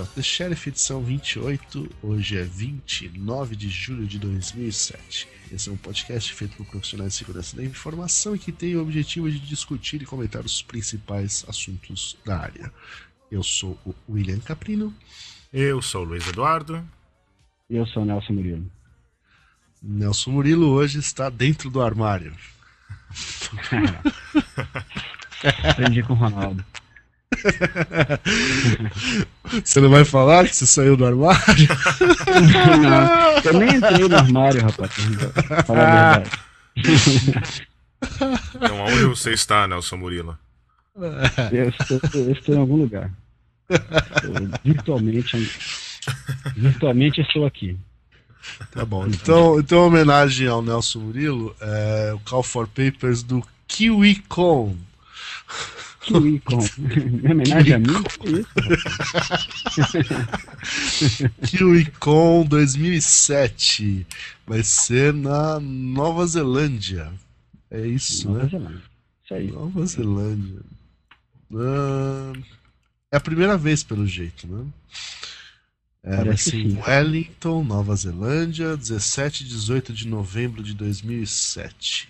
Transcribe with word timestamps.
Shot 0.00 0.14
the 0.14 0.22
Sheriff, 0.22 0.66
edição 0.66 1.02
28. 1.02 1.90
Hoje 2.02 2.38
é 2.38 2.42
29 2.42 3.54
de 3.54 3.68
julho 3.68 4.06
de 4.06 4.18
2007. 4.18 5.28
Esse 5.52 5.68
é 5.68 5.72
um 5.72 5.76
podcast 5.76 6.32
feito 6.32 6.56
por 6.56 6.64
profissionais 6.64 7.12
de 7.12 7.18
segurança 7.18 7.54
da 7.54 7.62
informação 7.62 8.34
e 8.34 8.38
que 8.38 8.50
tem 8.50 8.76
o 8.76 8.80
objetivo 8.80 9.30
de 9.30 9.38
discutir 9.38 10.00
e 10.00 10.06
comentar 10.06 10.42
os 10.42 10.62
principais 10.62 11.44
assuntos 11.46 12.16
da 12.24 12.38
área. 12.38 12.72
Eu 13.30 13.42
sou 13.42 13.78
o 13.84 13.94
William 14.08 14.38
Caprino. 14.38 14.94
Eu 15.52 15.82
sou 15.82 16.00
o 16.00 16.04
Luiz 16.04 16.26
Eduardo. 16.26 16.82
E 17.68 17.76
eu 17.76 17.84
sou 17.84 18.02
o 18.02 18.06
Nelson 18.06 18.32
Murilo. 18.32 18.72
Nelson 19.82 20.30
Murilo 20.30 20.70
hoje 20.70 20.98
está 20.98 21.28
dentro 21.28 21.68
do 21.68 21.82
armário. 21.82 22.34
Aprendi 25.68 26.02
com 26.02 26.14
o 26.14 26.16
Ronaldo. 26.16 26.64
Você 29.64 29.80
não 29.80 29.88
vai 29.88 30.04
falar 30.04 30.46
que 30.46 30.54
você 30.54 30.66
saiu 30.66 30.96
do 30.96 31.06
armário? 31.06 31.68
Não, 32.82 33.38
eu 33.44 33.58
nem 33.58 33.76
entrei 33.76 34.08
no 34.08 34.16
armário, 34.16 34.62
rapaz. 34.62 34.92
Fala 35.66 35.82
a 35.82 36.18
verdade. 36.18 36.30
Então, 38.54 38.80
aonde 38.80 39.04
você 39.04 39.32
está, 39.32 39.66
Nelson 39.66 39.96
Murilo? 39.96 40.38
Eu 41.52 41.68
estou, 41.68 42.00
eu 42.14 42.32
estou 42.32 42.54
em 42.54 42.58
algum 42.58 42.76
lugar. 42.76 43.10
Eu, 43.68 43.78
virtualmente, 44.64 45.36
virtualmente 46.56 47.20
estou 47.20 47.46
aqui. 47.46 47.76
Tá 48.72 48.84
bom. 48.84 49.06
Então, 49.06 49.60
então 49.60 49.78
em 49.78 49.86
homenagem 49.86 50.48
ao 50.48 50.62
Nelson 50.62 51.00
Murilo, 51.00 51.54
é 51.60 52.12
o 52.14 52.18
Call 52.20 52.42
for 52.42 52.66
Papers 52.66 53.22
do 53.22 53.42
KiwiCon. 53.68 54.76
KiwiCon. 56.00 56.58
Em 57.22 57.30
homenagem 57.30 57.74
a 57.74 57.78
mim? 57.78 58.04
KiwiCon 61.46 62.44
2007. 62.46 64.06
Vai 64.46 64.62
ser 64.62 65.12
na 65.12 65.60
Nova 65.60 66.26
Zelândia. 66.26 67.12
É 67.70 67.86
isso, 67.86 68.28
Nova 68.28 68.44
né? 68.44 68.48
Zelândia. 68.50 68.82
Isso 69.24 69.34
aí. 69.34 69.52
Nova 69.52 69.86
Zelândia. 69.86 70.60
Ah, 71.54 72.32
é 73.12 73.16
a 73.16 73.20
primeira 73.20 73.56
vez, 73.56 73.82
pelo 73.82 74.06
jeito, 74.06 74.46
né? 74.46 74.66
É, 76.02 76.16
vai 76.16 76.24
Parece 76.24 76.44
ser 76.44 76.50
que 76.52 76.62
em 76.62 76.70
sim. 76.70 76.80
Wellington, 76.80 77.62
Nova 77.62 77.94
Zelândia, 77.94 78.76
17 78.76 79.44
e 79.44 79.48
18 79.48 79.92
de 79.92 80.08
novembro 80.08 80.62
de 80.62 80.72
2007. 80.74 82.08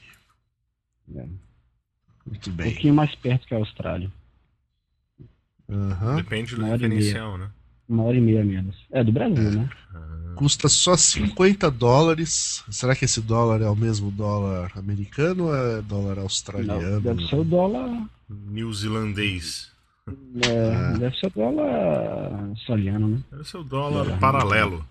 É. 1.16 1.24
Muito 2.26 2.50
Um 2.50 2.52
bem. 2.52 2.70
pouquinho 2.72 2.94
mais 2.94 3.14
perto 3.14 3.46
que 3.46 3.54
a 3.54 3.58
Austrália. 3.58 4.10
Aham. 5.68 6.16
Depende 6.16 6.54
e 6.54 6.58
definição, 6.58 7.38
né? 7.38 7.48
Uma 7.88 8.04
hora 8.04 8.16
e 8.16 8.20
meia 8.20 8.44
menos. 8.44 8.76
É, 8.90 9.02
do 9.02 9.12
Brasil, 9.12 9.50
né? 9.50 9.68
Custa 10.36 10.68
só 10.68 10.96
50 10.96 11.70
dólares. 11.70 12.64
Será 12.70 12.94
que 12.94 13.04
esse 13.04 13.20
dólar 13.20 13.60
é 13.60 13.68
o 13.68 13.76
mesmo 13.76 14.10
dólar 14.10 14.72
americano 14.76 15.46
ou 15.46 15.54
é 15.56 15.82
dólar 15.82 16.16
Não, 16.16 16.22
australiano? 16.22 17.00
deve 17.00 17.26
ser 17.26 17.36
o 17.36 17.44
dólar. 17.44 18.08
Neozelandês. 18.28 19.70
é, 20.08 20.74
Ah. 20.74 20.98
Deve 20.98 21.16
ser 21.16 21.26
o 21.26 21.30
dólar 21.30 22.44
australiano, 22.50 23.08
né? 23.08 23.22
Deve 23.30 23.44
ser 23.44 23.56
o 23.58 23.64
dólar 23.64 24.04
Dólar. 24.04 24.18
paralelo. 24.20 24.84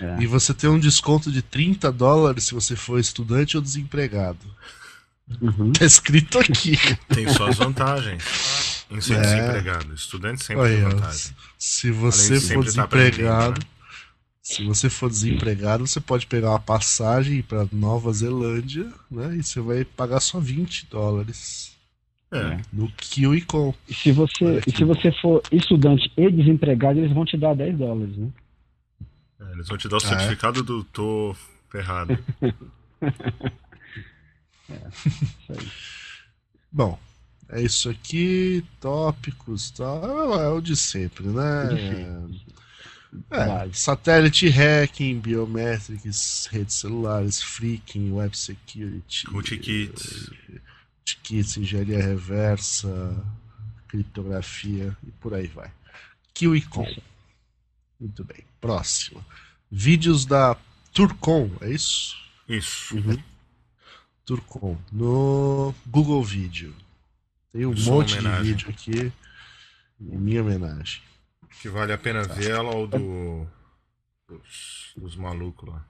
É. 0.00 0.22
E 0.22 0.26
você 0.26 0.54
tem 0.54 0.70
um 0.70 0.78
desconto 0.78 1.30
de 1.30 1.42
30 1.42 1.92
dólares 1.92 2.44
se 2.44 2.54
você 2.54 2.74
for 2.74 2.98
estudante 2.98 3.56
ou 3.56 3.62
desempregado. 3.62 4.38
Uhum. 5.40 5.72
Tá 5.72 5.84
escrito 5.84 6.38
aqui. 6.38 6.76
Tem 7.08 7.28
suas 7.28 7.56
vantagens. 7.56 8.84
Em 8.90 9.00
ser 9.00 9.14
É. 9.14 9.20
desempregado. 9.22 9.94
Estudante 9.94 10.44
sempre 10.44 10.64
Aí, 10.66 10.74
tem 10.76 10.84
vantagem. 10.84 11.32
se 11.58 11.90
você 11.90 12.34
de 12.34 12.40
for 12.40 12.46
sempre 12.46 12.56
tá 12.56 12.62
desempregado, 12.64 13.44
aprendendo, 13.52 13.66
se 14.42 14.64
você 14.64 14.90
for 14.90 15.08
desempregado, 15.08 15.86
você 15.86 16.00
pode 16.00 16.26
pegar 16.26 16.50
uma 16.50 16.60
passagem 16.60 17.40
para 17.42 17.66
Nova 17.72 18.12
Zelândia, 18.12 18.92
né? 19.10 19.34
E 19.36 19.42
você 19.42 19.58
vai 19.60 19.84
pagar 19.84 20.20
só 20.20 20.38
20 20.38 20.86
dólares 20.90 21.74
É. 22.30 22.58
no 22.72 22.90
KiwiCon. 22.92 23.74
E 23.88 23.94
se 23.94 24.12
você, 24.12 24.44
Olha 24.44 24.62
e 24.66 24.70
se 24.76 24.84
você 24.84 25.10
for 25.22 25.42
estudante 25.50 26.12
e 26.16 26.30
desempregado, 26.30 26.98
eles 26.98 27.12
vão 27.12 27.24
te 27.24 27.38
dar 27.38 27.54
10 27.56 27.78
dólares, 27.78 28.14
né? 28.18 28.28
É, 29.40 29.52
Eles 29.52 29.66
vão 29.68 29.78
te 29.78 29.88
dar 29.88 29.96
o 29.96 30.00
Ah, 30.04 30.06
é? 30.06 30.08
certificado 30.10 30.62
do 30.62 30.84
tô 30.84 31.34
ferrado. 31.70 32.18
Isso 34.68 35.52
aí. 35.52 35.70
Bom, 36.70 36.98
é 37.48 37.62
isso 37.62 37.88
aqui, 37.88 38.64
tópicos, 38.80 39.70
tal, 39.70 40.40
é 40.40 40.48
o 40.48 40.60
de 40.60 40.74
sempre, 40.76 41.26
né? 41.26 41.68
Sempre. 41.68 42.54
É, 43.30 43.46
Base. 43.46 43.74
satélite 43.78 44.48
hacking, 44.48 45.20
biometrics, 45.20 46.46
redes 46.50 46.74
celulares, 46.74 47.40
freaking, 47.40 48.10
web 48.10 48.36
security, 48.36 49.24
Rootkits. 49.28 50.30
rootkits, 50.98 51.56
engenharia 51.56 52.02
reversa, 52.02 53.14
criptografia 53.86 54.96
e 55.06 55.10
por 55.12 55.32
aí 55.32 55.46
vai. 55.46 55.70
KiwiCon. 56.34 56.92
Muito 58.00 58.24
bem. 58.24 58.44
Próximo. 58.60 59.24
Vídeos 59.70 60.26
da 60.26 60.56
Turcom, 60.92 61.50
é 61.60 61.70
isso? 61.70 62.16
Isso. 62.48 62.96
Uhum. 62.96 63.16
Turcom. 64.24 64.76
No 64.90 65.74
Google 65.86 66.22
Vídeo. 66.22 66.74
Tem 67.52 67.66
um 67.66 67.76
Sua 67.76 67.94
monte 67.94 68.18
homenagem. 68.18 68.42
de 68.42 68.48
vídeo 68.50 68.70
aqui. 68.70 69.12
Em 70.00 70.18
minha 70.18 70.42
homenagem. 70.42 71.02
Que 71.60 71.68
vale 71.68 71.92
a 71.92 71.98
pena 71.98 72.22
ver 72.24 72.50
ela 72.50 72.74
ou 72.74 72.86
do. 72.86 73.46
Dos, 74.28 74.92
dos 74.96 75.16
malucos 75.16 75.68
lá. 75.68 75.86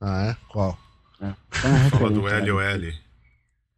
Ah, 0.00 0.26
é? 0.26 0.36
Qual? 0.48 0.78
É. 1.20 1.34
Fala 1.90 2.10
do 2.10 2.22
LOL. 2.22 2.92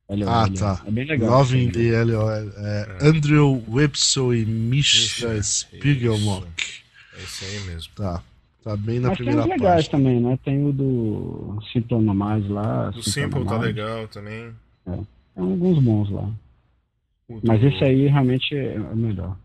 LOL. 0.09 0.29
Ah, 0.29 0.49
tá. 0.49 0.83
É 0.87 0.91
bem 0.91 1.05
legal. 1.05 1.31
Loving 1.31 1.69
isso 1.69 1.79
the 1.79 2.05
LOL. 2.05 2.31
É, 2.31 2.99
Andrew 3.03 3.65
Webso 3.69 4.35
e 4.35 4.45
Misha 4.45 5.29
Misha, 5.35 5.43
Spiegelmock. 5.43 6.83
É 7.15 7.23
esse 7.23 7.45
aí 7.45 7.61
mesmo. 7.61 7.93
Tá. 7.95 8.23
Tá 8.65 8.77
bem 8.77 8.99
na 9.01 9.09
Mas 9.09 9.19
tem 9.19 9.27
primeira 9.27 9.41
uns 9.47 9.51
legais 9.51 9.89
página. 9.89 9.91
também, 9.91 10.21
né? 10.21 10.39
Tem 10.45 10.67
o 10.67 10.73
do 10.73 11.59
Simple 11.73 11.99
Mais 12.03 12.47
lá. 12.49 12.91
O 12.91 13.03
Simple 13.03 13.45
tá 13.45 13.57
legal 13.59 14.09
também. 14.09 14.53
Tem 14.85 15.07
alguns 15.37 15.83
bons 15.83 16.11
lá. 16.11 16.31
O 17.29 17.41
Mas 17.45 17.61
do- 17.61 17.69
esse 17.69 17.85
aí 17.85 18.07
realmente 18.09 18.55
é 18.57 18.79
o 18.81 18.97
melhor. 18.97 19.37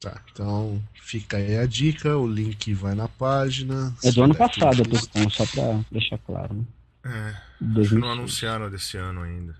Tá, 0.00 0.20
então 0.32 0.82
fica 0.94 1.36
aí 1.38 1.56
a 1.56 1.66
dica, 1.66 2.16
o 2.18 2.26
link 2.26 2.74
vai 2.74 2.94
na 2.94 3.08
página. 3.08 3.94
É 4.04 4.10
do 4.12 4.22
ano 4.24 4.34
passado, 4.34 4.82
clique. 4.82 5.08
eu 5.14 5.24
tô 5.24 5.30
só 5.30 5.46
pra 5.46 5.80
deixar 5.90 6.18
claro, 6.18 6.52
né? 6.54 6.64
É, 7.04 7.28
acho 7.30 7.58
que 7.58 7.64
2006. 7.64 8.00
não 8.00 8.10
anunciaram 8.10 8.68
desse 8.70 8.96
ano 8.98 9.22
ainda. 9.22 9.54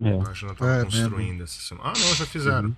É. 0.00 0.16
Acho 0.20 0.40
que 0.40 0.46
não 0.46 0.54
tava 0.54 0.70
É, 0.80 0.84
construindo 0.84 1.42
essa 1.44 1.60
semana. 1.60 1.90
Ah, 1.90 1.98
não, 1.98 2.14
já 2.14 2.26
fizeram. 2.26 2.68
Uhum. 2.68 2.74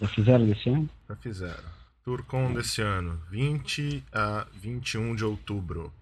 Já 0.00 0.08
fizeram 0.08 0.46
desse 0.46 0.68
ano? 0.68 0.90
Já 1.08 1.16
fizeram. 1.16 1.81
Turcon 2.04 2.52
desse 2.52 2.80
ano, 2.82 3.20
20 3.30 4.04
a 4.12 4.46
21 4.54 5.14
de 5.14 5.24
outubro, 5.24 5.92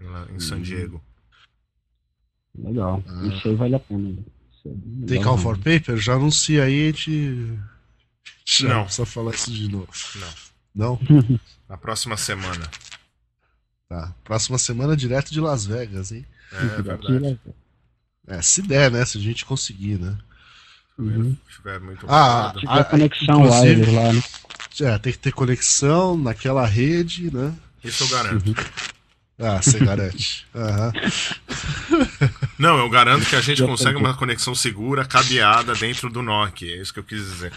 lá 0.00 0.26
em 0.34 0.40
San 0.40 0.56
Uhum. 0.56 0.62
Diego. 0.62 1.02
Legal. 2.56 3.02
Ah. 3.06 3.26
Isso 3.26 3.48
aí 3.48 3.54
vale 3.54 3.74
a 3.74 3.80
pena. 3.80 4.16
É 4.66 5.06
Tem 5.06 5.22
Call 5.22 5.38
for. 5.38 5.56
Paper? 5.58 5.96
Já 5.96 6.14
anuncia 6.14 6.64
aí, 6.64 6.84
a 6.84 6.86
gente. 6.86 7.58
Já 8.46 8.68
Não. 8.68 8.74
não 8.76 8.84
precisa 8.84 9.06
falar 9.06 9.34
isso 9.34 9.50
de 9.52 9.68
novo. 9.70 9.88
Não. 10.74 10.98
Não? 10.98 11.00
Na 11.68 11.76
próxima 11.76 12.16
semana. 12.16 12.70
Tá. 13.88 14.14
Próxima 14.24 14.58
semana 14.58 14.96
direto 14.96 15.32
de 15.32 15.40
Las 15.40 15.64
Vegas, 15.66 16.12
hein? 16.12 16.26
É, 16.52 16.56
Aqui, 16.56 16.82
verdade. 16.82 17.20
né? 17.20 17.38
É, 18.26 18.42
se 18.42 18.62
der, 18.62 18.90
né? 18.90 19.04
Se 19.04 19.18
a 19.18 19.20
gente 19.20 19.44
conseguir, 19.44 19.98
né? 19.98 20.16
Uhum. 20.98 21.36
Tiver 21.56 21.80
muito 21.80 22.06
Ah. 22.08 22.52
Tiver 22.56 22.72
Ah, 22.72 22.84
conexão 22.84 23.42
wireless 23.42 23.90
lá, 23.90 24.12
né? 24.12 24.22
É, 24.80 24.98
tem 24.98 25.12
que 25.12 25.18
ter 25.18 25.32
conexão 25.32 26.16
naquela 26.16 26.66
rede, 26.66 27.34
né? 27.34 27.52
Isso 27.82 28.04
eu 28.04 28.08
garanto. 28.08 28.54
Ah, 29.38 29.60
você 29.60 29.78
garante. 29.78 30.46
Aham. 30.54 30.92
Não, 32.58 32.78
eu 32.78 32.88
garanto 32.88 33.26
que 33.26 33.36
a 33.36 33.40
gente 33.40 33.62
consegue 33.64 33.96
uma 33.96 34.14
conexão 34.14 34.54
segura, 34.54 35.04
cabeada 35.04 35.74
dentro 35.74 36.08
do 36.08 36.22
NOC. 36.22 36.62
É 36.62 36.80
isso 36.80 36.92
que 36.92 37.00
eu 37.00 37.04
quis 37.04 37.18
dizer. 37.18 37.52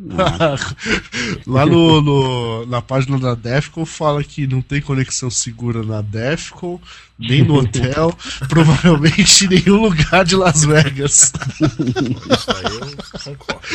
Lá 1.46 1.66
no, 1.66 2.00
no- 2.00 2.66
na 2.66 2.80
página 2.80 3.18
da 3.18 3.34
Defcon 3.34 3.84
fala 3.84 4.22
que 4.22 4.46
não 4.46 4.62
tem 4.62 4.80
conexão 4.80 5.30
segura 5.30 5.82
na 5.82 6.00
Defcon, 6.02 6.80
nem 7.18 7.42
no 7.42 7.56
hotel, 7.56 8.16
provavelmente 8.48 9.44
em 9.44 9.48
nenhum 9.48 9.82
lugar 9.82 10.24
de 10.24 10.36
Las 10.36 10.64
Vegas. 10.64 11.32
Isso 11.60 12.50
aí 12.50 12.64
eu 12.74 13.36
concordo. 13.36 13.68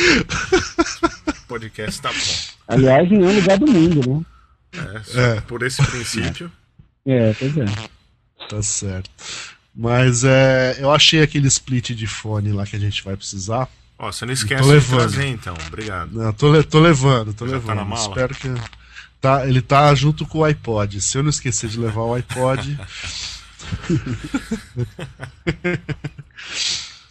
O 1.28 1.46
podcast 1.48 2.00
tá 2.00 2.10
bom. 2.10 2.34
Aliás, 2.68 3.10
em 3.10 3.18
nenhum 3.18 3.34
lugar 3.36 3.58
do 3.58 3.66
mundo, 3.66 4.26
né? 4.74 4.82
É, 5.14 5.20
É. 5.36 5.40
Por 5.42 5.62
esse 5.62 5.82
princípio. 5.84 6.50
É, 7.06 7.32
pois 7.34 7.56
é. 7.58 7.64
Tá 8.48 8.62
certo. 8.62 9.10
Mas 9.76 10.24
é, 10.24 10.76
eu 10.78 10.90
achei 10.90 11.20
aquele 11.22 11.48
split 11.48 11.90
de 11.90 12.06
fone 12.06 12.52
lá 12.52 12.64
que 12.64 12.76
a 12.76 12.80
gente 12.80 13.02
vai 13.04 13.16
precisar. 13.16 13.68
Ó, 13.98 14.10
você 14.10 14.26
não 14.26 14.32
esquece 14.32 14.80
de 14.80 14.86
trazer 14.88 15.26
então, 15.26 15.54
obrigado. 15.66 16.10
Não, 16.12 16.32
tô, 16.32 16.62
tô 16.64 16.80
levando, 16.80 17.32
tô 17.32 17.46
Já 17.46 17.52
levando. 17.54 17.68
tá 17.68 17.74
na 17.76 17.84
mala? 17.84 18.08
Espero 18.08 18.34
que. 18.34 18.48
Tá, 19.20 19.46
ele 19.46 19.62
tá 19.62 19.94
junto 19.94 20.26
com 20.26 20.38
o 20.38 20.44
iPod. 20.44 21.00
Se 21.00 21.16
eu 21.16 21.22
não 21.22 21.30
esquecer 21.30 21.70
de 21.70 21.78
levar 21.78 22.02
o 22.02 22.14
iPod. 22.14 22.78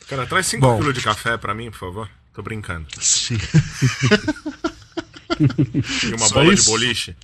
Cara, 0.08 0.28
traz 0.28 0.46
5 0.48 0.62
Bom. 0.62 0.80
kg 0.80 0.94
de 0.94 1.02
café 1.02 1.38
pra 1.38 1.54
mim, 1.56 1.72
por 1.72 1.80
favor. 1.80 2.10
Tô 2.34 2.42
brincando. 2.42 2.88
sim. 3.00 3.38
E 6.04 6.14
uma 6.14 6.28
Só 6.28 6.36
bola 6.36 6.54
isso? 6.54 6.66
de 6.66 6.70
boliche. 6.70 7.16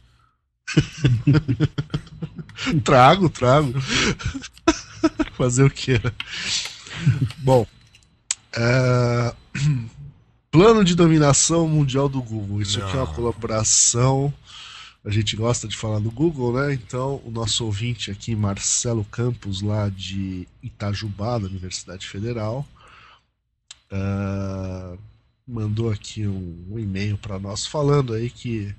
trago, 2.83 3.29
trago. 3.29 3.71
Fazer 5.37 5.63
o 5.63 5.69
que? 5.69 6.01
Bom. 7.37 7.67
é, 8.53 9.35
Plano 10.51 10.83
de 10.83 10.95
dominação 10.95 11.67
mundial 11.67 12.09
do 12.09 12.21
Google. 12.21 12.61
Isso 12.61 12.81
aqui 12.81 12.93
é 12.95 12.99
uma 12.99 13.05
Não. 13.05 13.13
colaboração. 13.13 14.33
A 15.05 15.09
gente 15.11 15.35
gosta 15.35 15.67
de 15.67 15.77
falar 15.77 15.99
do 15.99 16.09
Google, 16.11 16.53
né? 16.53 16.73
Então, 16.73 17.21
o 17.23 17.31
nosso 17.31 17.65
ouvinte 17.65 18.09
aqui, 18.11 18.35
Marcelo 18.35 19.05
Campos, 19.05 19.61
lá 19.61 19.89
de 19.89 20.47
Itajubá, 20.61 21.37
da 21.37 21.45
Universidade 21.47 22.07
Federal, 22.07 22.67
ah, 23.91 24.95
mandou 25.47 25.91
aqui 25.91 26.27
um, 26.27 26.65
um 26.69 26.79
e-mail 26.79 27.17
para 27.17 27.39
nós 27.39 27.65
falando 27.65 28.13
aí 28.13 28.29
que 28.29 28.73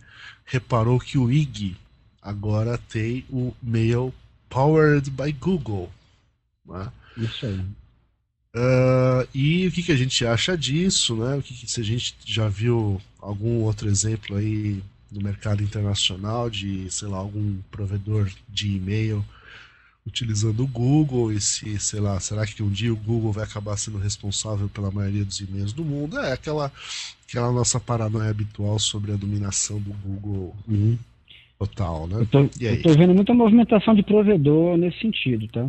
reparou 0.44 0.98
que 1.00 1.18
o 1.18 1.30
IG 1.30 1.76
agora 2.22 2.78
tem 2.78 3.24
o 3.30 3.54
Mail 3.62 4.12
Powered 4.48 5.10
by 5.10 5.32
Google. 5.32 5.90
né? 6.66 6.90
Isso 7.16 7.46
aí. 7.46 7.64
Ah, 8.55 9.26
e 9.35 9.67
o 9.69 9.73
que, 9.73 9.82
que 9.82 9.93
a 9.93 9.97
gente 9.97 10.25
acha 10.26 10.56
disso, 10.56 11.14
né? 11.17 11.37
O 11.37 11.43
que, 11.43 11.55
que- 11.55 11.70
se 11.70 11.81
a 11.81 11.85
gente 11.85 12.14
já 12.25 12.49
viu 12.49 13.00
algum 13.20 13.62
outro 13.62 13.88
exemplo 13.88 14.37
aí 14.37 14.82
no 15.11 15.20
mercado 15.23 15.62
internacional 15.62 16.49
de, 16.50 16.91
sei 16.91 17.08
lá, 17.08 17.19
algum 17.19 17.58
provedor 17.70 18.31
de 18.49 18.76
e-mail 18.76 19.25
utilizando 20.06 20.62
o 20.64 20.67
Google 20.67 21.32
e 21.32 21.41
se, 21.41 21.79
sei 21.79 22.00
lá, 22.00 22.19
será 22.20 22.47
que 22.47 22.62
um 22.62 22.70
dia 22.70 22.93
o 22.93 22.97
Google 22.97 23.32
vai 23.32 23.44
acabar 23.44 23.76
sendo 23.76 23.99
responsável 23.99 24.69
pela 24.69 24.91
maioria 24.91 25.25
dos 25.25 25.41
e-mails 25.41 25.73
do 25.73 25.85
mundo? 25.85 26.19
É 26.19 26.32
aquela, 26.32 26.73
aquela 27.29 27.52
nossa 27.52 27.79
paranoia 27.79 28.31
habitual 28.31 28.79
sobre 28.79 29.12
a 29.12 29.17
dominação 29.17 29.79
do 29.81 29.91
Google 29.93 30.56
Uhum. 30.67 30.99
total, 31.58 32.06
né? 32.06 32.17
Eu, 32.20 32.26
tô, 32.26 32.41
E 32.61 32.67
aí? 32.67 32.76
eu 32.76 32.82
tô 32.82 32.94
vendo 32.94 33.14
muita 33.14 33.35
movimentação 33.35 33.94
de 33.94 34.02
provedor 34.02 34.76
nesse 34.79 35.00
sentido, 35.00 35.47
tá? 35.49 35.69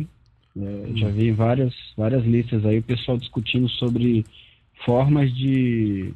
É, 0.56 0.96
Já 0.96 1.08
Hum. 1.08 1.12
vi 1.12 1.30
várias, 1.30 1.74
várias 1.96 2.24
listas 2.24 2.64
aí, 2.66 2.78
o 2.78 2.82
pessoal 2.82 3.16
discutindo 3.16 3.68
sobre 3.70 4.24
formas 4.84 5.34
de, 5.34 6.12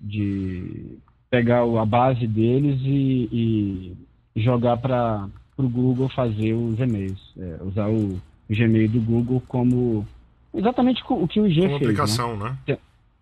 de 0.00 0.96
pegar 1.28 1.62
a 1.62 1.84
base 1.84 2.26
deles 2.26 2.80
e, 2.82 3.94
e 4.34 4.40
jogar 4.40 4.76
para 4.78 5.28
o 5.56 5.68
Google 5.68 6.08
fazer 6.08 6.54
os 6.54 6.78
e-mails. 6.78 7.34
É, 7.38 7.58
usar 7.62 7.88
o 7.88 8.20
Gmail 8.48 8.88
do 8.88 9.00
Google 9.00 9.42
como 9.46 10.06
exatamente 10.54 11.02
o 11.08 11.28
que 11.28 11.40
o 11.40 11.46
IG 11.46 11.60
Uma 11.60 11.68
fez, 11.68 11.80
né? 11.80 11.86
aplicação, 11.86 12.36
né? 12.36 12.56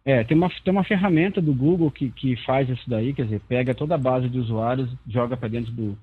É, 0.04 0.24
tem 0.24 0.36
uma, 0.36 0.48
tem 0.64 0.72
uma 0.72 0.84
ferramenta 0.84 1.40
do 1.40 1.52
Google 1.52 1.90
que, 1.90 2.10
que 2.10 2.34
faz 2.46 2.66
isso 2.68 2.88
daí, 2.88 3.12
quer 3.12 3.24
dizer, 3.24 3.40
pega 3.46 3.74
toda 3.74 3.94
a 3.94 3.98
base 3.98 4.28
de 4.28 4.38
usuários, 4.38 4.88
joga 5.06 5.36
para 5.36 5.48
dentro 5.48 5.70
do, 5.70 5.98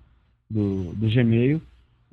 do, 0.47 0.93
do 0.93 1.09
Gmail 1.09 1.59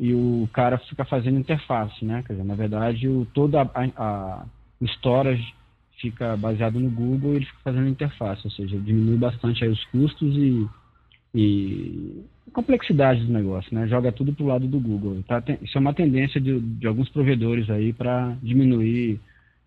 e 0.03 0.13
o 0.15 0.49
cara 0.53 0.79
fica 0.79 1.05
fazendo 1.05 1.39
interface, 1.39 2.05
né? 2.05 2.25
Quer 2.27 2.33
dizer, 2.33 2.45
na 2.45 2.57
verdade, 2.57 3.07
o, 3.09 3.25
toda 3.33 3.63
a, 3.63 3.69
a- 3.97 4.47
storage 4.85 5.55
fica 6.01 6.37
baseado 6.37 6.81
no 6.81 6.91
Google 6.91 7.35
e 7.35 7.37
ele 7.37 7.45
fica 7.47 7.61
fazendo 7.63 7.87
interface, 7.89 8.43
ou 8.45 8.51
seja, 8.51 8.77
diminui 8.81 9.17
bastante 9.17 9.63
aí 9.63 9.71
os 9.71 9.85
custos 9.87 10.37
e, 10.37 10.67
e 11.33 12.25
a 12.49 12.51
complexidade 12.51 13.25
do 13.25 13.33
negócio, 13.33 13.73
né? 13.73 13.87
Joga 13.87 14.11
tudo 14.11 14.33
pro 14.33 14.47
lado 14.47 14.67
do 14.67 14.81
Google. 14.81 15.23
Tá? 15.29 15.41
Tem- 15.41 15.59
Isso 15.63 15.79
é 15.79 15.81
uma 15.81 15.95
tendência 15.95 16.41
de, 16.41 16.59
de 16.61 16.87
alguns 16.89 17.09
provedores 17.11 17.71
aí 17.71 17.93
para 17.93 18.37
diminuir 18.43 19.21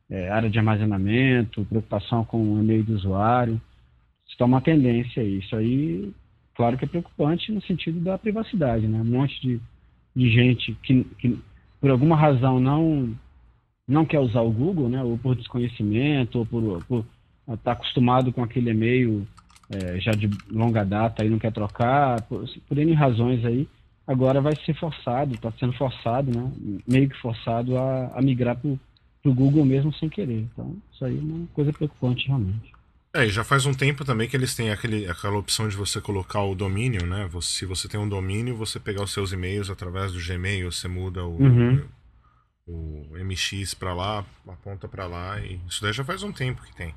é, 0.09 0.29
área 0.29 0.49
de 0.49 0.59
armazenamento, 0.59 1.63
preocupação 1.65 2.25
com 2.25 2.37
o 2.55 2.59
e-mail 2.61 2.83
do 2.83 2.93
usuário. 2.95 3.61
Isso 4.27 4.35
é 4.41 4.45
uma 4.45 4.61
tendência 4.61 5.23
aí. 5.23 5.39
Isso 5.39 5.55
aí, 5.55 6.11
claro 6.55 6.77
que 6.77 6.85
é 6.85 6.89
preocupante 6.89 7.53
no 7.53 7.61
sentido 7.61 8.01
da 8.01 8.17
privacidade, 8.17 8.85
né? 8.87 8.99
Um 8.99 9.05
monte 9.05 9.39
de, 9.41 9.61
de 10.15 10.29
gente 10.29 10.73
que, 10.81 11.03
que, 11.19 11.37
por 11.81 11.89
alguma 11.89 12.15
razão, 12.15 12.59
não, 12.59 13.15
não 13.87 14.05
quer 14.05 14.19
usar 14.19 14.41
o 14.41 14.51
Google, 14.51 14.89
né? 14.89 15.03
Ou 15.03 15.17
por 15.17 15.35
desconhecimento, 15.35 16.39
ou 16.39 16.45
por, 16.45 17.05
estar 17.53 17.73
acostumado 17.73 18.31
com 18.31 18.43
aquele 18.43 18.71
e-mail 18.71 19.27
é, 19.69 19.99
já 19.99 20.11
de 20.11 20.29
longa 20.49 20.83
data 20.83 21.23
e 21.23 21.29
não 21.29 21.39
quer 21.39 21.51
trocar, 21.51 22.21
por, 22.23 22.45
por 22.67 22.77
N 22.77 22.93
razões 22.93 23.43
aí, 23.45 23.67
agora 24.07 24.41
vai 24.41 24.55
ser 24.55 24.73
forçado, 24.75 25.33
está 25.33 25.51
sendo 25.59 25.73
forçado, 25.73 26.31
né? 26.31 26.51
Meio 26.87 27.09
que 27.09 27.17
forçado 27.17 27.77
a, 27.77 28.11
a 28.15 28.21
migrar 28.21 28.57
para 28.57 28.69
o 28.69 29.33
Google 29.33 29.65
mesmo 29.65 29.93
sem 29.93 30.09
querer. 30.09 30.47
Então, 30.53 30.75
isso 30.93 31.03
aí 31.03 31.17
é 31.17 31.21
uma 31.21 31.47
coisa 31.53 31.73
preocupante 31.73 32.27
realmente. 32.27 32.74
É, 33.15 33.25
e 33.25 33.29
já 33.29 33.43
faz 33.45 33.65
um 33.65 33.73
tempo 33.73 34.03
também 34.03 34.27
que 34.27 34.35
eles 34.35 34.53
têm 34.53 34.71
aquele, 34.71 35.09
aquela 35.09 35.37
opção 35.37 35.69
de 35.69 35.75
você 35.77 36.01
colocar 36.01 36.41
o 36.43 36.53
domínio, 36.53 37.05
né? 37.05 37.27
Você- 37.31 37.59
se 37.59 37.65
você 37.65 37.87
tem 37.87 37.97
um 37.99 38.09
domínio, 38.09 38.57
você 38.57 38.77
pegar 38.79 39.03
os 39.03 39.13
seus 39.13 39.31
e-mails 39.31 39.69
através 39.69 40.11
do 40.11 40.19
Gmail, 40.19 40.69
você 40.69 40.87
muda 40.89 41.23
o, 41.25 41.41
Uhum. 41.41 41.81
o 42.67 43.17
MX 43.17 43.73
pra 43.73 43.93
lá, 43.93 44.25
aponta 44.47 44.87
pra 44.87 45.07
lá, 45.07 45.39
e 45.39 45.59
isso 45.67 45.81
daí 45.81 45.93
já 45.93 46.03
faz 46.03 46.23
um 46.23 46.31
tempo 46.33 46.61
que 46.63 46.75
tem. 46.75 46.93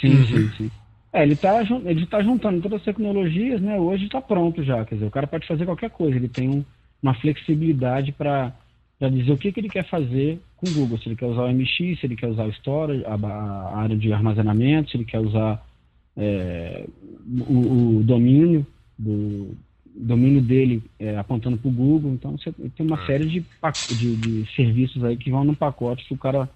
Sim, 0.00 0.26
sim, 0.26 0.50
sim. 0.56 0.70
É, 1.12 1.22
ele 1.22 1.34
está 1.34 1.62
ele 1.62 2.06
tá 2.06 2.20
juntando 2.22 2.60
todas 2.60 2.80
as 2.80 2.84
tecnologias, 2.84 3.60
né? 3.60 3.78
Hoje 3.78 4.06
está 4.06 4.20
pronto 4.20 4.64
já. 4.64 4.84
Quer 4.84 4.96
dizer, 4.96 5.06
o 5.06 5.10
cara 5.10 5.26
pode 5.28 5.46
fazer 5.46 5.64
qualquer 5.64 5.90
coisa. 5.90 6.16
Ele 6.16 6.28
tem 6.28 6.48
um- 6.48 6.64
uma 7.00 7.14
flexibilidade 7.14 8.10
para 8.10 8.52
dizer 9.00 9.32
o 9.32 9.36
que, 9.38 9.52
que 9.52 9.60
ele 9.60 9.68
quer 9.68 9.88
fazer 9.88 10.40
com 10.56 10.66
o 10.68 10.72
Google. 10.72 10.98
Se 10.98 11.08
ele 11.08 11.16
quer 11.16 11.26
usar 11.26 11.42
o 11.44 11.52
MX, 11.52 12.00
se 12.00 12.06
ele 12.06 12.16
quer 12.16 12.28
usar 12.28 12.44
o 12.46 12.50
storage, 12.52 13.04
a, 13.04 13.14
a 13.14 13.76
área 13.78 13.96
de 13.96 14.12
armazenamento, 14.12 14.90
se 14.90 14.96
ele 14.96 15.04
quer 15.04 15.20
usar 15.20 15.64
é, 16.16 16.86
o, 17.48 17.98
o 17.98 18.02
domínio 18.04 18.66
do 18.98 19.56
domínio 19.96 20.42
dele 20.42 20.82
é, 20.98 21.16
apontando 21.16 21.56
para 21.56 21.68
o 21.68 21.72
Google. 21.72 22.12
Então, 22.12 22.32
você 22.36 22.50
tem 22.52 22.84
uma 22.86 23.00
É. 23.02 23.06
série 23.06 23.26
de, 23.26 23.44
de, 23.98 24.16
de 24.16 24.54
serviços 24.54 25.04
aí 25.04 25.16
que 25.16 25.30
vão 25.30 25.44
num 25.44 25.54
pacote 25.54 26.04
que 26.04 26.14
o 26.14 26.18
cara 26.18 26.48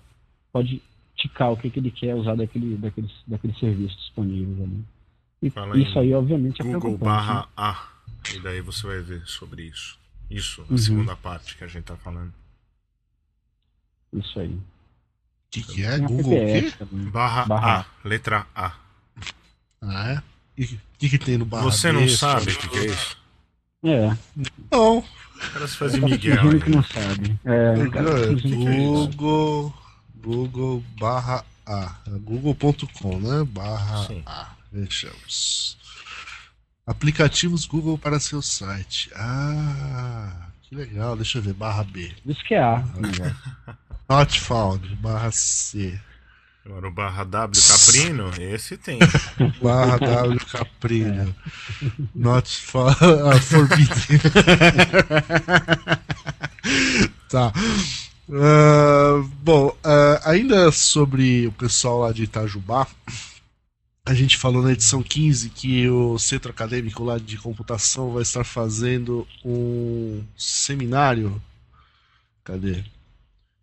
pode 0.52 0.82
ticar 1.16 1.52
o 1.52 1.56
que, 1.56 1.70
que 1.70 1.78
ele 1.78 1.90
quer 1.90 2.14
usar 2.14 2.34
daquele, 2.34 2.76
daqueles, 2.76 3.10
daqueles 3.26 3.58
serviços 3.58 3.96
disponíveis 3.98 4.60
ali. 4.60 4.84
E 5.42 5.50
Fala 5.50 5.78
isso 5.78 5.96
aí, 5.98 6.12
obviamente, 6.14 6.60
é 6.60 6.64
Google 6.64 6.80
preocupante. 6.80 7.04
barra 7.04 7.40
né? 7.42 7.46
A. 7.56 7.88
E 8.34 8.40
daí 8.40 8.60
você 8.60 8.86
vai 8.86 9.00
ver 9.00 9.22
sobre 9.26 9.62
isso. 9.64 9.96
Isso, 10.30 10.62
a 10.68 10.72
Uhum. 10.72 10.78
segunda 10.78 11.16
parte 11.16 11.56
que 11.56 11.64
a 11.64 11.66
gente 11.66 11.84
tá 11.84 11.96
falando. 11.96 12.32
Isso 14.12 14.38
aí. 14.40 14.48
O 14.48 14.62
que, 15.50 15.62
que 15.62 15.84
é? 15.84 15.98
Google 15.98 16.32
o 16.34 16.46
quê? 16.46 16.72
Barra, 17.10 17.44
Barra 17.46 17.80
A, 17.80 18.08
letra 18.08 18.46
A. 18.54 18.72
Ah, 19.80 20.10
é? 20.12 20.22
E 20.56 20.64
o 20.64 20.80
que, 20.98 21.08
que 21.08 21.18
tem 21.18 21.38
no 21.38 21.44
barra 21.44 21.62
Você 21.64 21.90
não 21.92 22.02
B, 22.02 22.08
sabe 22.10 22.50
o 22.50 22.54
sabe? 22.54 22.56
que, 22.56 22.68
que 22.68 22.78
é 22.78 22.86
isso? 22.86 23.16
É, 23.84 24.16
Não. 24.70 24.98
O 24.98 25.04
cara 25.52 25.68
se 25.68 25.76
faz 25.76 25.92
de 25.92 26.00
tá 26.00 26.06
Miguel 26.08 26.36
fingindo 26.36 26.58
que 26.60 26.68
aí. 26.68 26.74
não 26.74 26.82
sabe. 26.82 27.40
É, 27.44 27.72
o 27.86 27.90
cara 27.92 28.10
tá 28.10 28.34
que 28.34 28.48
não 28.48 28.64
sabe. 28.64 28.76
Google, 29.16 29.74
Google 30.16 30.84
barra 30.98 31.44
A. 31.64 31.94
É 32.06 32.10
Google.com, 32.18 33.20
né? 33.20 33.44
Barra 33.44 34.06
Sim. 34.08 34.22
A. 34.26 34.52
Vejamos. 34.72 35.77
Aplicativos 36.88 37.66
Google 37.66 37.98
para 37.98 38.18
seu 38.18 38.40
site. 38.40 39.10
Ah, 39.14 40.48
que 40.62 40.74
legal. 40.74 41.14
Deixa 41.16 41.36
eu 41.36 41.42
ver. 41.42 41.52
Barra 41.52 41.84
B. 41.84 42.10
Isso 42.24 42.42
que 42.44 42.54
é 42.54 42.62
A. 42.62 42.82
Not 44.08 44.40
found. 44.40 44.96
Barra 44.96 45.30
C. 45.30 46.00
Agora 46.64 46.88
o 46.88 46.90
barra 46.90 47.24
W 47.24 47.62
Caprino, 47.62 48.30
esse 48.38 48.78
tem. 48.78 48.98
Barra 49.62 49.98
W 49.98 50.40
Caprino. 50.46 51.34
Not 52.14 52.48
found. 52.48 52.96
Ah, 53.02 53.38
forbidden. 53.38 54.18
tá. 57.28 57.52
Ah, 58.32 59.24
bom, 59.42 59.76
ah, 59.84 60.20
ainda 60.24 60.72
sobre 60.72 61.46
o 61.46 61.52
pessoal 61.52 62.00
lá 62.00 62.12
de 62.12 62.24
Itajubá, 62.24 62.86
a 64.08 64.14
gente 64.14 64.38
falou 64.38 64.62
na 64.62 64.72
edição 64.72 65.02
15 65.02 65.50
que 65.50 65.86
o 65.86 66.18
centro 66.18 66.50
acadêmico 66.50 67.04
lá 67.04 67.18
de 67.18 67.36
computação 67.36 68.10
vai 68.10 68.22
estar 68.22 68.42
fazendo 68.42 69.28
um 69.44 70.24
seminário. 70.34 71.42
Cadê? 72.42 72.82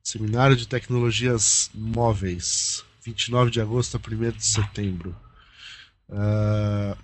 Seminário 0.04 0.56
de 0.56 0.68
Tecnologias 0.68 1.72
Móveis, 1.74 2.86
29 3.04 3.50
de 3.50 3.60
agosto 3.60 3.98
a 3.98 4.00
1 4.00 4.38
de 4.38 4.46
setembro. 4.46 5.16
Ah, 6.12 6.96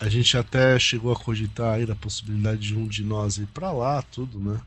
a 0.00 0.08
gente 0.08 0.36
até 0.36 0.76
chegou 0.76 1.12
a 1.12 1.16
cogitar 1.16 1.74
aí 1.74 1.88
a 1.88 1.94
possibilidade 1.94 2.62
de 2.62 2.76
um 2.76 2.88
de 2.88 3.04
nós 3.04 3.38
ir 3.38 3.46
para 3.46 3.70
lá, 3.70 4.02
tudo, 4.02 4.40
né? 4.40 4.60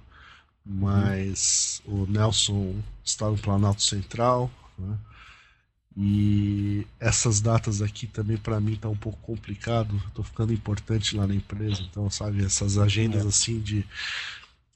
Mas 0.65 1.81
o 1.83 2.05
Nelson 2.05 2.81
está 3.03 3.29
no 3.29 3.37
Planalto 3.37 3.81
Central, 3.81 4.49
né? 4.79 4.97
E 5.97 6.87
essas 6.99 7.41
datas 7.41 7.81
aqui 7.81 8.07
também 8.07 8.37
para 8.37 8.59
mim 8.61 8.75
tá 8.75 8.87
um 8.87 8.95
pouco 8.95 9.19
complicado. 9.21 10.01
Tô 10.15 10.23
ficando 10.23 10.53
importante 10.53 11.15
lá 11.17 11.27
na 11.27 11.35
empresa, 11.35 11.81
então 11.81 12.09
sabe, 12.09 12.43
essas 12.45 12.77
agendas 12.77 13.25
É. 13.25 13.27
assim 13.27 13.59
de 13.59 13.85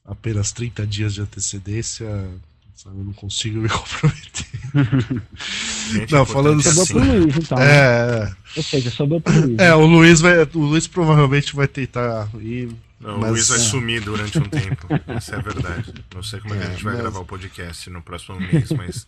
apenas 0.04 0.52
30 0.52 0.86
dias 0.86 1.14
de 1.14 1.22
antecedência, 1.22 2.06
sabe, 2.74 2.98
eu 2.98 3.04
não 3.04 3.12
consigo 3.14 3.58
me 3.60 3.68
comprometer. 3.70 4.46
Gente, 5.90 6.12
Não, 6.12 6.22
importante 6.22 6.32
falando 6.32 6.60
é 6.60 6.62
Sobrou 6.64 6.82
assim. 6.82 6.92
pro 6.94 7.04
Luiz, 7.22 7.36
então. 7.38 7.58
né? 7.58 7.66
É, 7.66 8.36
Ou 8.56 8.62
seja, 8.62 8.90
sobrou 8.90 9.20
pro 9.20 9.40
Luiz. 9.40 9.58
é, 9.58 9.74
o 9.74 9.86
Luiz 9.86 10.20
vai, 10.20 10.42
o 10.42 10.58
Luiz 10.58 10.86
provavelmente 10.86 11.56
vai 11.56 11.66
tentar 11.66 12.28
ir, 12.40 12.68
Não, 13.00 13.18
Mas, 13.18 13.30
o 13.30 13.32
Luiz 13.32 13.48
vai 13.48 13.58
é. 13.58 13.60
sumir 13.62 14.00
durante 14.02 14.38
um 14.38 14.44
tempo. 14.48 14.86
Isso 15.18 15.34
é 15.34 15.40
verdade. 15.40 15.94
Não 16.14 16.22
sei 16.22 16.40
como 16.40 16.54
é 16.54 16.58
que 16.58 16.64
a 16.64 16.66
É, 16.66 16.70
gente 16.72 16.84
vai 16.84 16.92
mas- 16.92 17.02
gravar 17.02 17.20
o 17.20 17.24
podcast 17.24 17.88
no 17.90 18.02
próximo 18.02 18.38
mês, 18.38 18.70
mas 18.72 19.06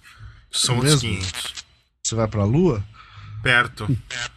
são 0.51 0.79
É 0.79 0.83
mesmo? 0.85 1.01
500. 1.01 1.68
Você 2.05 2.15
vai 2.15 2.27
pra 2.29 2.45
Lua? 2.45 2.85
Perto. 3.43 3.89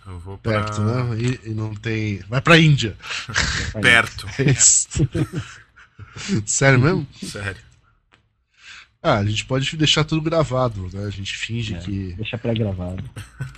Eu 0.06 0.20
vou 0.20 0.38
pra... 0.38 0.62
Perto, 0.63 0.82
né? 0.82 1.18
E, 1.20 1.50
e 1.50 1.53
não 1.53 1.74
tem, 1.74 2.20
vai 2.30 2.39
pra 2.41 2.58
Índia. 2.60 2.96
Perto. 3.82 4.27
É 4.38 4.44
isso. 4.51 4.88
Sério 6.46 6.80
mesmo? 6.80 7.08
Sério. 7.24 7.62
Ah, 9.03 9.18
a 9.18 9.25
gente 9.25 9.46
pode 9.46 9.75
deixar 9.77 10.03
tudo 10.03 10.22
gravado, 10.22 10.88
né? 10.94 11.06
A 11.06 11.10
gente 11.10 11.36
finge 11.36 11.74
É. 11.74 11.80
que 11.80 12.13
Deixa 12.13 12.38
pré-gravado. 12.38 13.03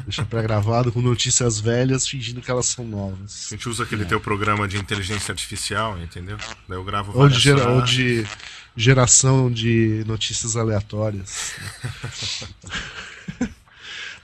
deixa 0.06 0.24
pré-gravado 0.24 0.90
com 0.90 1.02
notícias 1.02 1.60
velhas, 1.60 2.08
fingindo 2.08 2.42
que 2.42 2.50
elas 2.50 2.68
são 2.68 2.86
A 2.86 2.88
novas. 2.88 3.48
gente 3.50 3.68
usa 3.68 3.84
aquele 3.84 4.06
teu 4.06 4.22
programa 4.22 4.66
de 4.70 4.78
inteligência 4.78 5.34
artificial, 5.34 6.00
entendeu? 6.00 6.38
Daí 6.70 6.78
eu 6.78 6.84
gravo 6.86 7.12
Ou 7.14 7.28
de, 7.28 7.34
várias 7.36 7.42
gera- 7.42 7.70
ou 7.72 7.82
de 7.82 8.26
geração 8.78 9.52
de 9.52 10.06
notícias 10.08 10.56
aleatórias. 10.56 11.52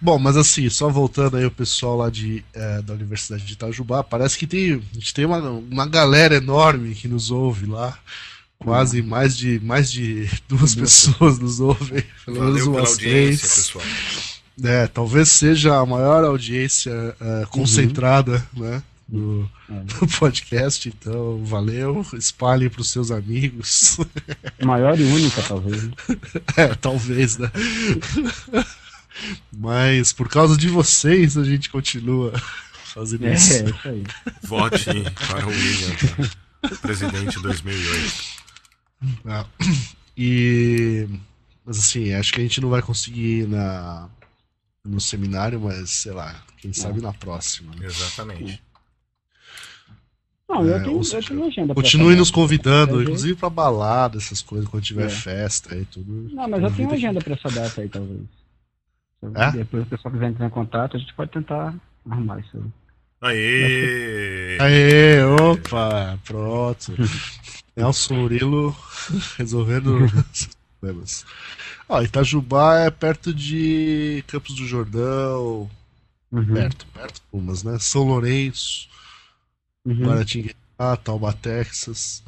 Bom, 0.02 0.18
mas 0.18 0.38
assim, 0.38 0.70
só 0.70 0.90
voltando 0.90 1.38
aí 1.38 1.46
o 1.46 1.52
pessoal 1.52 1.98
lá 1.98 2.10
de, 2.10 2.44
eh, 2.54 2.82
da 2.82 2.94
Universidade 2.94 3.44
de 3.46 3.54
Itajubá, 3.54 4.04
parece 4.04 4.38
que 4.38 4.48
tem, 4.48 4.74
a 4.76 4.94
gente 4.96 5.14
tem 5.14 5.26
uma, 5.26 5.40
uma 5.40 5.86
galera 5.86 6.36
enorme 6.36 6.96
que 6.96 7.08
nos 7.08 7.32
ouve 7.32 7.66
lá. 7.66 7.98
Quase 8.60 9.02
mais 9.02 9.38
de 9.38 9.58
mais 9.62 9.90
de 9.90 10.30
duas 10.50 10.76
pessoas 10.76 11.40
nos 11.40 11.60
ouvem, 11.62 12.04
pelo 12.26 12.44
menos 12.44 12.68
umas 12.68 12.98
três. 12.98 13.40
pessoal. 13.42 13.86
É, 14.62 14.86
talvez 14.88 15.30
seja 15.30 15.78
a 15.80 15.86
maior 15.86 16.26
audiência 16.26 16.92
eh, 17.22 17.46
concentrada, 17.50 18.46
né, 18.54 18.84
do, 19.08 19.50
É. 19.70 19.74
do 19.76 20.08
podcast. 20.20 20.90
Então, 20.90 21.42
valeu, 21.46 22.06
espalhem 22.14 22.70
para 22.70 22.82
os 22.82 22.90
seus 22.90 23.12
amigos. 23.12 23.98
Maior 24.62 25.00
e 25.00 25.04
única, 25.04 25.42
talvez. 25.48 25.84
né? 25.84 25.94
É, 26.58 26.68
talvez, 26.76 27.38
né? 27.38 27.50
Mas 29.52 30.12
por 30.14 30.28
causa 30.30 30.56
de 30.58 30.68
vocês 30.70 31.38
a 31.38 31.44
gente 31.44 31.70
continua 31.70 32.32
fazendo 32.94 33.26
É, 33.26 33.34
isso. 33.34 33.54
é 33.54 33.66
isso 33.70 33.88
aí. 33.90 34.04
Vote 34.44 34.86
para 35.28 35.46
o 35.48 35.50
William, 35.50 35.96
presidente 36.82 37.40
2008. 37.42 38.14
Ah, 39.26 39.46
E 40.18 41.08
mas 41.66 41.78
assim, 41.80 42.14
acho 42.14 42.34
que 42.34 42.40
a 42.40 42.44
gente 42.44 42.60
não 42.62 42.70
vai 42.70 42.82
conseguir 42.82 43.42
ir 43.44 43.48
na 43.48 44.10
no 44.84 45.00
seminário, 45.00 45.60
mas 45.60 45.90
sei 45.90 46.12
lá, 46.14 46.42
quem 46.58 46.74
sabe 46.74 47.00
na 47.02 47.14
próxima. 47.14 47.74
né? 47.76 47.86
Exatamente. 47.86 48.62
Não, 50.50 50.66
eu 50.66 50.76
É, 50.78 50.80
tenho, 50.80 50.94
ou 50.94 50.98
eu 51.00 51.04
seja, 51.04 51.28
tenho 51.28 51.46
agenda 51.46 51.74
pra 51.76 51.84
Continue 51.84 52.16
nos 52.16 52.30
data. 52.30 52.42
convidando, 52.42 52.96
Uhum. 52.96 53.02
inclusive 53.04 53.36
pra 53.36 53.50
balada, 53.52 54.18
essas 54.18 54.42
coisas, 54.42 54.68
quando 54.68 54.84
tiver 54.84 55.06
É. 55.06 55.10
festa 55.10 55.76
e 55.76 55.86
tudo. 55.86 56.30
Não, 56.34 56.48
mas 56.50 56.64
eu 56.64 56.72
tenho 56.72 56.92
agenda 56.92 57.20
pra 57.22 57.36
essa 57.36 57.50
data 57.50 57.82
aí, 57.82 57.88
talvez. 57.90 58.22
Se 59.20 59.26
É? 59.42 59.52
Depois 59.52 59.84
o 59.84 59.86
pessoal 59.88 60.14
quiser 60.14 60.30
entrar 60.30 60.48
em 60.48 60.52
contato, 60.52 60.96
a 60.96 61.00
gente 61.00 61.14
pode 61.14 61.32
tentar 61.32 61.74
arrumar 62.10 62.40
isso 62.40 62.58
aí. 62.58 62.64
Aê! 63.22 64.58
Aê, 64.62 65.24
opa, 65.26 66.18
pronto. 66.26 66.94
Nelson 67.76 68.14
Murilo 68.16 68.76
resolvendo 69.38 70.06
os 70.06 70.50
problemas. 70.80 71.26
Ó, 71.88 72.02
Itajubá 72.02 72.80
é 72.80 72.90
perto 72.92 73.34
de 73.34 74.24
Campos 74.28 74.56
do 74.56 74.66
Jordão, 74.66 75.70
Uhum. 76.32 76.46
perto, 76.54 76.86
perto 76.94 77.22
umas, 77.34 77.64
né? 77.64 77.78
São 77.80 78.04
Lourenço, 78.04 78.88
Uhum. 79.84 80.06
Guaratinguetá, 80.06 80.96
Tauba, 81.04 81.34
Texas. 81.34 82.24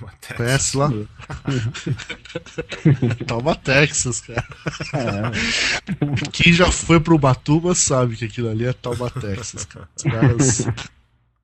Maté. 0.00 0.34
Conhece 0.34 0.76
lá? 0.76 0.90
Tauba, 3.26 3.54
Texas, 3.56 4.20
cara. 4.20 4.46
É, 4.94 6.28
Quem 6.32 6.52
já 6.52 6.70
foi 6.70 7.00
pro 7.00 7.16
Ubatuba 7.16 7.74
sabe 7.74 8.16
que 8.16 8.24
aquilo 8.24 8.48
ali 8.48 8.64
é 8.64 8.72
Tauba, 8.72 9.10
Texas, 9.10 9.64
cara. 9.64 9.88
Os 9.96 10.02
caras, 10.02 10.66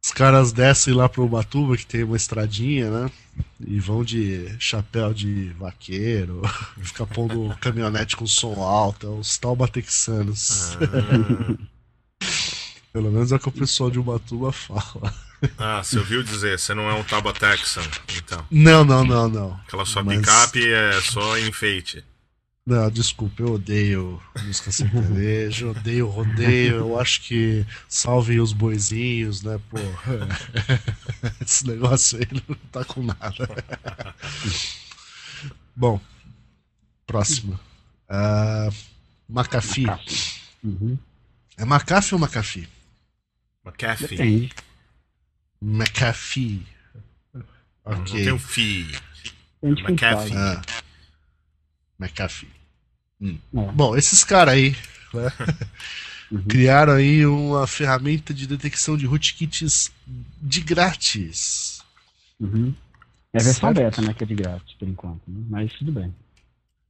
os 0.04 0.11
caras 0.11 0.52
descem 0.52 0.94
lá 0.94 1.08
pro 1.08 1.25
Ubatuba, 1.25 1.76
que 1.76 1.87
tem 1.87 2.04
uma 2.04 2.16
estradinha, 2.16 2.90
né? 2.90 3.11
E 3.66 3.80
vão 3.80 4.04
de 4.04 4.54
chapéu 4.58 5.12
de 5.12 5.49
vaqueiro, 5.58 6.42
fica 6.80 7.06
pondo 7.06 7.54
caminhonete 7.61 8.16
com 8.16 8.26
som 8.26 8.62
alto, 8.62 9.06
é 9.06 9.11
os 9.11 9.37
Tauba 9.38 9.66
texanos. 9.66 10.78
Ah, 10.80 11.56
Pelo 12.94 13.10
menos 13.10 13.32
é 13.32 13.34
o 13.34 13.40
que 13.40 13.48
o 13.48 13.52
pessoal 13.52 13.90
de 13.90 13.98
Ubatuba 13.98 14.52
fala. 14.52 15.12
ah, 15.58 15.82
você 15.82 15.98
ouviu 15.98 16.22
dizer, 16.22 16.56
você 16.56 16.72
não 16.74 16.88
é 16.88 16.94
um 16.94 17.02
Taba 17.02 17.32
Texan, 17.32 17.82
então. 18.16 18.46
Não, 18.48 18.84
não, 18.84 19.04
não, 19.04 19.28
não. 19.28 19.52
Aquela 19.66 19.84
sua 19.84 20.04
Mas- 20.04 20.18
picape 20.20 20.64
é 20.72 21.00
só 21.00 21.36
enfeite. 21.40 22.04
Não, 22.64 22.88
desculpa, 22.88 23.42
eu 23.42 23.54
odeio 23.54 24.22
música 24.44 24.70
sertaneja, 24.70 25.66
odeio 25.66 26.06
rodeio, 26.08 26.76
eu 26.76 26.98
acho 27.00 27.20
que 27.22 27.66
salvem 27.88 28.38
os 28.40 28.52
boizinhos, 28.52 29.42
né, 29.42 29.60
pô. 29.68 29.76
Esse 31.44 31.66
negócio 31.66 32.16
aí 32.18 32.28
não 32.48 32.56
tá 32.70 32.84
com 32.84 33.02
nada. 33.02 34.14
Bom, 35.74 36.00
próximo. 37.06 37.58
Ah, 38.08 38.70
McAfee. 39.28 39.86
Uhum. 40.62 40.96
É 41.58 41.64
McAfee 41.64 42.14
ou 42.14 42.20
McAfee? 42.20 42.68
McAfee. 43.64 44.09
Depende. 44.09 44.52
McAfee. 45.62 46.66
Não 47.35 47.42
Ok. 48.00 48.23
tem 48.25 48.33
um 48.33 48.38
fi. 48.38 48.87
Quem 49.61 49.71
McAfee. 49.73 50.37
Ah, 50.37 50.62
McAfee. 51.99 52.50
É. 53.23 53.73
Bom, 53.73 53.97
esses 53.97 54.23
caras 54.25 54.54
aí 54.54 54.71
né, 55.12 55.30
Uhum. 56.30 56.42
criaram 56.44 56.94
aí 56.94 57.25
uma 57.26 57.66
ferramenta 57.66 58.33
de 58.35 58.47
detecção 58.47 58.97
de 58.97 59.06
rootkits 59.06 59.92
de 60.40 60.61
grátis. 60.62 61.80
Uhum. 62.40 62.75
É 63.33 63.40
a 63.40 63.44
versão 63.44 63.73
Certo. 63.75 63.76
beta, 63.76 64.02
né? 64.02 64.14
Que 64.14 64.25
é 64.25 64.26
de 64.26 64.35
grátis, 64.35 64.75
por 64.75 64.88
enquanto. 64.88 65.23
né? 65.28 65.44
Mas 65.50 65.73
tudo 65.75 65.92
bem. 65.92 66.14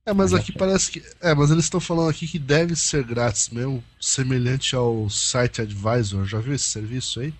É, 0.06 0.12
mas 0.12 0.34
aqui 0.34 0.52
é. 0.54 0.58
parece 0.58 0.90
que. 0.90 1.02
É, 1.20 1.34
mas 1.34 1.50
eles 1.50 1.64
estão 1.64 1.80
falando 1.80 2.11
aqui 2.11 2.26
que 2.26 2.38
deve 2.38 2.76
ser 2.76 3.04
grátis 3.04 3.49
mesmo, 3.49 3.82
semelhante 4.00 4.76
ao 4.76 5.08
Site 5.08 5.62
Advisor. 5.62 6.26
Já 6.26 6.38
viu 6.40 6.54
esse 6.54 6.64
serviço 6.64 7.20
aí? 7.20 7.32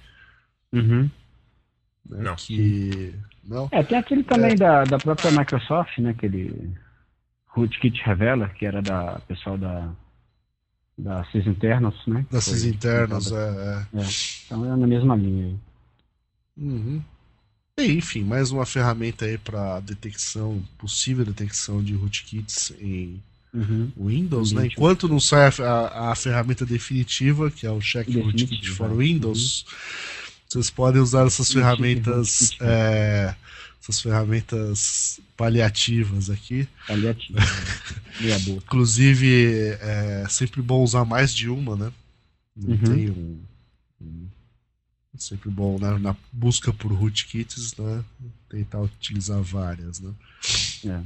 Uhum. 0.73 1.11
Né, 2.09 2.23
Não. 2.23 2.37
Que. 2.37 3.14
Não? 3.44 3.68
É, 3.71 3.83
tem 3.83 3.99
aquele 3.99 4.25
também 4.25 4.56
da, 4.56 4.85
da 4.85 4.97
própria 4.99 5.30
Microsoft, 5.30 5.99
né? 5.99 6.11
Aquele 6.11 6.73
Rootkit 7.49 8.00
Revela, 8.02 8.49
que 8.49 8.64
era 8.64 8.80
da 8.80 9.21
pessoal 9.28 9.59
da 9.59 9.92
da 10.97 11.25
Sys 11.25 11.47
Internos, 11.47 11.94
né? 12.06 12.25
Dessas 12.30 12.61
Foi- 12.62 12.71
internas, 12.71 13.30
é. 13.33 13.37
é. 13.94 14.00
É. 14.00 14.06
Então 14.47 14.64
é 14.73 14.76
na 14.76 14.87
mesma 14.87 15.16
linha 15.16 15.47
aí. 15.47 15.56
Uhum. 16.56 17.02
E, 17.78 17.90
enfim, 17.93 18.23
mais 18.23 18.52
uma 18.52 18.64
ferramenta 18.64 19.25
aí 19.25 19.37
para 19.37 19.81
detecção, 19.81 20.62
possível 20.78 21.25
detecção 21.25 21.83
de 21.83 21.95
rootkits 21.95 22.73
em 22.81 23.21
Uhum. 23.52 23.90
Windows, 23.97 24.50
né? 24.50 24.62
Definitive. 24.62 24.81
Enquanto 24.81 25.09
não 25.09 25.21
sai 25.21 25.47
a, 25.49 25.64
a- 25.64 26.12
a 26.12 26.14
ferramenta 26.16 26.64
definitiva, 26.66 27.50
que 27.52 27.64
é 27.66 27.71
o 27.71 27.81
Check 27.81 28.09
Rootkit 28.12 28.69
for 28.71 28.88
né? 28.90 28.97
Windows, 28.97 29.64
vocês 30.49 30.71
podem 30.71 31.00
usar 31.00 31.26
essas 31.26 31.52
ferramentas, 31.52 32.50
é, 32.61 33.35
essas 33.81 34.00
ferramentas 34.00 35.21
paliativas 35.37 36.31
aqui. 36.31 36.66
Boca. 38.45 38.62
Inclusive, 38.66 39.76
é 39.81 40.26
sempre 40.28 40.61
bom 40.62 40.83
usar 40.83 41.04
mais 41.04 41.33
de 41.35 41.49
uma, 41.49 41.76
né? 41.76 41.93
Não 42.57 42.71
Uhum. 42.71 42.78
tem 42.78 43.11
um, 43.11 43.38
um- 44.00 44.26
sempre 45.18 45.49
bom 45.50 45.78
né? 45.78 45.99
na 45.99 46.16
busca 46.33 46.73
por 46.73 46.92
rootkits, 46.92 47.76
né? 47.76 48.04
Tentar 48.49 48.80
utilizar 48.80 49.40
várias, 49.42 50.00
né? 50.00 50.12
É. 50.85 51.02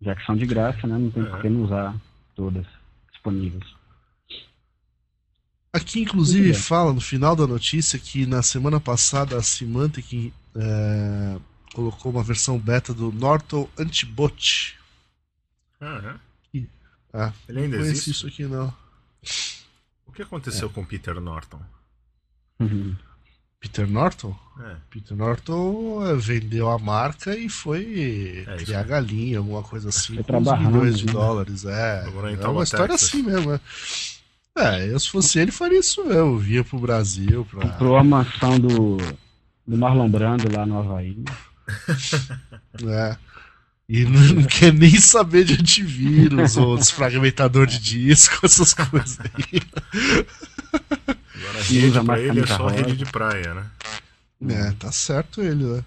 Já 0.00 0.14
que 0.16 0.24
são 0.26 0.36
de 0.36 0.46
graça, 0.46 0.86
né? 0.86 0.98
Não 0.98 1.10
tem 1.10 1.22
É. 1.22 1.26
por 1.26 1.40
que 1.42 1.48
não 1.48 1.64
usar 1.64 1.94
todas 2.34 2.66
disponíveis. 3.12 3.64
Aqui, 5.72 6.00
inclusive, 6.00 6.52
fala 6.52 6.92
no 6.92 7.00
final 7.00 7.34
da 7.34 7.46
notícia 7.46 7.98
que 7.98 8.26
na 8.26 8.42
semana 8.42 8.78
passada 8.78 9.36
a 9.38 9.42
Symantec 9.42 10.32
é, 10.54 11.38
colocou 11.72 12.12
uma 12.12 12.22
versão 12.22 12.58
beta 12.58 12.92
do 12.92 13.10
Norton 13.10 13.68
Antibot. 13.78 14.78
Ah, 15.80 16.18
é? 16.54 16.60
Ah, 17.14 17.32
Ele 17.48 17.58
não 17.58 17.64
ainda 17.64 17.76
conheci 17.78 17.92
existe? 17.92 18.10
isso 18.10 18.26
aqui 18.26 18.44
não. 18.44 18.72
O 20.06 20.12
que 20.12 20.22
aconteceu 20.22 20.68
com 20.70 20.84
Peter 20.84 21.18
Norton? 21.20 21.60
Uhum. 22.60 22.94
Peter 23.62 23.86
Norton? 23.88 24.36
É. 24.60 24.74
Peter 24.90 25.16
Norton 25.16 26.16
vendeu 26.18 26.68
a 26.68 26.78
marca 26.78 27.34
e 27.36 27.48
foi 27.48 28.44
É, 28.46 28.56
criar 28.56 28.82
galinha, 28.82 29.38
alguma 29.38 29.62
coisa 29.62 29.88
assim, 29.88 30.16
Foi 30.16 30.24
com 30.24 30.36
uns 30.38 30.44
trabalhar, 30.44 30.68
milhões 30.70 30.98
de 30.98 31.06
né? 31.06 31.12
dólares. 31.12 31.64
É, 31.64 32.04
em 32.06 32.42
é 32.42 32.48
uma 32.48 32.64
história 32.64 32.88
Texas. 32.88 33.08
assim 33.08 33.22
mesmo. 33.22 33.52
né? 33.52 33.60
É, 34.58 34.86
eu 34.92 34.98
se 35.00 35.08
fosse 35.08 35.38
ele 35.38 35.52
faria 35.52 35.78
isso 35.78 36.04
mesmo, 36.04 36.38
via 36.38 36.62
pro 36.64 36.78
Brasil, 36.78 37.46
pra... 37.50 37.60
Comprou 37.60 37.96
a 37.96 38.04
mansão 38.04 38.58
do, 38.58 38.98
do 39.66 39.78
Marlon 39.78 40.10
Brando 40.10 40.54
lá 40.54 40.66
no 40.66 40.78
Havaí. 40.80 41.16
né? 42.82 43.16
E 43.88 44.04
não, 44.06 44.20
não 44.20 44.44
quer 44.44 44.72
nem 44.72 44.96
saber 44.98 45.44
de 45.44 45.52
antivírus 45.54 46.56
ou 46.56 46.78
desfragmentador 46.78 47.66
de 47.66 47.78
disco, 47.78 48.46
essas 48.46 48.72
coisas 48.72 49.18
aí. 49.20 49.60
Agora 51.42 51.58
a 51.58 51.62
E 51.62 51.78
rede 51.78 52.04
pra 52.04 52.20
ele 52.20 52.40
é 52.40 52.46
só 52.46 52.66
rede 52.68 52.96
de 52.96 53.04
praia, 53.06 53.54
né? 53.54 53.70
É, 54.48 54.72
tá 54.72 54.90
certo 54.90 55.40
ele, 55.40 55.64
né? 55.64 55.84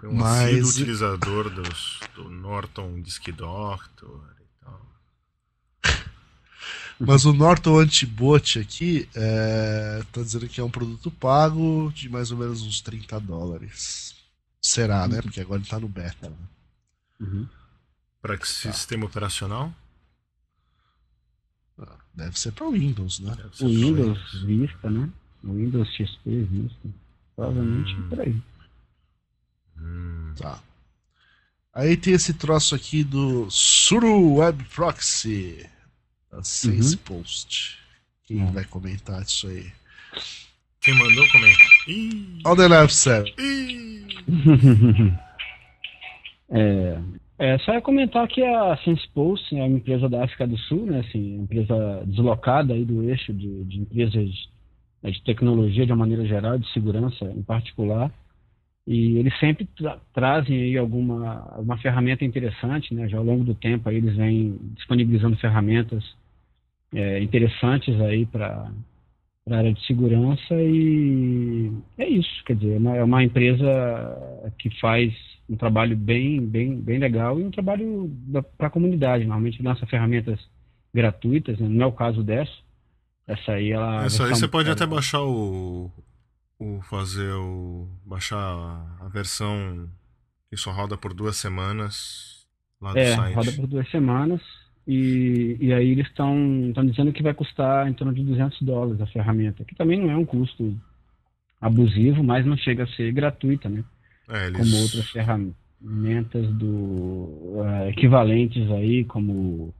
Foi 0.00 0.08
um 0.08 0.14
Mas- 0.14 0.70
utilizador 0.70 1.48
dos, 1.50 2.00
do 2.14 2.28
Norton 2.28 3.00
Disc 3.00 3.26
Doctor 3.32 4.24
e 4.40 4.64
tal. 4.64 4.86
Mas 6.98 7.24
o 7.24 7.32
Norton 7.32 7.78
Antibot 7.78 8.58
aqui 8.58 9.08
é, 9.14 10.02
tá 10.12 10.22
dizendo 10.22 10.48
que 10.48 10.60
é 10.60 10.64
um 10.64 10.70
produto 10.70 11.10
pago 11.10 11.92
de 11.94 12.08
mais 12.08 12.30
ou 12.30 12.38
menos 12.38 12.62
uns 12.62 12.80
30 12.80 13.18
dólares. 13.20 14.14
Será, 14.60 15.06
né? 15.06 15.22
Porque 15.22 15.40
agora 15.40 15.60
ele 15.60 15.68
tá 15.68 15.78
no 15.78 15.88
beta. 15.88 16.28
Né? 16.28 16.36
Uhum. 17.20 17.48
Para 18.20 18.36
que 18.36 18.48
sistema 18.48 19.06
operacional? 19.06 19.72
Deve 22.16 22.38
ser 22.38 22.52
pra 22.52 22.68
Windows, 22.70 23.20
né? 23.20 23.36
O 23.60 23.66
Windows. 23.68 24.42
Vista, 24.42 24.90
né? 24.90 25.08
O 25.44 25.52
Windows 25.52 25.88
XP 25.94 26.42
Vista. 26.50 26.88
Provavelmente 27.36 27.94
Hum. 27.94 28.08
por 28.08 28.20
aí. 28.20 28.36
Hum, 29.78 30.34
Tá. 30.38 30.62
Aí 31.74 31.94
tem 31.96 32.14
esse 32.14 32.32
troço 32.32 32.74
aqui 32.74 33.04
do 33.04 33.50
Suru 33.50 34.36
Web 34.36 34.64
Proxy. 34.74 35.66
Da 36.30 36.42
Sense 36.42 36.96
Post. 36.96 37.78
Quem 38.24 38.42
Hum. 38.42 38.50
vai 38.52 38.64
comentar 38.64 39.22
isso 39.22 39.46
aí? 39.46 39.70
Quem 40.80 40.94
mandou 40.94 41.28
comenta? 41.30 41.58
Ih, 41.88 42.40
On 42.46 42.56
the 42.56 42.66
left 42.68 42.94
side. 42.94 43.34
É, 46.48 46.98
é, 47.38 47.58
só 47.58 47.74
ia 47.74 47.82
comentar 47.82 48.26
que 48.28 48.42
a 48.42 48.76
SensePulse 48.78 49.56
é 49.56 49.62
uma 49.62 49.76
empresa 49.76 50.08
da 50.08 50.24
África 50.24 50.46
do 50.46 50.56
Sul, 50.56 50.86
né, 50.86 51.00
assim, 51.00 51.36
empresa 51.36 52.02
deslocada 52.06 52.72
aí 52.72 52.84
do 52.84 53.02
eixo 53.02 53.32
de, 53.32 53.64
de 53.64 53.80
empresas 53.80 54.30
né, 55.02 55.10
de 55.10 55.22
tecnologia 55.22 55.84
de 55.84 55.92
uma 55.92 55.98
maneira 55.98 56.24
geral, 56.26 56.58
de 56.58 56.70
segurança 56.72 57.24
em 57.26 57.42
particular, 57.42 58.10
e 58.86 59.18
eles 59.18 59.38
sempre 59.38 59.66
tra- 59.76 60.00
trazem 60.14 60.62
aí 60.62 60.78
alguma, 60.78 61.50
alguma 61.52 61.76
ferramenta 61.78 62.24
interessante, 62.24 62.94
né, 62.94 63.08
já 63.08 63.18
ao 63.18 63.24
longo 63.24 63.44
do 63.44 63.54
tempo 63.54 63.88
aí 63.88 63.96
eles 63.96 64.16
vêm 64.16 64.58
disponibilizando 64.74 65.36
ferramentas 65.36 66.04
é, 66.94 67.20
interessantes 67.20 68.00
aí 68.00 68.24
para 68.26 68.70
a 69.50 69.56
área 69.56 69.72
de 69.72 69.86
segurança 69.86 70.54
e 70.54 71.70
é 71.98 72.08
isso, 72.08 72.44
quer 72.44 72.56
dizer, 72.56 72.76
é 72.76 72.78
uma, 72.78 72.96
é 72.96 73.04
uma 73.04 73.24
empresa 73.24 74.52
que 74.58 74.70
faz 74.80 75.12
um 75.48 75.56
trabalho 75.56 75.96
bem, 75.96 76.44
bem, 76.44 76.80
bem 76.80 76.98
legal 76.98 77.38
e 77.40 77.44
um 77.44 77.50
trabalho 77.50 78.10
para 78.58 78.66
a 78.66 78.70
comunidade. 78.70 79.24
Normalmente 79.24 79.62
lança 79.62 79.86
ferramentas 79.86 80.40
gratuitas, 80.94 81.58
né? 81.58 81.68
não 81.68 81.84
é 81.84 81.86
o 81.86 81.92
caso 81.92 82.22
dessa. 82.22 82.52
Essa 83.26 83.52
aí 83.52 83.70
ela. 83.72 84.04
Essa 84.04 84.22
aí 84.22 84.28
versão- 84.28 84.46
você 84.46 84.48
pode 84.48 84.68
ela- 84.68 84.74
até 84.76 84.86
baixar 84.86 85.22
o. 85.22 85.90
o 86.58 86.80
fazer 86.82 87.32
o. 87.34 87.86
baixar 88.04 88.38
a 89.00 89.08
versão 89.08 89.88
que 90.50 90.56
só 90.56 90.70
roda 90.70 90.96
por 90.96 91.12
duas 91.12 91.36
semanas 91.36 92.46
lá 92.80 92.92
do 92.92 92.98
É, 92.98 93.14
site. 93.16 93.34
roda 93.34 93.52
por 93.52 93.66
duas 93.66 93.90
semanas 93.90 94.40
e, 94.86 95.56
e 95.60 95.72
aí 95.72 95.90
eles 95.90 96.06
estão 96.06 96.68
estão 96.68 96.86
dizendo 96.86 97.12
que 97.12 97.22
vai 97.22 97.34
custar 97.34 97.88
em 97.88 97.92
torno 97.92 98.14
de 98.14 98.22
200 98.22 98.62
dólares 98.62 99.00
a 99.00 99.06
ferramenta, 99.08 99.64
que 99.64 99.74
também 99.74 100.00
não 100.00 100.08
é 100.10 100.16
um 100.16 100.24
custo 100.24 100.78
abusivo, 101.60 102.22
mas 102.22 102.46
não 102.46 102.56
chega 102.56 102.84
a 102.84 102.88
ser 102.88 103.10
gratuita, 103.12 103.68
né? 103.68 103.82
É, 104.28 104.46
eles. 104.46 104.56
como 104.58 104.82
outras 104.82 105.10
ferramentas 105.10 106.52
do 106.54 107.62
eh, 107.64 107.90
equivalentes 107.90 108.70
aí, 108.72 109.04
como 109.04 109.72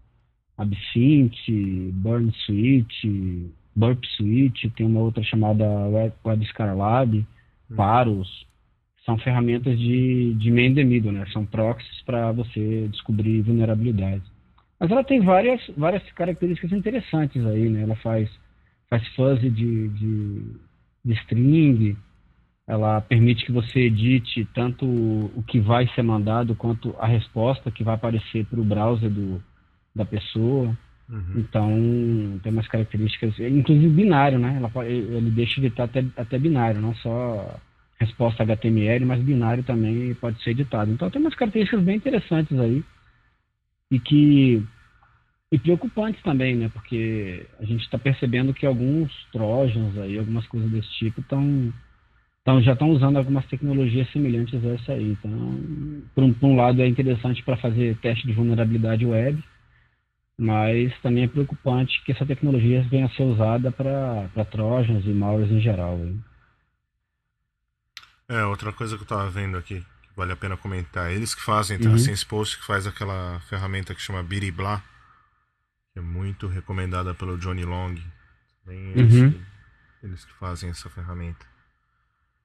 Absinthe, 0.56 1.90
Burn 1.94 2.32
Suite, 2.44 3.50
Burp 3.74 4.04
Suite, 4.16 4.70
tem 4.70 4.86
uma 4.86 5.00
outra 5.00 5.22
chamada 5.22 5.64
Web, 5.64 6.14
Web 6.24 6.46
Lab, 6.76 7.26
Hum. 7.70 7.76
Paros, 7.76 8.46
são 9.04 9.18
ferramentas 9.18 9.78
de, 9.78 10.34
de 10.34 10.50
man 10.50 10.74
the 10.74 10.84
middle, 10.84 11.12
né? 11.12 11.24
São 11.32 11.44
proxies 11.44 12.02
para 12.02 12.32
você 12.32 12.88
descobrir 12.88 13.42
vulnerabilidades. 13.42 14.28
Mas 14.78 14.90
ela 14.90 15.04
tem 15.04 15.20
várias, 15.20 15.60
várias 15.76 16.02
características 16.12 16.72
interessantes 16.72 17.44
aí, 17.46 17.68
né? 17.68 17.82
Ela 17.82 17.96
faz, 17.96 18.28
faz 18.88 19.06
fuzzy 19.14 19.50
de, 19.50 19.88
de, 19.88 20.42
de 21.04 21.12
string, 21.14 21.96
ela 22.66 23.00
permite 23.00 23.44
que 23.44 23.52
você 23.52 23.80
edite 23.80 24.44
tanto 24.52 24.84
o 24.84 25.42
que 25.46 25.60
vai 25.60 25.86
ser 25.94 26.02
mandado 26.02 26.54
quanto 26.56 26.94
a 26.98 27.06
resposta 27.06 27.70
que 27.70 27.84
vai 27.84 27.94
aparecer 27.94 28.44
para 28.46 28.60
o 28.60 28.64
browser 28.64 29.08
do, 29.08 29.40
da 29.94 30.04
pessoa. 30.04 30.76
Uhum. 31.08 31.34
Então, 31.36 32.40
tem 32.42 32.52
umas 32.52 32.66
características, 32.66 33.38
inclusive 33.38 33.88
binário, 33.88 34.38
né? 34.38 34.56
Ela 34.56 34.84
ele 34.84 35.30
deixa 35.30 35.60
editar 35.60 35.84
até, 35.84 36.04
até 36.16 36.36
binário, 36.38 36.80
não 36.80 36.94
só 36.96 37.56
resposta 38.00 38.42
HTML, 38.42 39.04
mas 39.04 39.22
binário 39.22 39.62
também 39.62 40.12
pode 40.14 40.42
ser 40.42 40.50
editado. 40.50 40.90
Então, 40.90 41.08
tem 41.08 41.20
umas 41.20 41.36
características 41.36 41.84
bem 41.84 41.96
interessantes 41.96 42.58
aí 42.58 42.84
e 43.90 44.00
que 44.00 44.62
e 45.52 45.58
preocupantes 45.60 46.20
também, 46.22 46.56
né? 46.56 46.68
Porque 46.68 47.46
a 47.60 47.64
gente 47.64 47.82
está 47.82 47.96
percebendo 47.96 48.52
que 48.52 48.66
alguns 48.66 49.12
trojans 49.30 49.96
aí, 49.98 50.18
algumas 50.18 50.44
coisas 50.48 50.68
desse 50.68 50.90
tipo, 50.94 51.20
estão 51.20 51.72
então, 52.46 52.62
já 52.62 52.74
estão 52.74 52.90
usando 52.90 53.16
algumas 53.16 53.44
tecnologias 53.46 54.08
semelhantes 54.12 54.64
a 54.64 54.68
essa 54.68 54.92
aí. 54.92 55.16
Então, 55.18 55.30
por 56.14 56.22
um, 56.22 56.32
por 56.32 56.46
um 56.46 56.54
lado, 56.54 56.80
é 56.80 56.86
interessante 56.86 57.42
para 57.42 57.56
fazer 57.56 57.96
teste 57.98 58.24
de 58.24 58.32
vulnerabilidade 58.32 59.04
web, 59.04 59.42
mas 60.38 60.96
também 61.00 61.24
é 61.24 61.28
preocupante 61.28 62.00
que 62.04 62.12
essa 62.12 62.24
tecnologia 62.24 62.86
venha 62.88 63.06
a 63.06 63.10
ser 63.10 63.24
usada 63.24 63.72
para 63.72 64.44
trojans 64.48 65.04
e 65.04 65.08
malwares 65.08 65.50
em 65.50 65.60
geral. 65.60 65.96
aí. 65.96 66.16
É, 68.28 68.44
outra 68.44 68.72
coisa 68.72 68.96
que 68.96 69.02
eu 69.02 69.08
tava 69.08 69.28
vendo 69.28 69.56
aqui, 69.58 69.80
que 69.80 70.08
vale 70.16 70.30
a 70.30 70.36
pena 70.36 70.56
comentar. 70.56 71.10
Eles 71.10 71.34
que 71.34 71.42
fazem, 71.42 71.80
tá? 71.80 71.88
Uhum. 71.88 71.96
A 71.96 71.98
SensePost 71.98 72.58
que 72.60 72.64
faz 72.64 72.86
aquela 72.86 73.40
ferramenta 73.48 73.92
que 73.92 74.00
chama 74.00 74.22
Biribla, 74.22 74.80
que 75.92 75.98
é 75.98 76.02
muito 76.02 76.46
recomendada 76.46 77.12
pelo 77.12 77.36
Johnny 77.38 77.64
Long. 77.64 77.96
Também 78.64 78.92
eles, 78.92 79.14
Uhum. 79.14 79.32
que, 79.32 79.40
eles 80.04 80.24
que 80.24 80.32
fazem 80.34 80.70
essa 80.70 80.88
ferramenta. 80.88 81.55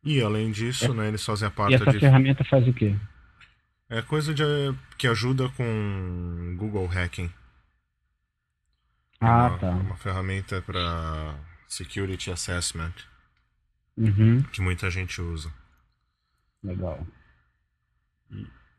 E 0.04 0.22
além 0.22 0.52
disso, 0.52 0.94
né, 0.94 1.08
eles 1.08 1.24
fazem 1.26 1.48
a 1.48 1.52
E 1.52 1.54
parte 1.54 1.76
essa 1.76 1.92
de. 1.92 2.00
ferramenta 2.00 2.44
faz 2.46 2.68
o 2.68 2.74
quê? 2.74 2.96
É 3.90 4.02
coisa 4.02 4.34
de, 4.34 4.44
que 4.98 5.08
ajuda 5.08 5.50
com 5.50 6.56
Google 6.58 6.88
Hacking. 6.88 7.32
É 9.22 9.26
Ah, 9.26 9.48
uma, 9.50 9.58
tá. 9.60 9.70
uma 9.70 9.96
ferramenta 9.98 10.62
para 10.62 11.36
Security 11.68 12.32
Assessment, 12.32 12.94
Uhum, 13.98 14.42
que 14.44 14.62
muita 14.62 14.90
gente 14.90 15.22
usa. 15.22 15.54
legal. 16.64 17.06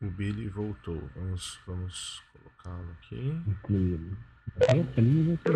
O 0.01 0.09
Billy 0.09 0.49
voltou. 0.49 1.09
Vamos, 1.15 1.59
vamos 1.65 2.21
colocá-lo 2.33 2.91
aqui. 2.93 3.41
Incluído. 3.47 4.17
Eita, 4.75 5.01
nem 5.01 5.11
me 5.13 5.37
botou. 5.37 5.53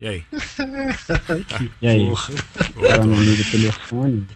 E 0.00 0.06
aí? 0.06 0.24
E 1.82 1.88
aí? 1.88 2.06
Porra. 2.06 2.32
Não 3.04 3.22
liga 3.22 3.42
o 3.42 3.50
telefone? 3.50 4.26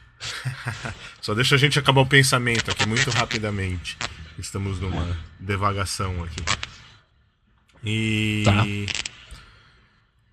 Só 1.20 1.34
deixa 1.34 1.54
a 1.54 1.58
gente 1.58 1.78
acabar 1.78 2.00
o 2.00 2.06
pensamento 2.06 2.70
aqui 2.70 2.86
muito 2.86 3.10
rapidamente. 3.10 3.96
Estamos 4.38 4.80
numa 4.80 5.16
devagação 5.38 6.24
aqui. 6.24 6.42
E 7.84 8.42
Tá. 8.44 8.64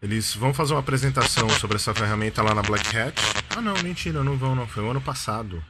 eles 0.01 0.33
vão 0.35 0.53
fazer 0.53 0.73
uma 0.73 0.79
apresentação 0.79 1.49
sobre 1.49 1.75
essa 1.77 1.93
ferramenta 1.93 2.41
lá 2.41 2.53
na 2.55 2.61
Black 2.61 2.95
Hat. 2.97 3.19
Ah 3.55 3.61
não, 3.61 3.73
mentira, 3.83 4.23
não 4.23 4.37
vão 4.37 4.55
não. 4.55 4.67
Foi 4.67 4.83
o 4.83 4.89
ano 4.91 5.01
passado. 5.01 5.63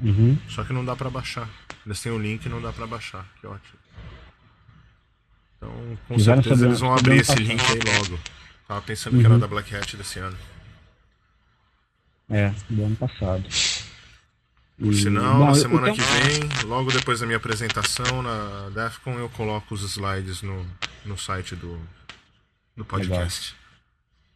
Uhum. 0.00 0.36
Só 0.48 0.64
que 0.64 0.72
não 0.72 0.84
dá 0.84 0.94
pra 0.96 1.10
baixar. 1.10 1.48
Eles 1.84 2.00
têm 2.00 2.12
o 2.12 2.18
link 2.18 2.44
e 2.44 2.48
não 2.48 2.60
dá 2.60 2.72
pra 2.72 2.86
baixar. 2.86 3.26
Que 3.40 3.46
ótimo. 3.46 3.78
Então, 5.56 5.98
com 6.08 6.18
certeza 6.18 6.66
eles 6.66 6.80
vão 6.80 6.94
abrir 6.94 7.20
esse 7.20 7.34
link 7.34 7.60
aí 7.60 7.98
logo. 7.98 8.18
Tava 8.70 8.82
pensando 8.82 9.18
que 9.18 9.24
era 9.24 9.34
Uhum. 9.34 9.40
da 9.40 9.48
Black 9.48 9.74
Hat 9.74 9.96
desse 9.96 10.20
ano. 10.20 10.36
É, 12.30 12.54
do 12.68 12.84
ano 12.84 12.94
passado. 12.94 13.42
Por 14.78 14.94
sinal, 14.94 15.38
Bom, 15.38 15.46
na 15.46 15.54
semana 15.56 15.92
que 15.92 16.00
vem, 16.00 16.68
logo 16.68 16.92
depois 16.92 17.18
da 17.18 17.26
minha 17.26 17.36
apresentação 17.36 18.22
na 18.22 18.70
DEFCON, 18.72 19.18
eu 19.18 19.28
coloco 19.30 19.74
os 19.74 19.82
slides 19.82 20.42
no, 20.42 20.64
no 21.04 21.18
site 21.18 21.56
do, 21.56 21.80
do 22.76 22.84
podcast. 22.84 23.56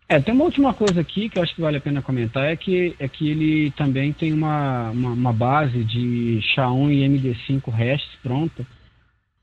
Legal. 0.09 0.19
É, 0.19 0.21
tem 0.21 0.35
uma 0.35 0.47
última 0.47 0.75
coisa 0.75 1.01
aqui 1.01 1.29
que 1.29 1.39
eu 1.39 1.43
acho 1.45 1.55
que 1.55 1.61
vale 1.61 1.77
a 1.77 1.81
pena 1.81 2.03
comentar, 2.03 2.47
é 2.47 2.57
que, 2.57 2.97
é 2.99 3.07
que 3.07 3.31
ele 3.31 3.71
também 3.77 4.13
tem 4.13 4.33
uma, 4.33 4.91
uma, 4.91 5.11
uma 5.11 5.33
base 5.33 5.85
de 5.85 6.41
SHA-1 6.57 6.91
e 6.91 7.09
MD5 7.09 7.73
REST 7.73 8.19
pronta. 8.21 8.67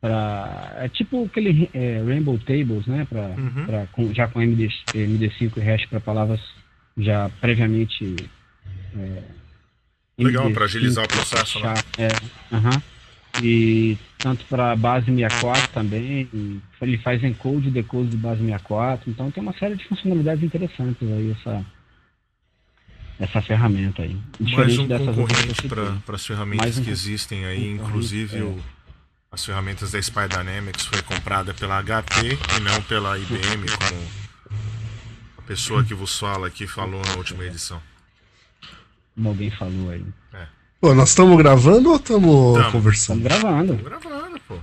Pra, 0.02 0.74
é 0.78 0.90
tipo 0.90 1.26
aquele 1.26 1.70
é, 1.76 2.02
Rainbow 2.04 2.38
Tables, 2.40 2.88
né? 2.88 3.06
Pra, 3.08 3.22
uhum. 3.22 3.66
pra, 3.66 3.86
com, 3.88 4.12
já 4.14 4.28
com 4.28 4.42
MD, 4.42 4.68
MD5 4.94 5.58
e 5.58 5.60
REST 5.60 5.88
para 5.88 6.00
palavras 6.00 6.42
já 6.98 7.30
previamente 7.40 8.16
é, 8.98 9.24
Legal, 10.18 10.52
para 10.52 10.66
agilizar 10.66 11.06
o 11.06 11.08
processo, 11.08 11.60
né? 11.60 11.74
É, 11.98 12.08
uhum. 12.56 12.82
E 13.42 13.98
tanto 14.18 14.44
para 14.46 14.76
base 14.76 15.06
64 15.06 15.70
também, 15.70 16.28
ele 16.82 16.98
faz 16.98 17.24
encode 17.24 17.70
e 17.70 17.72
decode 17.72 18.10
de 18.10 18.18
base 18.18 18.42
64, 18.42 19.10
então 19.10 19.32
tem 19.32 19.42
uma 19.42 19.54
série 19.54 19.76
de 19.76 19.88
funcionalidades 19.88 20.44
interessantes 20.44 21.10
aí 21.10 21.32
essa, 21.32 21.66
essa 23.20 23.42
ferramenta 23.42 24.04
aí. 24.04 24.18
Mais 24.40 24.78
um 24.78 24.88
concorrente 24.88 25.68
para 25.68 26.16
as 26.16 26.26
ferramentas 26.26 26.78
um 26.78 26.84
que 26.84 26.90
existem 26.90 27.46
aí, 27.46 27.72
inclusive 27.72 28.38
é. 28.38 28.44
o, 28.44 28.60
as 29.32 29.46
ferramentas 29.46 29.92
da 29.92 30.00
Spy 30.00 30.28
Dynamics 30.28 30.86
foi 30.86 31.02
comprada 31.04 31.54
pela 31.54 31.82
HP 31.82 32.38
e 32.58 32.60
não 32.60 32.82
pela 32.84 33.18
IBM, 33.18 33.66
como 33.78 34.02
a 35.38 35.42
pessoa 35.44 35.84
que 35.84 35.94
vos 35.94 36.20
fala 36.20 36.48
aqui 36.48 36.68
falou 36.68 37.02
na 37.06 37.16
última 37.16 37.46
edição 37.46 37.82
como 39.16 39.30
alguém 39.30 39.50
falou 39.52 39.92
aí. 39.92 40.06
É. 40.34 40.48
Pô, 40.80 40.96
nós 40.96 41.10
estamos 41.10 41.38
gravando 41.38 41.92
ou 41.92 41.98
estamos 41.98 42.72
conversando? 42.72 43.22
Estamos 43.22 43.42
gravando. 43.42 43.74
Estamos 43.74 44.04
gravando, 44.04 44.40
pô. 44.48 44.58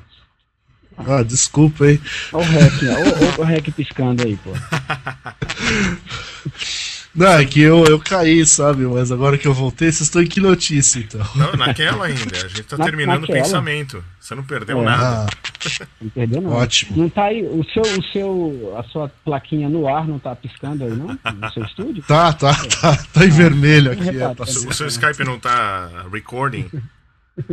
Ah, 0.96 1.22
desculpa 1.22 1.84
aí. 1.84 2.00
Olha 2.32 2.44
o 2.44 2.50
rec, 2.50 2.72
olha 2.82 3.38
o 3.38 3.44
rec 3.44 3.70
piscando 3.70 4.24
aí, 4.24 4.36
pô. 4.36 4.50
Não, 7.14 7.26
é 7.26 7.44
que 7.44 7.60
eu, 7.60 7.84
eu 7.84 7.98
caí, 7.98 8.44
sabe? 8.46 8.84
Mas 8.84 9.10
agora 9.10 9.38
que 9.38 9.48
eu 9.48 9.54
voltei, 9.54 9.90
vocês 9.90 10.02
estão 10.02 10.22
em 10.22 10.26
que 10.26 10.40
notícia, 10.40 11.00
então? 11.00 11.26
Não, 11.34 11.52
naquela 11.52 12.06
ainda. 12.06 12.36
A 12.36 12.48
gente 12.48 12.62
tá 12.64 12.76
Na, 12.76 12.84
terminando 12.84 13.22
naquela. 13.22 13.38
o 13.38 13.42
pensamento. 13.42 14.04
Você 14.20 14.34
não 14.34 14.44
perdeu 14.44 14.80
é. 14.80 14.84
nada. 14.84 15.26
Ah, 15.26 15.86
não 16.00 16.10
perdeu 16.10 16.40
nada. 16.42 16.54
Ótimo. 16.54 16.96
Não 16.96 17.08
tá 17.08 17.24
aí, 17.24 17.42
o 17.42 17.64
seu, 17.64 17.82
o 17.82 18.02
seu, 18.12 18.74
a 18.78 18.82
sua 18.84 19.08
plaquinha 19.24 19.68
no 19.68 19.88
ar 19.88 20.06
não 20.06 20.18
tá 20.18 20.36
piscando 20.36 20.84
aí, 20.84 20.90
não? 20.90 21.18
No 21.34 21.52
seu 21.52 21.64
estúdio? 21.64 22.04
Tá, 22.06 22.32
tá, 22.32 22.50
é. 22.50 22.68
tá. 22.68 22.96
Tá 22.96 23.24
em 23.24 23.30
ah, 23.30 23.34
vermelho 23.34 23.92
aqui. 23.92 24.08
É, 24.10 24.34
tá 24.34 24.44
o 24.44 24.74
seu 24.74 24.86
Skype 24.86 25.24
não 25.24 25.38
tá 25.38 26.06
recording? 26.12 26.70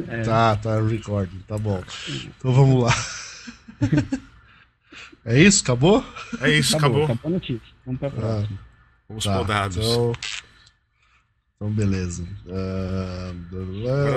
É. 0.08 0.22
Tá, 0.22 0.56
tá 0.56 0.82
recording, 0.82 1.40
tá 1.48 1.58
bom. 1.58 1.82
Então 2.38 2.52
vamos 2.52 2.84
lá. 2.84 2.94
É 5.26 5.42
isso? 5.42 5.64
Acabou? 5.64 6.06
É 6.40 6.52
isso, 6.52 6.78
acabou. 6.78 7.06
Acabou, 7.06 7.16
acabou 7.16 7.32
a 7.32 7.34
notícia. 7.34 7.74
Vamos 7.84 8.00
pra 8.00 8.12
próxima. 8.12 8.60
Ah. 8.62 8.75
Os 9.10 9.24
tá, 9.24 9.38
podados. 9.38 9.78
Então, 9.78 10.14
então 11.56 11.72
beleza. 11.72 12.24
Uh, 12.46 13.34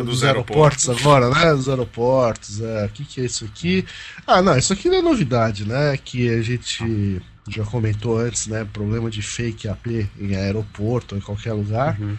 dos, 0.04 0.22
aeroportos. 0.22 0.22
aeroportos 0.24 0.88
agora, 0.90 1.30
né? 1.30 1.54
Dos 1.54 1.68
aeroportos. 1.68 2.60
É. 2.60 2.86
O 2.86 2.88
que, 2.88 3.04
que 3.04 3.20
é 3.20 3.24
isso 3.24 3.44
aqui? 3.44 3.86
Ah, 4.26 4.42
não, 4.42 4.56
isso 4.56 4.72
aqui 4.72 4.88
não 4.88 4.98
é 4.98 5.02
novidade, 5.02 5.66
né? 5.66 5.96
Que 5.96 6.28
a 6.30 6.42
gente 6.42 7.22
já 7.48 7.64
comentou 7.64 8.18
antes, 8.18 8.46
né? 8.46 8.66
Problema 8.72 9.10
de 9.10 9.22
fake 9.22 9.68
AP 9.68 9.86
em 10.18 10.34
aeroporto 10.34 11.14
ou 11.14 11.20
em 11.20 11.24
qualquer 11.24 11.52
lugar. 11.52 11.98
Uhum. 12.00 12.16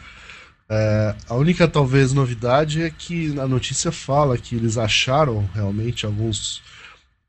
É, 0.72 1.16
a 1.28 1.34
única 1.34 1.68
talvez 1.68 2.14
novidade 2.14 2.84
é 2.84 2.92
que 2.92 3.38
a 3.40 3.48
notícia 3.48 3.92
fala 3.92 4.38
que 4.38 4.56
eles 4.56 4.78
acharam 4.78 5.50
realmente 5.54 6.06
alguns 6.06 6.62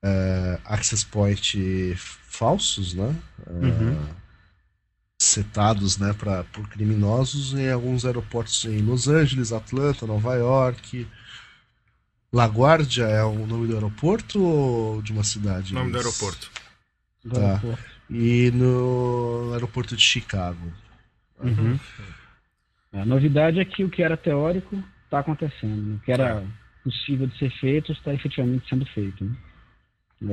é, 0.02 0.58
access 0.64 1.04
point 1.04 1.94
falsos, 1.96 2.92
né? 2.92 3.16
É, 3.46 3.52
uhum 3.52 4.19
setados 5.20 5.98
né, 5.98 6.14
pra, 6.14 6.44
por 6.44 6.66
criminosos 6.68 7.52
em 7.52 7.70
alguns 7.70 8.06
aeroportos 8.06 8.64
em 8.64 8.78
Los 8.78 9.06
Angeles, 9.06 9.52
Atlanta, 9.52 10.06
Nova 10.06 10.34
York. 10.34 11.06
LaGuardia 12.32 13.04
é 13.04 13.22
o 13.22 13.46
nome 13.46 13.66
do 13.66 13.74
aeroporto 13.74 14.42
ou 14.42 15.02
de 15.02 15.12
uma 15.12 15.22
cidade? 15.22 15.74
Nome 15.74 15.92
do 15.92 15.98
aeroporto. 15.98 16.50
Tá. 17.28 17.60
E 18.08 18.50
no 18.52 19.50
aeroporto 19.52 19.94
de 19.94 20.02
Chicago. 20.02 20.72
Uhum. 21.38 21.78
A 22.92 23.04
novidade 23.04 23.60
é 23.60 23.64
que 23.64 23.84
o 23.84 23.90
que 23.90 24.02
era 24.02 24.16
teórico 24.16 24.82
está 25.04 25.18
acontecendo. 25.18 25.96
O 25.96 26.00
que 26.00 26.12
era 26.12 26.42
possível 26.82 27.26
de 27.26 27.36
ser 27.36 27.50
feito 27.60 27.92
está 27.92 28.14
efetivamente 28.14 28.66
sendo 28.70 28.86
feito. 28.86 29.22
Né? 29.22 29.36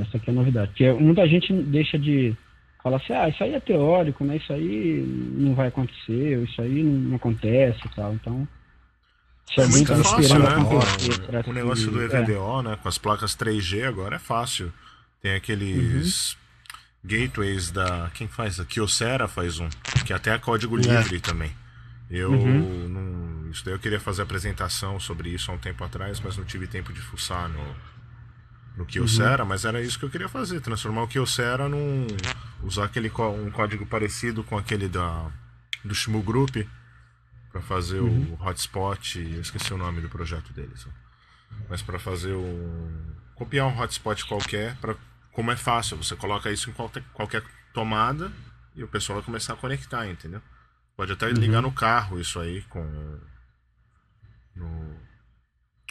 Essa 0.02 0.16
aqui 0.16 0.30
é 0.30 0.34
a 0.34 0.36
novidade. 0.36 0.70
Porque 0.70 0.94
muita 0.94 1.28
gente 1.28 1.52
deixa 1.64 2.00
de 2.00 2.38
fala 2.82 2.98
assim, 2.98 3.14
ah, 3.14 3.30
isso 3.30 3.44
aí 3.44 3.54
é 3.54 3.60
teórico, 3.60 4.24
né? 4.24 4.38
Isso 4.38 4.54
aí 4.54 5.04
não 5.36 5.54
vai 5.56 5.68
acontecer, 5.68 6.44
isso 6.44 6.62
aí 6.62 6.84
não, 6.84 7.16
acontece 7.16 7.80
e 7.86 7.90
tal. 7.96 8.14
Então, 8.14 8.48
se 9.54 9.62
é 9.62 9.68
muito 9.68 9.96
fácil, 10.04 10.40
né? 10.40 11.44
O 11.46 11.54
negócio 11.54 11.92
do 11.92 12.02
EVDO, 12.02 12.60
é. 12.60 12.64
né? 12.64 12.78
Com 12.82 12.88
as 12.88 12.98
placas 12.98 13.36
3G 13.36 13.88
agora 13.88 14.18
é 14.18 14.20
fácil. 14.20 14.72
Tem 15.22 15.36
aqueles 15.36 16.34
uhum. 16.34 16.38
gateways 17.04 17.72
da. 17.72 18.10
Quem 18.14 18.28
faz? 18.28 18.60
A 18.60 18.66
Kyocera 18.66 19.28
faz 19.28 19.60
um. 19.60 19.70
Que 20.06 20.14
até 20.14 20.34
é 20.34 20.38
código 20.38 20.78
é. 20.78 20.82
livre 20.82 21.20
também. 21.20 21.52
Eu 22.10 22.32
uhum. 22.32 22.88
não. 22.88 23.52
Isso 23.52 23.64
daí 23.64 23.74
eu 23.74 23.80
queria 23.80 24.00
fazer 24.00 24.22
apresentação 24.22 25.00
sobre 25.00 25.30
isso 25.30 25.50
há 25.50 25.54
um 25.54 25.58
tempo 25.58 25.84
atrás, 25.84 26.20
mas 26.20 26.38
não 26.38 26.44
tive 26.44 26.68
tempo 26.68 26.92
de 26.94 27.00
fuçar 27.00 27.50
no, 27.50 27.76
no 28.78 28.86
Kyocera, 28.86 29.44
uhum. 29.44 29.50
mas 29.50 29.66
era 29.66 29.82
isso 29.82 29.98
que 29.98 30.06
eu 30.06 30.10
queria 30.10 30.30
fazer, 30.30 30.62
transformar 30.62 31.04
o 31.04 31.08
Kyocera 31.08 31.68
num 31.68 32.06
usar 32.62 32.86
aquele 32.86 33.10
um 33.10 33.50
código 33.50 33.86
parecido 33.88 34.44
com 34.44 34.58
aquele 34.58 34.88
da 34.88 35.30
do 35.84 35.96
Shmu 35.96 36.22
Group 36.22 36.58
para 37.52 37.62
fazer 37.62 38.00
uhum. 38.00 38.38
o 38.40 38.46
hotspot, 38.46 39.20
eu 39.20 39.42
esqueci 39.42 39.74
o 39.74 39.78
nome 39.78 40.02
do 40.02 40.10
projeto 40.10 40.54
deles. 40.54 40.88
Mas 41.68 41.82
para 41.82 41.98
fazer 41.98 42.34
um 42.34 43.16
copiar 43.36 43.66
um 43.68 43.80
hotspot 43.80 44.24
qualquer 44.26 44.76
para 44.78 44.96
como 45.32 45.52
é 45.52 45.56
fácil, 45.56 45.98
você 45.98 46.16
coloca 46.16 46.52
isso 46.52 46.70
em 46.70 46.74
qualquer, 46.74 47.04
qualquer 47.14 47.44
tomada 47.74 48.32
e 48.76 48.84
o 48.84 48.88
pessoal 48.88 49.18
vai 49.18 49.26
começar 49.26 49.54
a 49.54 49.58
conectar, 49.58 50.08
entendeu? 50.08 50.42
Pode 50.96 51.12
até 51.14 51.28
uhum. 51.28 51.34
ligar 51.34 51.62
no 51.62 51.72
carro 51.72 52.20
isso 52.20 52.40
aí 52.40 52.62
com 52.64 53.20
no 54.56 54.96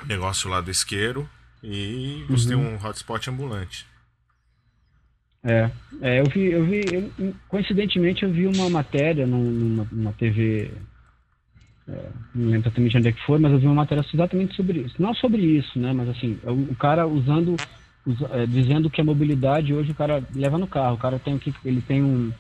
negócio 0.05 0.51
lá 0.51 0.61
do 0.61 0.71
isqueiro 0.71 1.29
e 1.69 2.25
você 2.29 2.55
uhum. 2.55 2.63
tem 2.63 2.75
um 2.75 2.87
hotspot 2.87 3.29
ambulante. 3.29 3.87
É, 5.43 5.71
é, 6.01 6.21
eu 6.21 6.25
vi, 6.25 6.51
eu 6.51 6.65
vi, 6.65 6.85
eu, 6.93 7.35
coincidentemente 7.49 8.25
eu 8.25 8.31
vi 8.31 8.47
uma 8.47 8.71
matéria 8.71 9.27
numa, 9.27 9.87
numa 9.91 10.13
TV, 10.13 10.71
é, 11.89 12.09
não 12.35 12.51
lembro 12.51 12.69
exatamente 12.69 12.97
onde 12.97 13.09
é 13.09 13.13
que 13.13 13.27
foi, 13.27 13.39
mas 13.39 13.53
eu 13.53 13.59
vi 13.59 13.67
uma 13.67 13.75
matéria 13.75 14.05
exatamente 14.13 14.55
sobre 14.55 14.81
isso. 14.81 15.01
Não 15.01 15.15
sobre 15.15 15.43
isso, 15.43 15.79
né, 15.79 15.93
mas 15.93 16.09
assim, 16.09 16.39
o, 16.45 16.73
o 16.73 16.77
cara 16.77 17.07
usando, 17.07 17.57
é, 18.33 18.47
dizendo 18.47 18.91
que 18.91 19.01
a 19.01 19.05
mobilidade 19.05 19.75
hoje 19.75 19.91
o 19.91 19.95
cara 19.95 20.23
leva 20.35 20.59
no 20.59 20.67
carro, 20.67 20.95
o 20.95 20.99
cara 20.99 21.19
tem 21.19 21.39
que, 21.39 21.55
ele 21.65 21.81
tem 21.81 22.03
um, 22.03 22.33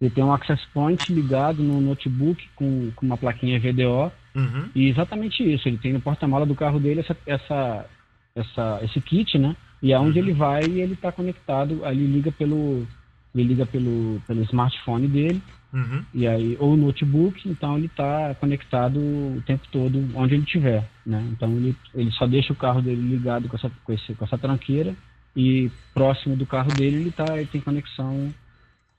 ele 0.00 0.10
tem 0.10 0.24
um 0.24 0.32
access 0.32 0.62
point 0.72 1.12
ligado 1.12 1.62
no 1.62 1.80
notebook 1.80 2.46
com, 2.54 2.90
com 2.94 3.06
uma 3.06 3.16
plaquinha 3.16 3.60
VDO, 3.60 4.12
uhum. 4.34 4.68
e 4.74 4.88
exatamente 4.88 5.42
isso, 5.42 5.68
ele 5.68 5.78
tem 5.78 5.92
no 5.92 6.00
porta-mala 6.00 6.44
do 6.44 6.54
carro 6.54 6.78
dele 6.78 7.00
essa, 7.00 7.16
essa 7.26 7.86
essa, 8.34 8.80
esse 8.82 9.00
kit, 9.00 9.38
né? 9.38 9.56
E 9.82 9.92
aonde 9.92 10.18
uhum. 10.18 10.26
ele 10.26 10.34
vai, 10.34 10.62
ele 10.64 10.94
está 10.94 11.12
conectado, 11.12 11.84
ali 11.84 12.06
liga 12.06 12.32
pelo 12.32 12.86
ele 13.34 13.44
liga 13.44 13.66
pelo, 13.66 14.20
pelo 14.26 14.42
smartphone 14.42 15.06
dele, 15.06 15.40
uhum. 15.72 16.04
e 16.14 16.26
aí 16.26 16.56
ou 16.58 16.76
notebook, 16.76 17.48
então 17.48 17.76
ele 17.76 17.86
está 17.86 18.34
conectado 18.40 18.98
o 18.98 19.42
tempo 19.46 19.66
todo 19.70 20.08
onde 20.14 20.34
ele 20.34 20.42
estiver, 20.42 20.88
né? 21.04 21.24
Então 21.30 21.50
ele, 21.52 21.76
ele 21.94 22.10
só 22.12 22.26
deixa 22.26 22.52
o 22.52 22.56
carro 22.56 22.82
dele 22.82 23.00
ligado 23.00 23.48
com 23.48 23.56
essa 23.56 23.70
com, 23.84 23.92
esse, 23.92 24.14
com 24.14 24.24
essa 24.24 24.38
tranqueira 24.38 24.94
e 25.36 25.70
próximo 25.94 26.36
do 26.36 26.46
carro 26.46 26.72
dele 26.72 26.96
ele 26.96 27.12
tá 27.12 27.36
ele 27.36 27.46
tem 27.46 27.60
conexão 27.60 28.32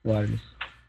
wireless. 0.06 0.44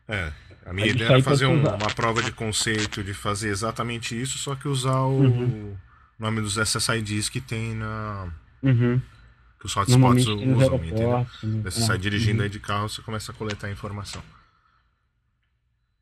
É, 0.07 0.31
a 0.67 0.73
minha 0.73 0.87
aí 0.87 0.93
ideia 0.93 1.13
era 1.13 1.23
fazer 1.23 1.47
um, 1.47 1.61
uma 1.61 1.95
prova 1.95 2.23
de 2.23 2.33
conceito 2.33 3.03
de 3.03 3.15
fazer 3.15 3.49
exatamente 3.49 4.21
isso, 4.21 4.39
só 4.39 4.55
que 4.55 4.69
usar 4.69 5.01
o 5.01 5.21
uhum. 5.21 5.77
Nome 6.21 6.41
dos 6.41 6.57
SSIDs 6.57 7.29
que 7.29 7.41
tem 7.41 7.75
na 7.75 8.33
Uhum. 8.63 9.01
Que 9.59 9.67
os 9.67 9.77
hotspots 9.77 10.27
usam, 10.27 10.77
entendeu? 10.77 11.19
Né? 11.19 11.63
Você 11.65 11.81
sai 11.83 11.99
dirigindo 11.99 12.39
uhum. 12.39 12.45
aí 12.45 12.49
de 12.49 12.61
carro, 12.61 12.89
você 12.89 13.03
começa 13.03 13.31
a 13.31 13.35
coletar 13.35 13.71
informação. 13.71 14.23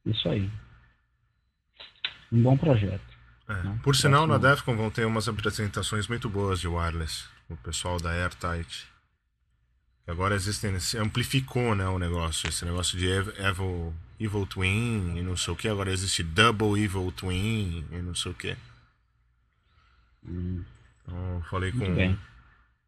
Isso 0.06 0.28
aí. 0.28 0.48
Um 2.30 2.42
bom 2.42 2.56
projeto. 2.56 3.02
É. 3.48 3.54
Né? 3.54 3.78
Por 3.82 3.96
sinal, 3.96 4.26
na 4.26 4.38
DEFCON 4.38 4.76
vão 4.76 4.90
ter 4.90 5.06
umas 5.06 5.28
apresentações 5.28 6.06
muito 6.06 6.28
boas 6.28 6.60
de 6.60 6.68
wireless. 6.68 7.24
O 7.48 7.56
pessoal 7.56 7.98
da 7.98 8.10
AirTight. 8.10 8.86
Agora 10.06 10.34
existem. 10.34 10.76
Amplificou 11.00 11.74
né, 11.74 11.88
o 11.88 11.98
negócio. 11.98 12.48
Esse 12.48 12.64
negócio 12.64 12.96
de 12.96 13.06
Evil, 13.08 13.94
Evil 14.20 14.46
Twin 14.46 15.16
e 15.16 15.22
não 15.22 15.36
sei 15.36 15.52
o 15.52 15.56
que. 15.56 15.68
Agora 15.68 15.90
existe 15.90 16.22
Double 16.22 16.82
Evil 16.82 17.10
Twin 17.12 17.84
e 17.90 17.96
não 17.96 18.14
sei 18.14 18.32
o 18.32 18.34
que. 18.34 18.56
Hum. 20.26 20.64
Então, 21.02 21.42
falei 21.50 21.72
com 21.72 21.84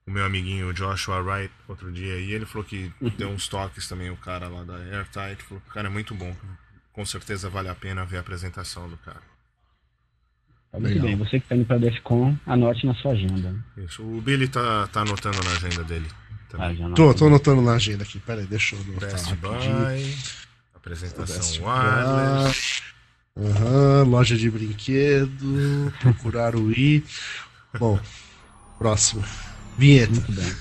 o 0.07 0.11
meu 0.11 0.25
amiguinho 0.25 0.73
Joshua 0.73 1.21
Wright 1.21 1.53
outro 1.69 1.91
dia 1.93 2.19
e 2.19 2.33
ele 2.33 2.45
falou 2.45 2.67
que 2.67 2.93
uhum. 3.01 3.11
deu 3.11 3.29
uns 3.29 3.49
toques 3.49 3.89
também, 3.89 4.11
o 4.11 4.17
cara 4.17 4.49
lá 4.49 4.65
da 4.65 4.75
Airtight. 4.75 5.43
Falou 5.45 5.61
que 5.63 5.71
o 5.71 5.73
cara 5.73 5.89
é 5.89 5.91
muito 5.91 6.15
bom. 6.15 6.35
Com 6.93 7.07
certeza 7.07 7.49
vale 7.49 7.69
a 7.69 7.75
pena 7.75 8.05
ver 8.05 8.19
a 8.19 8.21
apresentação 8.21 8.89
do 8.89 8.97
cara. 8.99 9.23
Tá 10.73 10.79
muito 10.79 10.95
Legal. 10.95 11.09
bem, 11.09 11.17
você 11.17 11.31
que 11.41 11.45
está 11.45 11.57
indo 11.57 11.65
para 11.65 11.77
a 11.77 11.79
DEFCON, 11.81 12.37
anote 12.47 12.87
na 12.87 12.95
sua 12.95 13.13
agenda. 13.13 13.55
Isso, 13.77 14.03
o 14.03 14.21
Billy 14.21 14.47
tá, 14.47 14.87
tá 14.89 15.01
anotando 15.01 15.43
na 15.43 15.51
agenda 15.53 15.83
dele. 15.83 16.09
Ah, 16.55 16.73
tô, 16.95 17.15
tô 17.15 17.27
anotando 17.27 17.63
na 17.63 17.75
agenda 17.75 18.03
aqui, 18.03 18.19
peraí, 18.21 18.47
deixa 18.47 18.77
eu 18.77 18.81
anotar. 18.81 19.11
Best 19.11 19.35
Buy, 19.37 20.17
apresentação 20.75 21.65
wireless. 21.65 22.83
Uhum, 23.41 24.05
loja 24.11 24.37
de 24.37 24.51
brinquedo, 24.51 25.91
procurar 25.99 26.55
o 26.55 26.71
I. 26.71 27.03
Bom, 27.79 27.99
próximo. 28.79 29.25
Vinheta. 29.79 30.13
Muito 30.13 30.33
bem. 30.33 30.53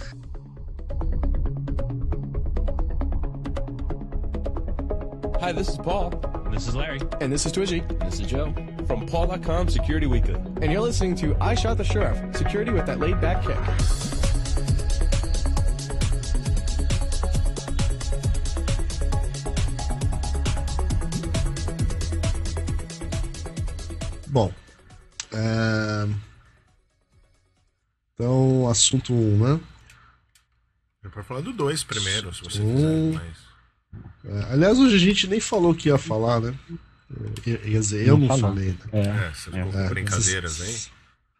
Hi, 5.42 5.52
this 5.52 5.68
is 5.68 5.78
Paul. 5.78 6.12
This 6.52 6.68
is 6.70 6.76
Larry. 6.76 7.02
And 7.20 7.30
this 7.30 7.46
is 7.46 7.52
Twitchy. 7.52 7.82
This 8.06 8.22
is 8.22 8.28
Joe. 8.28 8.54
From 8.88 9.06
Paul.com 9.06 9.68
Security 9.68 10.08
Weekly. 10.08 10.36
And 10.62 10.72
you're 10.72 10.82
listening 10.82 11.16
to 11.16 11.36
I 11.42 11.56
Shot 11.56 11.78
the 11.78 11.84
Sheriff 11.84 12.18
Security 12.34 12.72
with 12.72 12.86
that 12.86 13.00
laid 13.00 13.20
back 13.20 13.44
kick. 13.44 14.19
Bom, 24.30 24.54
é... 25.32 26.08
então, 28.14 28.70
assunto 28.70 29.14
1, 29.14 29.16
um, 29.16 29.38
né? 29.38 29.60
Eu 31.04 31.10
pode 31.10 31.28
falar 31.28 31.42
do 31.42 31.52
2 31.52 31.84
primeiro, 31.84 32.34
se 32.34 32.44
você 32.44 32.62
um... 32.62 33.12
quiser. 33.12 33.24
Mas... 33.24 33.50
É, 34.26 34.54
aliás, 34.54 34.78
hoje 34.78 34.96
a 34.96 35.00
gente 35.00 35.28
nem 35.28 35.40
falou 35.40 35.72
o 35.72 35.76
que 35.76 35.90
ia 35.90 35.98
falar, 35.98 36.40
né? 36.40 36.54
Quer 37.44 37.58
dizer, 37.58 38.08
eu 38.08 38.18
não, 38.18 38.28
não 38.28 38.38
falei. 38.38 38.70
Né? 38.70 38.78
É, 38.92 39.00
é, 39.00 39.32
você 39.34 39.52
ficou 39.52 39.72
com 39.72 39.80
é, 39.80 39.90
brincadeiras 39.90 40.62
aí. 40.62 40.78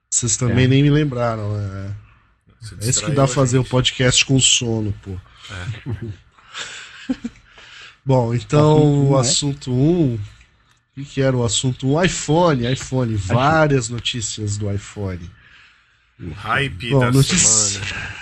Vocês 0.10 0.38
também 0.38 0.68
nem 0.68 0.82
me 0.82 0.90
lembraram. 0.90 1.56
É, 1.56 1.94
é 2.82 2.90
isso 2.90 3.06
que 3.06 3.12
dá 3.12 3.28
fazer 3.28 3.60
o 3.60 3.62
um 3.62 3.66
podcast 3.66 4.26
com 4.26 4.40
sono, 4.40 4.94
pô. 5.04 5.12
É. 5.52 6.10
Bom, 8.04 8.34
então 8.34 9.10
o 9.10 9.18
assunto 9.18 9.72
1. 9.72 9.76
Um, 9.76 10.20
o 11.02 11.06
que 11.06 11.22
era 11.22 11.36
o 11.36 11.44
assunto? 11.44 11.88
O 11.88 12.02
iPhone, 12.04 12.72
iPhone, 12.72 13.16
várias 13.16 13.90
notícias 13.90 14.58
do 14.58 14.72
iPhone. 14.72 15.30
O 16.20 16.32
hype 16.32 16.90
Bom, 16.92 17.00
da 17.00 17.12
notícia... 17.12 17.82
semana. 17.82 18.16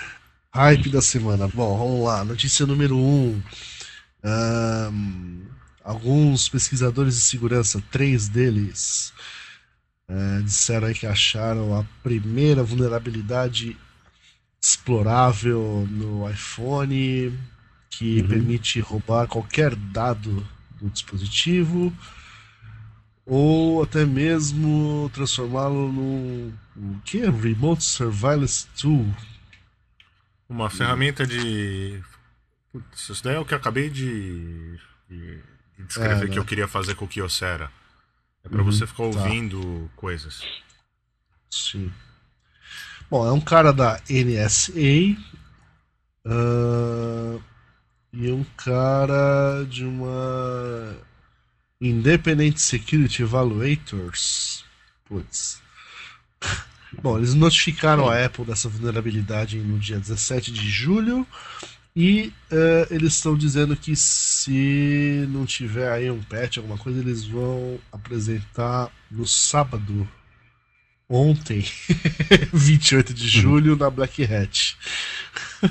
Hype 0.54 0.88
da 0.90 1.02
semana. 1.02 1.48
Bom, 1.48 1.76
vamos 1.76 2.04
lá. 2.04 2.24
Notícia 2.24 2.66
número 2.66 2.96
1. 2.96 3.00
Um. 3.00 3.42
Um, 4.24 5.46
alguns 5.84 6.48
pesquisadores 6.48 7.14
de 7.14 7.20
segurança, 7.20 7.82
três 7.90 8.28
deles, 8.28 9.12
uh, 10.08 10.42
disseram 10.42 10.92
que 10.92 11.06
acharam 11.06 11.78
a 11.78 11.84
primeira 12.02 12.62
vulnerabilidade 12.62 13.76
explorável 14.60 15.86
no 15.90 16.28
iPhone 16.28 17.38
que 17.90 18.20
uhum. 18.20 18.28
permite 18.28 18.80
roubar 18.80 19.26
qualquer 19.28 19.74
dado 19.74 20.46
do 20.80 20.88
dispositivo 20.90 21.92
ou 23.28 23.82
até 23.82 24.06
mesmo 24.06 25.10
transformá-lo 25.12 25.92
num 25.92 26.52
o 26.74 26.98
que 27.04 27.18
Remote 27.18 27.84
Surveillance 27.84 28.66
Tool. 28.68 29.06
Uma 30.48 30.70
ferramenta 30.70 31.26
de 31.26 32.02
Putz, 32.72 33.08
isso 33.08 33.24
daí 33.24 33.34
é 33.34 33.38
o 33.38 33.44
que 33.44 33.52
eu 33.52 33.58
acabei 33.58 33.90
de, 33.90 34.78
de, 35.08 35.36
de 35.76 35.84
descrever 35.86 36.24
é, 36.24 36.26
né? 36.26 36.32
que 36.32 36.38
eu 36.38 36.44
queria 36.44 36.68
fazer 36.68 36.94
com 36.94 37.04
o 37.04 37.08
Kyocera. 37.08 37.70
É 38.44 38.48
para 38.48 38.60
uhum, 38.60 38.64
você 38.64 38.86
ficar 38.86 39.10
tá. 39.10 39.18
ouvindo 39.18 39.60
tá. 39.60 39.96
coisas. 39.96 40.40
Sim. 41.50 41.92
Bom, 43.10 43.26
é 43.26 43.32
um 43.32 43.40
cara 43.40 43.72
da 43.72 44.00
NSA 44.08 45.16
uh, 46.26 47.42
e 48.12 48.30
um 48.30 48.44
cara 48.56 49.64
de 49.68 49.84
uma 49.84 50.96
Independent 51.80 52.58
Security 52.58 53.22
Evaluators. 53.22 54.64
Putz. 55.04 55.60
Bom, 57.02 57.18
eles 57.18 57.34
notificaram 57.34 58.08
a 58.08 58.24
Apple 58.24 58.44
dessa 58.44 58.68
vulnerabilidade 58.68 59.58
no 59.58 59.78
dia 59.78 59.98
17 59.98 60.50
de 60.50 60.68
julho 60.68 61.26
e 61.94 62.32
uh, 62.52 62.94
eles 62.94 63.14
estão 63.14 63.36
dizendo 63.36 63.74
que 63.76 63.96
se 63.96 65.26
não 65.30 65.44
tiver 65.44 65.90
aí 65.90 66.10
um 66.10 66.22
patch, 66.22 66.58
alguma 66.58 66.78
coisa, 66.78 67.00
eles 67.00 67.24
vão 67.24 67.78
apresentar 67.90 68.88
no 69.10 69.26
sábado, 69.26 70.08
ontem, 71.08 71.64
28 72.54 73.12
de 73.12 73.28
julho, 73.28 73.76
na 73.76 73.90
Black 73.90 74.22
Hat. 74.22 74.76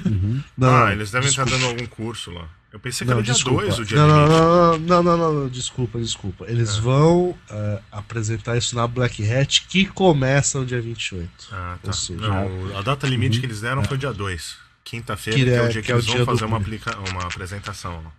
Uhum. 0.05 0.43
Não, 0.57 0.85
ah, 0.85 0.91
eles 0.91 1.11
devem 1.11 1.29
desculpa. 1.29 1.49
estar 1.49 1.59
dando 1.59 1.69
algum 1.69 1.87
curso 1.87 2.31
lá. 2.31 2.49
Eu 2.71 2.79
pensei 2.79 3.05
que 3.05 3.11
não, 3.11 3.19
era 3.19 3.23
dia 3.23 3.43
2 3.43 3.79
o 3.79 3.85
dia 3.85 3.97
não, 3.97 4.07
não, 4.07 4.77
não, 4.77 5.03
não, 5.03 5.17
não, 5.17 5.33
não, 5.33 5.49
desculpa, 5.49 5.97
desculpa. 5.99 6.45
Eles 6.49 6.77
é. 6.77 6.81
vão 6.81 7.29
uh, 7.29 7.83
apresentar 7.91 8.57
isso 8.57 8.75
na 8.75 8.85
Black 8.85 9.23
Hat 9.29 9.65
que 9.67 9.85
começa 9.85 10.59
no 10.59 10.65
dia 10.65 10.81
28. 10.81 11.49
Ah, 11.51 11.77
tá. 11.81 11.93
Seja, 11.93 12.19
não, 12.19 12.77
a 12.77 12.81
data 12.81 13.07
limite 13.07 13.39
que 13.39 13.45
eles 13.45 13.61
deram 13.61 13.81
é. 13.81 13.85
foi 13.85 13.97
dia 13.97 14.13
2. 14.13 14.57
Quinta-feira, 14.83 15.39
que, 15.39 15.45
que, 15.45 15.51
é 15.51 15.61
o 15.61 15.69
dia 15.69 15.81
que, 15.81 15.85
que 15.85 15.91
é 15.91 15.95
eles 15.95 16.05
vão 16.05 16.25
fazer 16.25 16.45
uma, 16.45 16.57
aplica 16.57 16.97
uma 17.09 17.23
apresentação. 17.23 18.11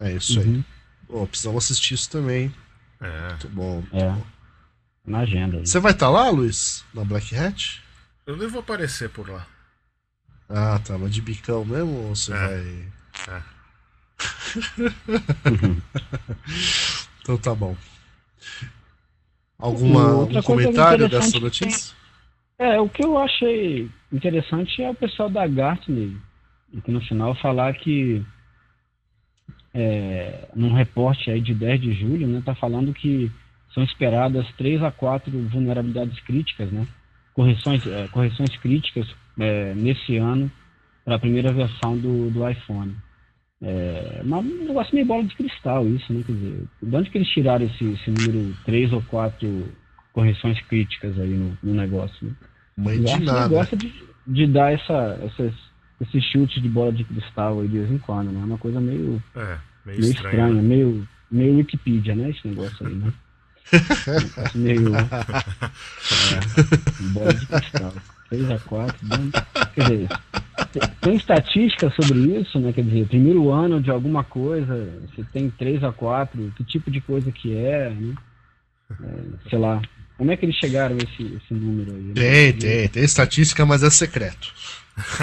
É 0.00 0.12
isso 0.12 0.40
uhum. 0.40 0.44
aí. 0.44 0.64
Pô, 1.06 1.26
precisamos 1.26 1.64
assistir 1.64 1.94
isso 1.94 2.10
também. 2.10 2.52
É. 3.00 3.28
Muito 3.28 3.48
bom. 3.48 3.74
Muito 3.74 3.96
é. 3.96 4.10
Bom. 4.10 4.26
Na 5.04 5.18
agenda. 5.20 5.58
Você 5.64 5.78
vai 5.78 5.92
estar 5.92 6.06
tá 6.06 6.10
lá, 6.10 6.30
Luiz? 6.30 6.84
Na 6.94 7.04
Black 7.04 7.36
Hat? 7.36 7.82
Eu 8.26 8.36
devo 8.36 8.58
aparecer 8.60 9.10
por 9.10 9.28
lá. 9.28 9.46
Ah, 10.48 10.78
tá. 10.78 10.96
Mas 10.96 11.14
de 11.14 11.20
bicão 11.20 11.64
mesmo 11.64 12.08
ou 12.08 12.16
você 12.16 12.32
é. 12.32 12.36
vai. 12.36 12.92
É. 13.28 13.42
então 17.22 17.38
tá 17.38 17.54
bom. 17.54 17.76
Alguma, 19.58 20.12
algum 20.12 20.42
comentário 20.42 21.08
dessa 21.08 21.38
notícia? 21.38 21.94
É, 22.58 22.80
o 22.80 22.88
que 22.88 23.04
eu 23.04 23.18
achei 23.18 23.88
interessante 24.12 24.82
é 24.82 24.90
o 24.90 24.94
pessoal 24.94 25.30
da 25.30 25.46
Gartner, 25.46 26.16
aqui 26.76 26.90
no 26.90 27.00
final, 27.00 27.34
falar 27.36 27.72
que 27.74 28.24
é, 29.74 30.48
num 30.54 30.72
reporte 30.72 31.30
aí 31.30 31.40
de 31.40 31.54
10 31.54 31.80
de 31.80 31.92
julho, 31.94 32.26
né, 32.26 32.42
tá 32.44 32.54
falando 32.54 32.92
que 32.92 33.30
são 33.72 33.82
esperadas 33.82 34.46
3 34.56 34.82
a 34.82 34.90
4 34.90 35.30
vulnerabilidades 35.48 36.18
críticas, 36.20 36.70
né, 36.70 36.86
correções, 37.34 37.86
é, 37.86 38.08
correções 38.08 38.56
críticas 38.58 39.08
é, 39.38 39.74
nesse 39.74 40.16
ano 40.16 40.50
para 41.04 41.16
a 41.16 41.18
primeira 41.18 41.52
versão 41.52 41.96
do, 41.98 42.30
do 42.30 42.48
iPhone. 42.48 42.94
É, 43.64 44.22
mas 44.24 44.44
um 44.44 44.64
negócio 44.64 44.94
meio 44.94 45.06
bola 45.06 45.22
de 45.22 45.36
cristal 45.36 45.86
isso, 45.86 46.12
né? 46.12 46.22
Quer 46.26 46.32
dizer, 46.32 46.64
de 46.82 46.96
onde 46.96 47.10
que 47.10 47.18
eles 47.18 47.28
tiraram 47.28 47.64
esse, 47.64 47.84
esse 47.92 48.10
número 48.10 48.56
3 48.64 48.92
ou 48.92 49.02
4 49.02 49.68
correções 50.12 50.60
críticas 50.62 51.18
aí 51.18 51.30
no, 51.30 51.56
no 51.62 51.74
negócio? 51.74 52.26
Né? 52.26 52.32
Mãe 52.76 53.00
de 53.00 53.20
nada. 53.20 53.48
gosta 53.48 53.76
de, 53.76 53.92
de 54.26 54.46
dar 54.48 54.72
essa, 54.72 55.18
essas, 55.22 55.54
esses 56.00 56.24
chutes 56.32 56.60
de 56.60 56.68
bola 56.68 56.92
de 56.92 57.04
cristal 57.04 57.60
aí 57.60 57.68
de 57.68 57.78
vez 57.78 57.90
em 57.90 57.98
quando, 57.98 58.32
né? 58.32 58.40
É 58.40 58.44
uma 58.44 58.58
coisa 58.58 58.80
meio, 58.80 59.22
é, 59.36 59.58
meio, 59.86 60.00
meio 60.00 60.12
estranha, 60.12 60.54
né? 60.54 60.62
meio, 60.62 61.08
meio 61.30 61.56
Wikipedia, 61.56 62.16
né? 62.16 62.30
Esse 62.30 62.48
negócio 62.48 62.84
aí, 62.84 62.94
né? 62.94 63.12
meio. 64.54 64.90
É, 66.32 67.12
bola 67.12 67.32
de 67.32 67.46
cristal. 67.46 67.92
3 68.28 68.50
a 68.50 68.58
4 68.58 68.98
Quer 69.74 69.82
dizer, 69.82 70.08
tem 71.00 71.14
estatística 71.14 71.90
sobre 71.90 72.18
isso, 72.40 72.58
né? 72.58 72.72
Quer 72.72 72.84
dizer, 72.84 73.06
primeiro 73.06 73.50
ano 73.50 73.80
de 73.80 73.90
alguma 73.90 74.24
coisa, 74.24 74.88
você 75.06 75.24
tem 75.32 75.50
3 75.50 75.84
a 75.84 75.92
4 75.92 76.52
que 76.56 76.64
tipo 76.64 76.90
de 76.90 77.00
coisa 77.00 77.30
que 77.30 77.56
é, 77.56 77.90
né? 77.90 78.14
É, 78.90 79.48
sei 79.48 79.58
lá. 79.58 79.80
Como 80.18 80.30
é 80.30 80.36
que 80.36 80.44
eles 80.44 80.56
chegaram 80.56 80.96
a 80.96 80.98
esse, 80.98 81.22
esse 81.22 81.54
número 81.54 81.94
aí? 81.94 82.12
Tem, 82.14 82.52
tem, 82.52 82.88
tem 82.88 83.04
estatística, 83.04 83.64
mas 83.66 83.82
é 83.82 83.90
secreto. 83.90 84.52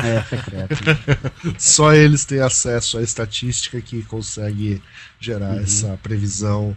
É, 0.04 0.16
é 0.16 0.24
secreto. 0.24 0.76
Só 1.58 1.94
eles 1.94 2.26
têm 2.26 2.42
acesso 2.42 2.98
à 2.98 3.02
estatística 3.02 3.80
que 3.80 4.04
consegue 4.04 4.82
gerar 5.20 5.54
uhum. 5.54 5.60
essa 5.60 5.98
previsão. 6.02 6.76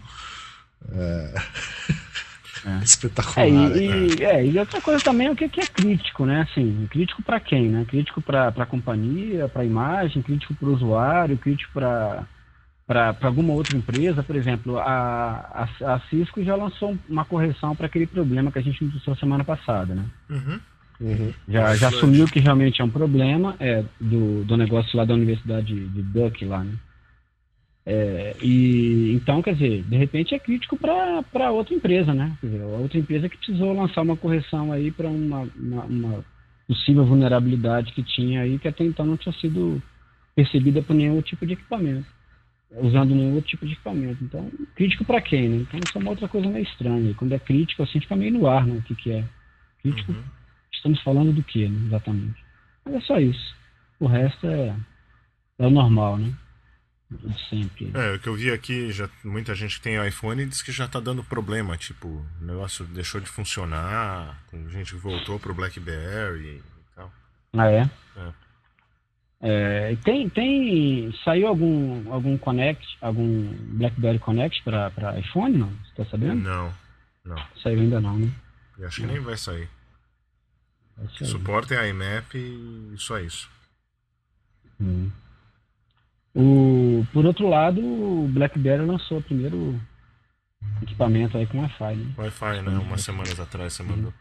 É... 0.93 1.43
É. 2.65 2.85
Espetacular. 2.85 3.47
É, 3.47 3.49
e, 3.49 3.89
né? 3.89 4.25
é, 4.25 4.47
e 4.47 4.59
outra 4.59 4.81
coisa 4.81 5.03
também 5.03 5.29
o 5.31 5.37
que, 5.37 5.49
que 5.49 5.61
é 5.61 5.67
crítico, 5.67 6.25
né? 6.25 6.43
Assim, 6.43 6.87
crítico 6.91 7.23
para 7.23 7.41
quem, 7.41 7.69
né? 7.69 7.85
Crítico 7.87 8.21
para 8.21 8.49
a 8.49 8.67
companhia, 8.67 9.49
para 9.49 9.63
a 9.63 9.65
imagem, 9.65 10.23
crítico 10.23 10.55
para 10.55 10.69
o 10.69 10.75
usuário, 10.75 11.39
crítico 11.39 11.73
para 11.73 12.25
para 12.85 13.17
alguma 13.23 13.55
outra 13.55 13.77
empresa, 13.77 14.23
por 14.23 14.37
exemplo, 14.37 14.77
a, 14.79 15.69
a, 15.81 15.95
a, 15.95 16.01
Cisco 16.11 16.45
já 16.45 16.55
lançou 16.55 16.99
uma 17.09 17.25
correção 17.25 17.75
para 17.75 17.87
aquele 17.87 18.07
problema 18.07 18.53
que 18.53 18.59
a 18.59 18.63
gente 18.63 18.85
notíciou 18.85 19.17
semana 19.17 19.43
passada, 19.45 19.95
né? 19.95 20.05
Uhum. 20.29 20.61
Uhum. 21.01 21.33
Já, 21.49 21.75
já 21.75 21.89
assumiu 21.89 22.27
que 22.27 22.39
realmente 22.39 22.83
é 22.83 22.85
um 22.85 22.91
problema 22.91 23.57
é, 23.59 23.83
do, 24.01 24.45
do 24.45 24.57
negócio 24.57 24.97
lá 24.97 25.05
da 25.05 25.15
Universidade 25.15 25.75
de 25.75 26.03
Duck 26.03 26.45
lá, 26.45 26.63
né? 26.63 26.73
É, 27.85 28.37
e 28.41 29.13
então, 29.13 29.43
quer 29.43 29.55
dizer, 29.55 29.83
de 29.83 29.97
repente 29.97 30.35
é 30.35 30.39
crítico 30.39 30.77
para 30.77 31.51
outra 31.51 31.75
empresa, 31.75 32.15
né? 32.15 32.37
Quer 32.41 32.47
dizer, 32.47 32.63
outra 32.63 32.99
empresa 32.99 33.29
que 33.29 33.37
precisou 33.37 33.73
lançar 33.73 34.03
uma 34.03 34.17
correção 34.17 34.73
aí 34.73 34.93
para 34.93 35.09
uma, 35.09 35.49
uma, 35.57 35.85
uma, 35.85 36.25
possível 36.67 37.05
vulnerabilidade 37.05 37.93
que 37.93 38.03
tinha 38.03 38.43
aí 38.43 38.59
que 38.59 38.69
até 38.69 38.85
então 38.85 39.05
não 39.05 39.17
tinha 39.17 39.33
sido 39.35 39.83
percebida 40.35 40.81
por 40.81 40.95
nenhum 40.95 41.21
tipo 41.23 41.45
de 41.45 41.55
equipamento, 41.55 42.07
usando 42.71 43.15
nenhum 43.15 43.35
outro 43.35 43.51
tipo 43.51 43.67
de 43.67 43.73
equipamento. 43.73 44.23
Então, 44.23 44.51
crítico 44.77 45.05
para 45.05 45.21
quem, 45.21 45.49
né? 45.49 45.57
Então, 45.57 45.81
isso 45.85 45.99
é 45.99 46.01
uma 46.01 46.11
outra 46.11 46.29
coisa 46.29 46.49
meio 46.49 46.63
estranha. 46.63 47.11
E 47.11 47.15
quando 47.15 47.33
é 47.33 47.39
crítico, 47.39 47.83
assim, 47.83 48.01
fica 48.01 48.15
meio 48.15 48.33
no 48.33 48.47
ar, 48.47 48.65
né? 48.65 48.77
O 48.77 48.83
que, 48.83 48.95
que 48.95 49.11
é? 49.11 49.25
Crítico, 49.83 50.13
uhum. 50.13 50.23
estamos 50.73 51.03
falando 51.03 51.33
do 51.33 51.43
que, 51.43 51.69
né? 51.69 51.87
exatamente? 51.87 52.45
Mas 52.85 52.95
é 52.95 53.01
só 53.01 53.19
isso. 53.19 53.57
O 53.99 54.07
resto 54.07 54.47
é, 54.47 54.75
é 55.59 55.67
o 55.67 55.71
normal, 55.71 56.17
né? 56.17 56.33
Sempre. 57.49 57.91
É, 57.95 58.15
o 58.15 58.19
que 58.19 58.29
eu 58.29 58.35
vi 58.35 58.51
aqui, 58.51 58.93
já, 58.93 59.09
muita 59.25 59.55
gente 59.55 59.77
que 59.77 59.83
tem 59.83 60.07
iPhone 60.07 60.45
diz 60.47 60.63
que 60.63 60.73
já 60.73 60.87
tá 60.89 61.01
dando 61.01 61.25
problema, 61.25 61.77
tipo, 61.77 62.09
o 62.09 62.45
negócio 62.45 62.85
deixou 62.87 63.21
de 63.21 63.29
funcionar, 63.29 64.43
tem 64.51 64.69
gente 64.71 64.93
que 64.93 65.01
voltou 65.01 65.39
pro 65.39 65.55
BlackBerry 65.55 66.57
e 66.57 66.63
tal. 66.95 67.13
Ah, 67.55 67.71
é? 67.71 67.91
É. 68.17 68.33
é 69.93 69.97
tem, 70.05 70.29
tem, 70.29 71.15
saiu 71.25 71.49
algum, 71.49 72.13
algum 72.13 72.37
Connect, 72.39 72.87
algum 73.01 73.53
BlackBerry 73.77 74.19
Connect 74.19 74.63
para 74.63 75.19
iPhone, 75.19 75.59
não? 75.59 75.69
Você 75.69 75.95
tá 75.97 76.05
sabendo? 76.07 76.37
Não, 76.37 76.73
não. 77.25 77.37
Saiu 77.63 77.81
ainda 77.81 78.01
não, 78.01 78.19
né? 78.19 78.31
Eu 78.79 78.87
acho 78.87 79.01
que 79.01 79.07
nem 79.07 79.21
vai 79.21 79.37
sair. 79.37 79.69
Vai 80.97 81.09
sair. 81.17 81.29
Suporte 81.29 81.75
a 81.75 81.87
IMAP 81.87 82.35
e 82.37 82.95
só 82.97 83.19
isso. 83.19 83.51
Hum. 84.81 85.11
O, 86.35 87.07
por 87.13 87.27
outro 87.27 87.49
lado, 87.49 87.81
o 87.81 88.29
BlackBerry 88.29 88.85
lançou 88.85 89.19
o 89.19 89.23
primeiro 89.23 89.79
equipamento 90.83 91.37
aí 91.37 91.47
com 91.47 91.61
Wi-Fi, 91.61 91.95
né? 91.95 92.15
Wi-Fi, 92.17 92.63
né? 92.63 92.79
Umas 92.79 93.03
semanas 93.03 93.39
atrás 93.39 93.73
você 93.75 93.83
mandou. 93.83 94.13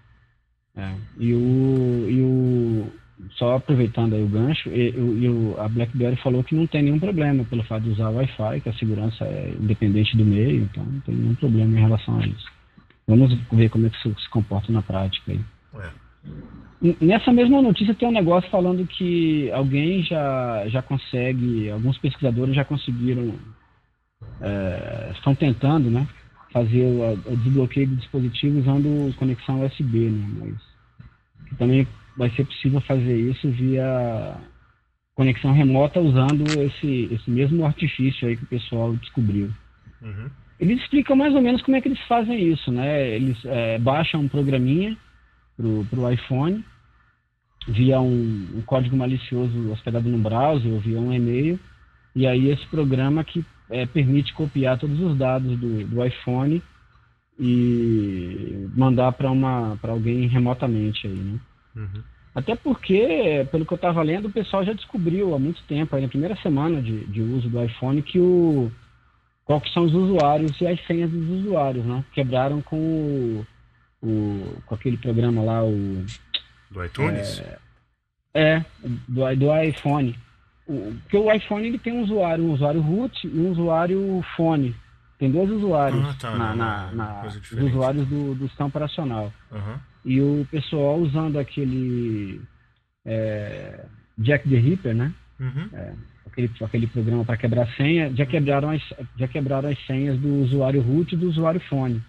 É. 0.76 0.94
E 1.18 1.34
o, 1.34 2.10
e 2.10 2.22
o 2.22 2.92
só 3.38 3.56
aproveitando 3.56 4.14
aí 4.14 4.24
o 4.24 4.28
gancho, 4.28 4.70
e, 4.70 4.90
e 4.90 5.30
o, 5.30 5.60
a 5.60 5.68
BlackBerry 5.68 6.16
falou 6.18 6.44
que 6.44 6.56
não 6.56 6.66
tem 6.68 6.84
nenhum 6.84 7.00
problema 7.00 7.44
pelo 7.46 7.64
fato 7.64 7.84
de 7.84 7.92
usar 7.92 8.10
Wi-Fi, 8.10 8.62
que 8.62 8.70
a 8.70 8.74
segurança 8.74 9.24
é 9.26 9.54
independente 9.60 10.18
do 10.18 10.26
meio, 10.26 10.64
então 10.64 10.84
não 10.84 11.00
tem 11.02 11.16
nenhum 11.16 11.36
problema 11.36 11.78
em 11.78 11.82
relação 11.82 12.20
a 12.20 12.26
isso. 12.26 12.52
Vamos 13.08 13.34
ver 13.52 13.70
como 13.70 13.86
é 13.86 13.90
que 13.90 13.98
isso 13.98 14.20
se 14.20 14.30
comporta 14.30 14.72
na 14.72 14.82
prática 14.82 15.32
aí. 15.32 15.42
É. 15.76 15.90
Nessa 17.00 17.32
mesma 17.32 17.62
notícia 17.62 17.94
tem 17.94 18.08
um 18.08 18.14
negócio 18.14 18.50
falando 18.50 18.88
que 18.88 19.52
alguém 19.52 20.02
já, 20.02 20.68
já 20.68 20.82
consegue, 20.82 21.70
alguns 21.70 21.96
pesquisadores 22.00 22.56
já 22.56 22.66
conseguiram, 22.66 23.36
é, 24.42 25.12
estão 25.14 25.36
tentando, 25.36 25.92
né, 25.92 26.08
fazer 26.52 26.82
o, 26.82 27.14
o, 27.14 27.38
desbloqueio 27.38 27.88
do 27.88 27.98
dispositivo 27.98 28.60
usando 28.60 29.16
conexão 29.16 29.64
USB, 29.64 30.10
né, 30.10 30.28
mas 30.40 31.58
também 31.60 31.88
vai 32.18 32.32
ser 32.32 32.46
possível 32.46 32.82
fazer 32.82 33.16
isso 33.16 33.48
via 33.52 34.36
conexão 35.14 35.54
remota 35.54 36.00
usando 36.00 36.48
esse, 36.62 37.10
esse 37.12 37.30
mesmo 37.30 37.64
artifício 37.64 38.28
aí 38.28 38.36
que 38.36 38.44
o 38.44 38.48
pessoal 38.48 38.96
descobriu. 38.96 39.52
Uhum. 40.02 40.32
Eles 40.60 40.82
explicam 40.82 41.16
mais 41.16 41.36
ou 41.36 41.42
menos 41.42 41.62
como 41.62 41.78
é 41.78 41.82
que 41.82 41.88
eles 41.88 42.02
fazem 42.08 42.52
isso, 42.52 42.72
né? 42.72 43.16
Eles 43.16 43.38
é, 43.46 43.78
baixam 43.78 44.22
um 44.22 44.28
programinha 44.28 44.98
para 45.56 46.00
o 46.00 46.12
iPhone 46.12 46.64
via 47.68 48.00
um, 48.00 48.48
um, 48.56 48.62
código 48.66 48.96
malicioso 48.96 49.72
hospedado 49.72 50.10
no 50.10 50.18
browser 50.18 50.72
ou 50.72 50.80
via 50.80 51.00
um 51.00 51.14
e-mail. 51.14 51.60
E 52.16 52.28
aí 52.28 52.50
esse 52.50 52.66
programa 52.68 53.24
que 53.24 53.46
é, 53.70 53.86
permite 53.86 54.34
copiar 54.34 54.78
todos 54.78 55.00
os 55.00 55.18
dados 55.18 55.58
do, 55.60 55.86
do 55.86 56.06
iPhone 56.06 56.62
e 57.40 58.68
mandar 58.76 59.12
para 59.14 59.32
uma 59.32 59.78
para 59.82 59.92
alguém 59.92 60.28
remotamente 60.28 61.08
aí, 61.08 61.14
né? 61.14 61.40
Uhum. 61.76 62.04
Até 62.34 62.56
porque, 62.56 63.46
pelo 63.52 63.66
que 63.66 63.74
eu 63.74 63.76
estava 63.76 64.02
lendo, 64.02 64.28
o 64.28 64.32
pessoal 64.32 64.64
já 64.64 64.72
descobriu 64.72 65.36
há 65.36 65.40
muito 65.40 65.62
tempo, 65.64 65.96
aí 65.96 66.02
na 66.02 66.08
primeira 66.08 66.36
semana 66.38 66.82
de, 66.82 67.06
de 67.06 67.22
uso 67.22 67.50
do 67.50 67.62
iPhone, 67.62 68.02
que 68.02 68.20
o 68.20 68.72
qual 69.44 69.60
que 69.60 69.72
são 69.74 69.84
os 69.84 69.94
usuários 69.94 70.60
e 70.62 70.68
as 70.68 70.80
senhas 70.86 71.12
dos 71.12 71.30
usuários, 71.42 71.86
né? 71.86 72.04
Quebraram 72.14 72.62
com 72.62 72.78
o, 72.78 73.46
o 74.02 74.62
com 74.66 74.76
aquele 74.76 74.98
programa 74.98 75.42
lá, 75.42 75.64
o 75.64 76.06
do 76.72 76.84
iTunes? 76.84 77.40
É, 77.40 77.60
é 78.34 78.66
do, 79.08 79.36
do 79.36 79.62
iPhone. 79.62 80.18
O, 80.68 80.94
porque 81.02 81.18
o 81.18 81.32
iPhone 81.32 81.68
ele 81.68 81.78
tem 81.78 81.94
um 81.94 82.04
usuário, 82.04 82.44
um 82.46 82.54
usuário 82.54 82.82
root 82.82 83.28
e 83.28 83.40
um 83.40 83.52
usuário 83.52 84.24
fone. 84.36 84.76
Tem 85.20 85.30
dois 85.30 85.52
usuários 85.52 86.04
ah, 86.04 86.16
tá, 86.20 86.36
na, 86.36 86.56
na, 86.56 86.92
na 86.94 87.24
os 87.26 87.52
usuários 87.52 88.08
do, 88.08 88.34
do 88.34 88.48
sistema 88.48 88.70
operacional. 88.70 89.32
Uhum. 89.52 89.78
E 90.04 90.20
o 90.20 90.48
pessoal 90.50 90.98
usando 90.98 91.38
aquele 91.38 92.42
é, 93.06 93.86
Jack 94.18 94.50
the 94.50 94.56
Ripper, 94.56 94.96
né? 94.96 95.14
Uhum. 95.40 95.70
É, 95.74 95.94
aquele, 96.26 96.52
aquele 96.62 96.88
programa 96.88 97.24
para 97.24 97.38
quebrar 97.38 97.68
senha, 97.76 98.12
já 98.16 98.26
quebraram, 98.26 98.72
as, 98.72 98.82
já 99.16 99.28
quebraram 99.28 99.70
as 99.70 99.86
senhas 99.86 100.18
do 100.18 100.42
usuário 100.42 100.82
root 100.82 101.14
e 101.14 101.18
do 101.18 101.30
usuário 101.30 101.60
fone. 101.70 102.02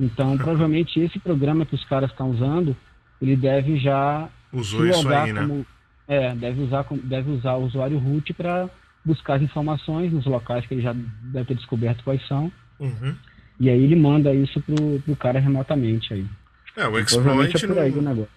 Então, 0.00 0.36
provavelmente 0.36 0.98
esse 0.98 1.20
programa 1.20 1.64
que 1.64 1.76
os 1.76 1.84
caras 1.84 2.10
estão 2.10 2.30
usando 2.30 2.76
ele 3.22 3.36
deve 3.36 3.78
já 3.78 4.28
usou 4.52 4.84
isso 4.86 5.08
aí, 5.08 5.32
né? 5.32 5.40
Como, 5.42 5.66
é, 6.08 6.34
deve 6.34 6.60
usar 6.62 6.84
deve 7.04 7.30
usar 7.30 7.54
o 7.54 7.64
usuário 7.64 7.98
root 7.98 8.34
para 8.34 8.68
buscar 9.04 9.34
as 9.34 9.42
informações 9.42 10.12
nos 10.12 10.26
locais 10.26 10.66
que 10.66 10.74
ele 10.74 10.82
já 10.82 10.92
deve 10.92 11.46
ter 11.46 11.54
descoberto 11.54 12.02
quais 12.02 12.26
são. 12.26 12.52
Uhum. 12.80 13.14
E 13.60 13.70
aí 13.70 13.82
ele 13.82 13.94
manda 13.94 14.34
isso 14.34 14.60
pro, 14.60 15.00
pro 15.00 15.16
cara 15.16 15.38
remotamente 15.38 16.12
aí. 16.12 16.26
É, 16.76 16.88
o 16.88 16.98
exploit 16.98 17.64
é 17.64 17.66
no, 17.66 18.28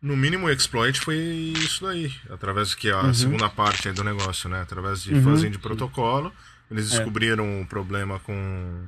no 0.00 0.16
mínimo 0.16 0.46
o 0.46 0.50
exploit 0.50 0.98
foi 0.98 1.16
isso 1.18 1.84
daí, 1.84 2.10
através 2.30 2.74
que 2.74 2.90
a 2.90 3.02
uhum. 3.02 3.14
segunda 3.14 3.48
parte 3.50 3.92
do 3.92 4.02
negócio, 4.02 4.48
né? 4.48 4.62
Através 4.62 5.02
de 5.02 5.12
uhum. 5.12 5.22
fazendo 5.22 5.52
de 5.52 5.58
protocolo, 5.58 6.32
eles 6.70 6.92
é. 6.92 6.96
descobriram 6.96 7.44
é. 7.44 7.60
um 7.60 7.66
problema 7.66 8.18
com 8.20 8.86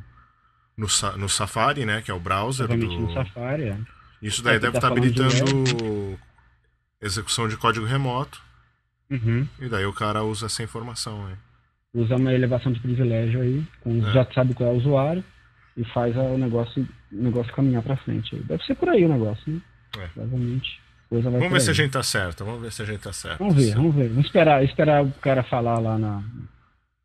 no, 0.77 0.87
no 1.19 1.29
Safari, 1.29 1.85
né, 1.85 2.01
que 2.01 2.11
é 2.11 2.15
o 2.15 2.21
browser 2.21 2.67
do 2.67 2.77
no 2.77 3.13
Safari, 3.13 3.65
é. 3.65 3.79
Isso 4.23 4.43
daí 4.43 4.57
é, 4.57 4.59
deve 4.59 4.77
estar 4.77 4.89
tá 4.89 4.93
habilitando 4.93 6.19
execução 7.01 7.49
de 7.49 7.57
código 7.57 7.85
remoto. 7.85 8.41
Uhum. 9.11 9.47
E 9.61 9.69
daí 9.69 9.85
o 9.85 9.93
cara 9.93 10.23
usa 10.23 10.47
essa 10.47 10.63
informação 10.63 11.27
aí. 11.27 11.35
Usa 11.95 12.17
uma 12.17 12.33
elevação 12.33 12.73
de 12.73 12.81
privilégio 12.81 13.43
aí, 13.43 13.67
com, 13.81 13.99
é. 13.99 14.13
já 14.13 14.25
sabe 14.33 14.55
qual 14.55 14.71
é 14.71 14.73
o 14.73 14.77
usuário 14.77 15.23
e 15.77 15.85
faz 15.87 16.17
o 16.17 16.39
negócio, 16.39 16.89
o 17.13 17.23
negócio 17.23 17.53
caminhar 17.53 17.83
para 17.83 17.97
frente. 17.99 18.37
Deve 18.45 18.63
ser 18.65 18.75
por 18.77 18.89
aí 18.89 19.05
o 19.05 19.09
negócio, 19.09 19.53
né? 19.53 19.61
É. 19.99 20.07
Provavelmente. 20.07 20.81
Vamos 21.11 21.41
ver 21.41 21.55
aí. 21.55 21.61
se 21.61 21.71
a 21.71 21.75
gente 21.75 21.91
tá 21.91 22.03
certo, 22.03 22.45
vamos 22.45 22.63
ver 22.63 22.73
se 22.73 22.81
a 22.81 22.87
gente 22.87 23.01
tá 23.01 23.13
certo. 23.13 23.39
Vamos 23.39 23.55
ver, 23.55 23.75
vamos 23.75 23.95
ver. 23.95 24.09
Vamos 24.09 24.25
esperar, 24.25 24.65
esperar 24.65 25.05
o 25.05 25.13
cara 25.21 25.43
falar 25.43 25.79
lá 25.79 25.99
na, 25.99 26.23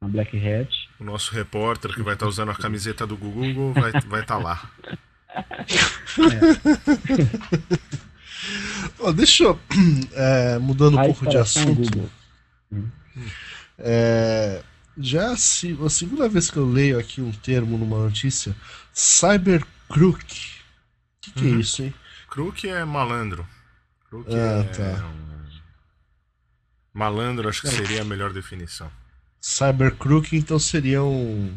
na 0.02 0.08
Black 0.08 0.38
Hat. 0.38 0.70
O 0.98 1.04
nosso 1.04 1.36
repórter 1.36 1.94
que 1.94 2.02
vai 2.02 2.14
estar 2.14 2.26
tá 2.26 2.30
usando 2.30 2.52
a 2.52 2.56
camiseta 2.56 3.06
do 3.06 3.18
Google 3.18 3.74
vai 3.74 3.90
estar 3.90 4.08
vai 4.08 4.24
tá 4.24 4.38
lá. 4.38 4.72
É. 9.00 9.14
deixa 9.14 9.44
eu. 9.44 9.60
É, 10.14 10.58
mudando 10.58 10.98
um 10.98 11.04
pouco 11.04 11.28
de 11.28 11.38
assunto. 11.38 12.10
É, 13.78 14.64
já 14.98 15.36
se, 15.36 15.78
a 15.86 15.90
segunda 15.90 16.28
vez 16.28 16.50
que 16.50 16.58
eu 16.58 16.66
leio 16.66 16.98
aqui 17.00 17.22
um 17.22 17.32
termo 17.32 17.78
numa 17.78 18.00
notícia, 18.00 18.56
Cybercrook. 18.94 20.24
O 20.24 21.22
que, 21.22 21.32
que 21.32 21.46
é 21.46 21.50
uhum. 21.50 21.58
é 21.58 21.60
isso, 21.60 21.84
hein? 21.84 21.94
Crook 22.30 22.68
é 22.68 22.84
malandro. 22.84 23.48
Crook 24.10 24.28
ah, 24.34 24.62
é 24.62 24.64
tá. 24.64 25.06
um... 25.06 25.28
Malandro, 26.94 27.48
acho 27.48 27.62
que 27.62 27.70
seria 27.70 28.02
a 28.02 28.06
melhor 28.06 28.34
definição. 28.34 28.90
Cybercrook, 29.40 30.36
então 30.36 30.58
seria 30.58 31.04
um 31.04 31.56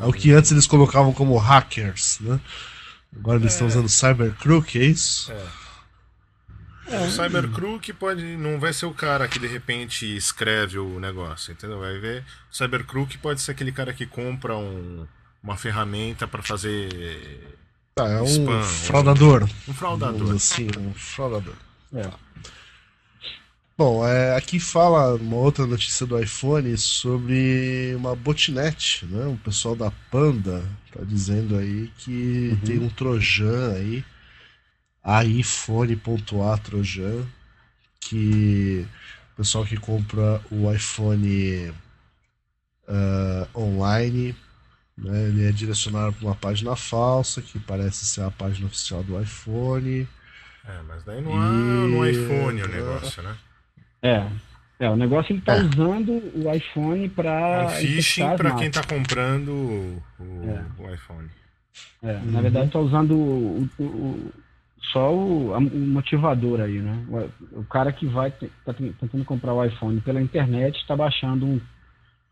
é 0.00 0.06
o 0.06 0.12
que 0.12 0.32
antes 0.32 0.52
eles 0.52 0.66
colocavam 0.66 1.12
como 1.12 1.36
hackers, 1.36 2.18
né? 2.20 2.40
Agora 3.14 3.38
eles 3.38 3.52
é. 3.52 3.54
estão 3.54 3.66
usando 3.66 3.88
Cybercrook, 3.88 4.78
é 4.78 4.84
isso? 4.84 5.30
É. 5.30 5.62
É, 6.88 7.00
o 7.00 7.10
Cybercrook 7.10 7.92
pode 7.94 8.36
não 8.36 8.58
vai 8.58 8.72
ser 8.72 8.86
o 8.86 8.92
cara 8.92 9.28
que 9.28 9.38
de 9.38 9.46
repente 9.46 10.04
escreve 10.16 10.78
o 10.78 10.98
negócio, 10.98 11.52
entendeu? 11.52 11.78
Vai 11.78 11.98
ver. 11.98 12.24
O 12.50 12.56
Cybercrook 12.56 13.16
pode 13.18 13.40
ser 13.40 13.52
aquele 13.52 13.72
cara 13.72 13.92
que 13.92 14.04
compra 14.04 14.56
um, 14.56 15.06
uma 15.42 15.56
ferramenta 15.56 16.26
para 16.26 16.42
fazer 16.42 17.56
tá, 17.94 18.08
é 18.08 18.20
um 18.20 18.26
spam, 18.26 18.62
fraudador. 18.62 19.44
Um, 19.44 19.70
um 19.70 19.74
fraudador. 19.74 20.38
Sim, 20.38 20.68
um 20.78 20.92
fraudador. 20.92 21.54
É. 21.94 22.10
Bom, 23.76 24.06
é, 24.06 24.36
aqui 24.36 24.60
fala 24.60 25.14
uma 25.14 25.36
outra 25.36 25.66
notícia 25.66 26.04
do 26.04 26.18
iPhone 26.18 26.76
sobre 26.76 27.94
uma 27.96 28.14
botnet, 28.14 29.06
né? 29.06 29.26
O 29.26 29.36
pessoal 29.38 29.74
da 29.74 29.90
Panda 30.10 30.62
tá 30.92 31.00
dizendo 31.02 31.56
aí 31.56 31.90
que 31.96 32.50
uhum. 32.52 32.60
tem 32.60 32.78
um 32.78 32.88
Trojan 32.90 33.72
aí, 33.72 34.04
iPhone.a 35.24 36.58
Trojan, 36.58 37.26
que 37.98 38.86
o 39.32 39.36
pessoal 39.36 39.64
que 39.64 39.78
compra 39.78 40.42
o 40.50 40.70
iPhone 40.70 41.72
uh, 42.86 43.58
online, 43.58 44.36
né, 44.98 45.28
ele 45.28 45.48
é 45.48 45.50
direcionado 45.50 46.12
para 46.12 46.26
uma 46.26 46.34
página 46.34 46.76
falsa, 46.76 47.40
que 47.40 47.58
parece 47.58 48.04
ser 48.04 48.22
a 48.22 48.30
página 48.30 48.66
oficial 48.66 49.02
do 49.02 49.20
iPhone. 49.20 50.06
É, 50.66 50.82
mas 50.86 51.02
daí 51.04 51.22
não 51.22 51.32
e... 51.32 51.90
no 51.90 52.06
iPhone 52.06 52.62
o 52.62 52.68
negócio, 52.68 53.22
né? 53.22 53.34
É. 54.02 54.26
É, 54.80 54.90
o 54.90 54.96
negócio 54.96 55.32
ele 55.32 55.40
tá 55.42 55.54
é. 55.54 55.62
usando 55.62 56.10
o 56.10 56.52
iPhone 56.52 57.08
para. 57.08 57.66
Um 57.66 57.68
phishing 57.68 58.36
para 58.36 58.56
quem 58.56 58.68
tá 58.68 58.82
comprando 58.82 59.52
o, 59.52 60.02
é. 60.44 60.82
o 60.82 60.92
iPhone. 60.92 61.28
É, 62.02 62.14
uhum. 62.14 62.32
na 62.32 62.40
verdade 62.40 62.70
tá 62.70 62.80
usando 62.80 63.14
o, 63.14 63.68
o, 63.78 64.32
só 64.92 65.14
o, 65.14 65.56
o, 65.56 65.60
motivador 65.60 66.60
aí, 66.60 66.80
né? 66.80 66.98
O, 67.08 67.60
o, 67.60 67.64
cara 67.64 67.92
que 67.92 68.06
vai 68.06 68.32
tá 68.64 68.74
tentando 68.74 69.24
comprar 69.24 69.54
o 69.54 69.64
iPhone 69.64 70.00
pela 70.00 70.20
internet 70.20 70.76
está 70.80 70.96
baixando 70.96 71.46
um, 71.46 71.60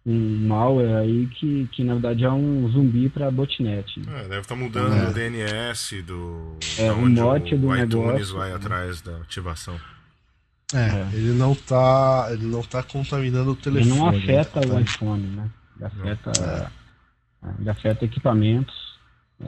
um 0.05 0.49
malware 0.49 0.97
aí 0.97 1.29
que, 1.29 1.69
que 1.71 1.85
na 1.85 1.95
verdade 1.95 2.25
é 2.25 2.31
um 2.31 2.69
zumbi 2.69 3.09
para 3.09 3.31
botnet. 3.31 4.03
É, 4.09 4.23
deve 4.23 4.41
estar 4.41 4.57
tá 4.57 4.57
mudando 4.57 4.97
é. 4.97 5.09
o 5.09 5.15
DNS 5.15 6.03
do 6.03 6.57
é, 6.81 6.91
o 6.91 7.09
mote 7.09 7.57
do 7.57 7.77
iTunes 7.77 7.95
negócio, 7.95 8.37
vai 8.37 8.53
atrás 8.53 9.01
da 9.01 9.19
ativação. 9.19 9.79
É, 10.75 10.79
é, 10.79 11.17
ele 11.17 11.33
não 11.33 11.55
tá, 11.55 12.29
ele 12.31 12.47
não 12.47 12.63
tá 12.63 12.83
contaminando 12.83 13.53
o 13.53 13.57
telefone. 13.57 13.91
Ele 13.91 13.99
não 13.99 14.09
afeta 14.09 14.61
tá... 14.61 14.75
o 14.75 14.81
iPhone, 14.81 15.27
né? 15.27 15.51
Ele 15.77 15.85
afeta, 15.87 16.33
é. 16.45 17.49
ele 17.59 17.71
afeta 17.71 18.05
equipamentos 18.05 18.91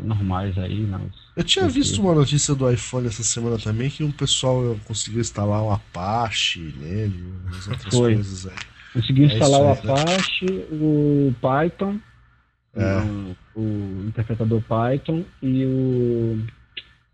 normais 0.01 0.57
aí. 0.59 0.81
Não, 0.81 1.11
eu 1.37 1.45
tinha 1.45 1.69
visto 1.69 2.01
uma 2.01 2.15
notícia 2.15 2.55
do 2.55 2.71
iPhone 2.71 3.07
essa 3.07 3.23
semana 3.23 3.59
também 3.59 3.91
que 3.91 4.03
um 4.03 4.11
pessoal 4.11 4.77
conseguiu 4.87 5.21
instalar 5.21 5.63
um 5.63 5.73
Apache 5.73 6.75
nele, 6.79 7.23
umas 7.45 7.69
outras 7.69 7.95
Foi. 7.95 8.15
coisas 8.15 8.47
aí. 8.47 8.57
Conseguiu 8.93 9.29
é 9.29 9.35
instalar 9.35 9.61
aí, 9.61 9.67
o 9.67 9.87
né? 9.87 9.93
Apache, 9.93 10.45
né? 10.45 10.65
o 10.73 11.35
Python, 11.41 12.01
é. 12.75 13.01
o, 13.55 13.61
o, 13.61 14.07
interpretador 14.07 14.63
Python 14.63 15.25
e 15.43 15.65
o. 15.65 16.47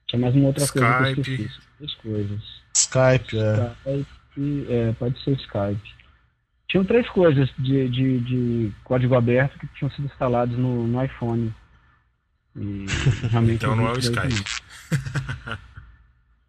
Tinha 0.07 0.21
mais 0.21 0.35
uma 0.35 0.49
outra 0.49 0.65
Skype. 0.65 0.85
coisa 0.85 1.15
que 1.15 1.31
eu 1.31 1.35
esqueci. 1.35 1.61
Duas 1.79 1.95
coisas. 1.97 2.58
Skype, 2.75 3.37
é. 3.37 3.73
Skype, 3.87 4.67
é, 4.69 4.93
pode 4.93 5.23
ser 5.23 5.33
Skype. 5.33 5.99
Tinham 6.69 6.85
três 6.85 7.09
coisas 7.11 7.49
de, 7.59 7.89
de, 7.89 8.21
de 8.21 8.73
código 8.85 9.15
aberto 9.15 9.59
que 9.59 9.67
tinham 9.69 9.91
sido 9.91 10.05
instalados 10.05 10.57
no, 10.57 10.87
no 10.87 11.03
iPhone. 11.03 11.53
E 12.55 12.87
realmente 13.31 13.65
então 13.65 13.75
não 13.75 13.89
é 13.89 13.93
o 13.93 13.99
Skype. 13.99 14.45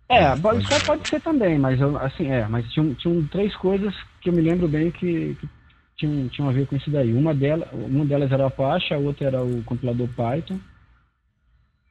É, 0.10 0.34
o 0.36 0.60
Skype 0.60 0.86
pode 0.86 1.08
ser 1.08 1.22
também, 1.22 1.58
mas 1.58 1.80
eu, 1.80 1.98
assim, 1.98 2.28
é, 2.28 2.48
mas 2.48 2.70
tinham, 2.72 2.94
tinham 2.96 3.26
três 3.28 3.56
coisas 3.56 3.96
que 4.22 4.30
eu 4.30 4.34
me 4.34 4.42
lembro 4.42 4.68
bem 4.68 4.92
que, 4.92 5.36
que 5.40 5.50
tinham, 5.96 6.28
tinham 6.28 6.50
a 6.50 6.54
ver 6.54 6.68
com 6.68 6.76
isso 6.76 6.92
daí. 6.92 7.14
Uma, 7.14 7.34
dela, 7.34 7.70
uma 7.72 8.06
delas 8.06 8.32
era 8.32 8.44
o 8.44 8.48
Apache, 8.48 8.94
a 8.94 8.98
outra 8.98 9.28
era 9.28 9.42
o 9.42 9.64
compilador 9.64 10.10
Python, 10.10 10.60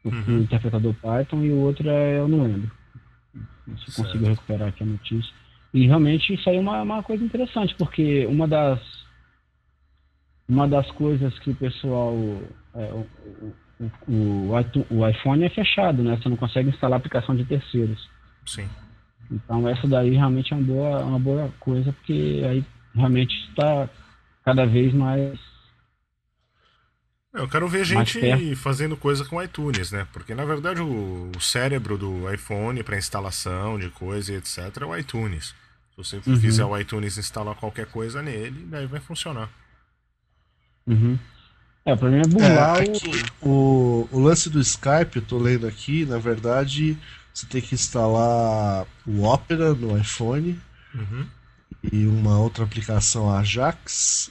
o, 0.05 0.09
uhum. 0.11 0.25
o 0.27 0.43
interpretador 0.43 0.95
Python, 0.95 1.43
e 1.43 1.51
o 1.51 1.61
outro 1.61 1.89
é, 1.89 2.19
eu 2.19 2.29
não 2.29 2.43
lembro 2.43 2.78
se 3.35 3.91
certo. 3.91 4.03
consigo 4.03 4.27
recuperar 4.27 4.69
aqui 4.69 4.83
a 4.83 4.87
notícia. 4.87 5.33
E 5.73 5.87
realmente 5.87 6.33
isso 6.35 6.49
aí 6.49 6.57
é 6.57 6.61
uma, 6.61 6.83
uma 6.83 7.03
coisa 7.03 7.23
interessante, 7.25 7.75
porque 7.77 8.27
uma 8.27 8.49
das 8.49 8.81
uma 10.49 10.67
das 10.67 10.91
coisas 10.93 11.39
que 11.41 11.51
o 11.51 11.55
pessoal 11.55 12.15
é, 12.75 12.93
o, 12.93 13.07
o, 13.81 14.51
o, 14.51 14.55
o, 14.91 15.09
iPhone 15.09 15.45
é 15.45 15.51
fechado, 15.51 16.03
né? 16.03 16.17
Você 16.17 16.29
não 16.29 16.37
consegue 16.37 16.71
instalar 16.71 16.99
aplicação 16.99 17.37
de 17.37 17.45
terceiros. 17.45 18.09
Sim. 18.47 18.67
Então 19.31 19.69
essa 19.69 19.87
daí 19.87 20.11
realmente 20.11 20.53
é 20.53 20.57
uma 20.57 20.65
boa, 20.65 21.05
uma 21.05 21.19
boa 21.19 21.53
coisa, 21.61 21.93
porque 21.93 22.43
aí 22.49 22.65
realmente 22.95 23.35
está 23.51 23.89
cada 24.43 24.65
vez 24.65 24.95
mais 24.95 25.39
eu 27.35 27.49
quero 27.49 27.69
ver 27.69 27.85
gente 27.85 28.55
fazendo 28.57 28.97
coisa 28.97 29.25
com 29.25 29.43
iTunes, 29.43 29.93
né? 29.93 30.07
Porque 30.13 30.35
na 30.35 30.45
verdade 30.45 30.81
o, 30.81 31.31
o 31.37 31.41
cérebro 31.41 31.99
do 31.99 32.33
iPhone 32.33 32.83
para 32.83 32.97
instalação 32.97 33.79
de 33.79 33.91
coisa 33.91 34.33
e 34.33 34.37
etc 34.37 34.77
é 34.81 34.85
o 34.85 34.97
iTunes. 34.97 35.55
Se 35.91 35.97
você 35.97 36.21
uhum. 36.27 36.37
fizer 36.37 36.65
o 36.65 36.79
iTunes 36.79 37.19
instalar 37.19 37.55
qualquer 37.55 37.87
coisa 37.87 38.23
nele, 38.23 38.67
daí 38.67 38.87
vai 38.87 39.01
funcionar. 39.01 39.51
Uhum. 40.87 41.19
É, 41.85 41.95
pra 41.95 42.09
mim 42.11 42.19
é 42.19 42.29
burlar 42.29 42.83
é, 42.83 42.87
o... 43.43 44.09
o... 44.11 44.21
lance 44.21 44.51
do 44.51 44.61
Skype, 44.61 45.17
eu 45.17 45.23
tô 45.23 45.39
lendo 45.39 45.67
aqui, 45.67 46.05
na 46.05 46.19
verdade, 46.19 46.99
você 47.33 47.47
tem 47.47 47.61
que 47.61 47.75
instalar 47.75 48.87
o 49.07 49.23
Opera 49.23 49.75
no 49.75 49.99
iPhone 49.99 50.59
uhum. 50.95 51.27
e 51.93 52.07
uma 52.07 52.39
outra 52.39 52.65
aplicação 52.65 53.31
Ajax 53.35 54.31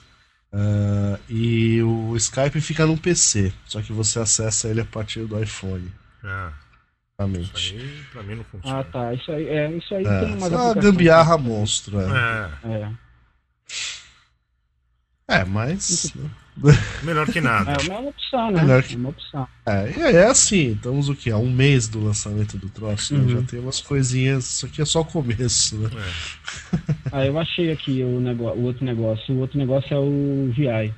Uh, 0.54 1.20
e 1.30 1.82
o 1.84 2.16
Skype 2.16 2.62
fica 2.62 2.86
no 2.86 2.98
PC, 2.98 3.52
só 3.66 3.82
que 3.82 3.92
você 3.92 4.20
acessa 4.20 4.68
ele 4.70 4.82
a 4.82 4.86
partir 4.86 5.26
do 5.26 5.42
iPhone. 5.42 5.92
É. 6.24 6.68
Exatamente. 7.20 7.52
Isso 7.56 7.76
aí 7.76 8.04
pra 8.12 8.24
mim 8.24 8.36
não 8.36 8.44
funciona. 8.44 8.80
Ah, 8.80 8.84
tá. 8.84 9.14
Isso 9.14 9.32
aí, 9.32 9.48
é, 9.48 9.72
isso 9.72 9.96
aí 9.96 10.06
é, 10.06 10.20
tem 10.20 10.36
uma. 10.36 10.50
Só 10.50 10.74
gambiarra 10.76 11.38
monstro. 11.38 12.00
É. 12.00 12.52
é. 12.64 12.70
é. 12.70 12.92
É, 15.30 15.44
mas. 15.44 16.14
Melhor 17.04 17.28
que 17.28 17.40
nada. 17.40 17.74
É 17.74 17.90
uma 17.90 18.10
opção, 18.10 18.52
né? 18.52 18.62
Melhor 18.62 18.84
que... 18.84 18.94
É 18.94 18.98
uma 18.98 19.10
opção. 19.10 19.48
É, 19.66 20.14
é 20.14 20.26
assim, 20.26 20.72
estamos 20.72 21.10
o 21.10 21.16
que? 21.16 21.30
Há 21.30 21.38
um 21.38 21.50
mês 21.50 21.88
do 21.88 22.04
lançamento 22.04 22.58
do 22.58 22.70
troço, 22.70 23.16
né? 23.16 23.22
uhum. 23.22 23.30
Já 23.30 23.48
tem 23.48 23.60
umas 23.60 23.80
coisinhas. 23.82 24.46
Isso 24.46 24.66
aqui 24.66 24.82
é 24.82 24.86
só 24.86 25.02
o 25.02 25.06
começo, 25.06 25.78
né? 25.78 25.90
É. 25.94 26.94
ah, 27.12 27.26
eu 27.26 27.38
achei 27.38 27.72
aqui 27.72 28.04
o, 28.04 28.20
negócio, 28.20 28.60
o 28.60 28.64
outro 28.64 28.86
negócio. 28.86 29.36
O 29.36 29.40
outro 29.40 29.58
negócio 29.58 29.94
é 29.94 30.00
o 30.00 30.52
VI. 30.56 30.94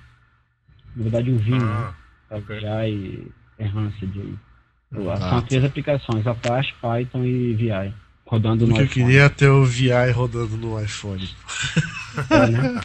Na 0.96 1.04
verdade, 1.04 1.32
o 1.32 1.38
VIM, 1.38 1.56
ah, 1.56 1.94
né? 2.30 2.38
Okay. 2.38 2.60
VI 2.60 3.32
Enhanced 3.60 4.12
aí. 4.16 4.36
Ah, 5.12 5.30
São 5.30 5.42
três 5.42 5.64
aplicações, 5.64 6.26
Apache, 6.26 6.74
Python 6.82 7.24
e 7.24 7.54
VI 7.54 7.94
rodando 8.30 8.68
no 8.68 8.74
iPhone. 8.74 8.88
eu 8.88 8.94
queria 8.94 9.30
ter 9.30 9.50
o 9.50 9.66
VI 9.66 10.12
rodando 10.14 10.56
no 10.56 10.80
iPhone. 10.80 11.28
É, 12.30 12.48
né? 12.48 12.82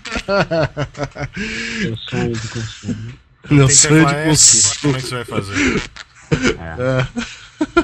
Meu 1.80 1.96
sonho 1.96 2.32
de 2.32 2.48
consumo. 2.48 3.12
Meu 3.50 3.68
sonho 3.68 4.06
de 4.06 4.14
consumo. 4.24 4.74
Como 4.80 4.96
é 4.96 5.00
que 5.00 5.06
você 5.06 5.14
vai 5.14 5.24
fazer? 5.24 5.82
É. 6.32 6.74
é. 6.80 7.06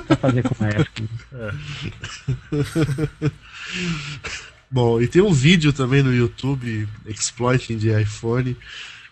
Vai 0.09 0.17
fazer 0.17 0.43
com 0.43 0.65
a. 0.65 0.69
É. 0.69 1.53
Bom, 4.71 5.01
e 5.03 5.09
tem 5.09 5.21
um 5.21 5.33
vídeo 5.33 5.73
também 5.73 6.03
no 6.03 6.15
YouTube, 6.15 6.89
Exploiting 7.07 7.77
de 7.77 7.91
iPhone, 8.01 8.57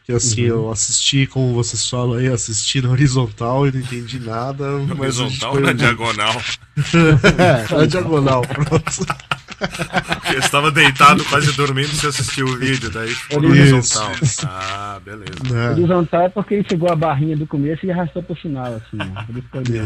que 0.04 0.12
assim, 0.12 0.42
uhum. 0.42 0.48
eu 0.48 0.70
assisti, 0.70 1.26
como 1.26 1.52
vocês 1.52 1.88
falam 1.88 2.14
aí, 2.14 2.28
assisti 2.28 2.80
na 2.80 2.90
horizontal 2.90 3.66
e 3.66 3.72
não 3.72 3.80
entendi 3.80 4.20
nada. 4.20 4.78
Na 4.78 4.94
horizontal 4.94 5.54
ou 5.54 5.60
na 5.60 5.72
diagonal? 5.72 6.40
é, 7.38 7.74
na 7.74 7.86
diagonal, 7.86 8.42
pronto. 8.42 9.06
Eu 10.32 10.38
estava 10.38 10.70
deitado, 10.70 11.24
quase 11.24 11.52
dormindo, 11.52 11.88
você 11.88 12.08
assistiu 12.08 12.46
o 12.46 12.56
vídeo, 12.56 12.90
daí 12.90 13.08
ficou 13.08 13.42
no 13.42 13.48
horizontal. 13.50 14.12
Ah, 14.44 15.00
beleza. 15.04 15.58
É. 15.58 15.70
Horizontal 15.70 16.22
é 16.22 16.28
porque 16.28 16.54
ele 16.54 16.66
chegou 16.68 16.90
a 16.90 16.96
barrinha 16.96 17.36
do 17.36 17.46
começo 17.46 17.84
e 17.84 17.90
arrastou 17.90 18.22
pro 18.22 18.34
final, 18.34 18.74
assim. 18.74 18.96
Né? 18.96 19.26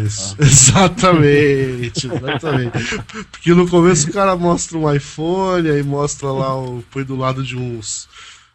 Isso, 0.05 0.37
exatamente, 0.41 2.07
exatamente. 2.07 3.03
Porque 3.31 3.55
no 3.55 3.69
começo 3.69 4.11
o 4.11 4.13
cara 4.13 4.37
mostra 4.37 4.77
um 4.77 4.93
iPhone, 4.93 5.71
aí 5.71 5.83
mostra 5.83 6.31
lá, 6.31 6.55
o, 6.57 6.85
põe 6.91 7.05
do 7.05 7.17
lado 7.17 7.43
de 7.43 7.57
uns 7.57 8.09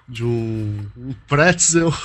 de 0.08 0.24
um, 0.24 0.86
um 0.98 1.14
pretzel. 1.28 1.94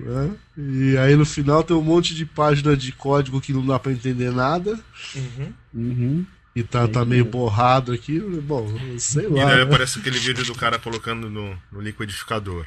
né? 0.00 0.36
E 0.56 0.96
aí 0.98 1.16
no 1.16 1.24
final 1.24 1.62
tem 1.62 1.76
um 1.76 1.82
monte 1.82 2.14
de 2.14 2.26
página 2.26 2.76
de 2.76 2.92
código 2.92 3.40
que 3.40 3.52
não 3.52 3.64
dá 3.64 3.78
para 3.78 3.92
entender 3.92 4.30
nada. 4.30 4.78
Uhum. 5.14 5.52
Uhum. 5.74 6.26
E 6.54 6.62
tá, 6.62 6.88
tá 6.88 7.04
meio 7.04 7.24
borrado 7.24 7.92
aqui. 7.92 8.18
Bom, 8.18 8.66
sei 8.98 9.28
lá. 9.28 9.42
E 9.42 9.46
daí 9.46 9.56
né? 9.58 9.62
aparece 9.62 9.98
aquele 9.98 10.18
vídeo 10.18 10.44
do 10.44 10.54
cara 10.54 10.78
colocando 10.78 11.30
no, 11.30 11.56
no 11.70 11.80
liquidificador. 11.80 12.66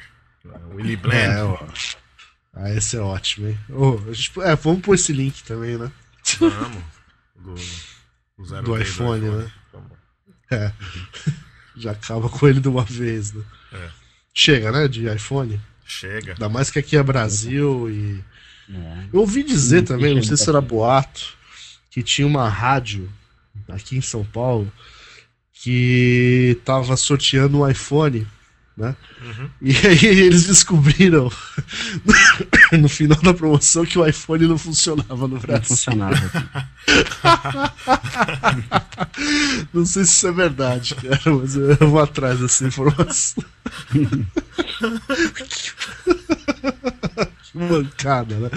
O 0.70 0.76
Willy 0.76 0.96
Blend. 0.96 1.34
É, 1.34 1.42
ó. 1.42 1.58
Ah, 2.54 2.70
esse 2.70 2.96
é 2.96 3.00
ótimo, 3.00 3.48
hein? 3.48 3.58
Oh, 3.68 3.98
gente, 4.12 4.40
é, 4.40 4.54
vamos 4.56 4.80
pôr 4.82 4.94
esse 4.94 5.12
link 5.12 5.42
também, 5.42 5.76
né? 5.76 5.90
Vamos. 6.38 6.82
Do, 7.36 7.54
do, 8.38 8.62
do 8.62 8.78
iPhone, 8.78 9.20
do 9.20 9.30
iPhone, 9.30 9.30
né? 9.30 9.52
É. 10.50 10.72
Já 11.76 11.90
acaba 11.90 12.28
com 12.28 12.48
ele 12.48 12.60
de 12.60 12.68
uma 12.68 12.84
vez, 12.84 13.32
né? 13.32 13.42
É. 13.72 13.90
Chega, 14.32 14.70
né? 14.70 14.88
De 14.88 15.12
iPhone. 15.12 15.60
Chega. 15.86 16.32
Ainda 16.32 16.48
mais 16.48 16.70
que 16.70 16.78
aqui 16.78 16.96
é 16.96 17.02
Brasil 17.02 17.90
e. 17.90 18.24
É. 18.72 19.04
Eu 19.12 19.20
ouvi 19.20 19.42
dizer 19.42 19.80
Sim, 19.80 19.84
também, 19.84 20.14
não 20.14 20.22
sei 20.22 20.36
se 20.36 20.48
era 20.48 20.60
boato, 20.60 21.36
que 21.90 22.02
tinha 22.02 22.26
uma 22.26 22.48
rádio 22.48 23.10
aqui 23.68 23.96
em 23.96 24.00
São 24.00 24.24
Paulo 24.24 24.72
que 25.52 26.58
tava 26.64 26.96
sorteando 26.96 27.60
um 27.60 27.68
iPhone, 27.68 28.26
né? 28.76 28.96
Uhum. 29.22 29.50
E 29.60 29.70
aí 29.86 30.04
eles 30.26 30.46
descobriram 30.46 31.30
no 32.78 32.88
final 32.88 33.20
da 33.20 33.34
promoção 33.34 33.84
que 33.84 33.98
o 33.98 34.06
iPhone 34.06 34.46
não 34.46 34.56
funcionava 34.58 35.28
no 35.28 35.38
Brasil. 35.38 35.58
Não 35.58 35.64
funcionava. 35.64 36.14
não 39.72 39.86
sei 39.86 40.04
se 40.04 40.12
isso 40.12 40.28
é 40.28 40.32
verdade, 40.32 40.94
cara, 40.94 41.20
mas 41.26 41.56
eu 41.56 41.76
vou 41.88 42.00
atrás 42.00 42.40
dessa 42.40 42.66
informação. 42.66 43.44
que 47.42 47.58
mancada, 47.58 48.38
né? 48.38 48.50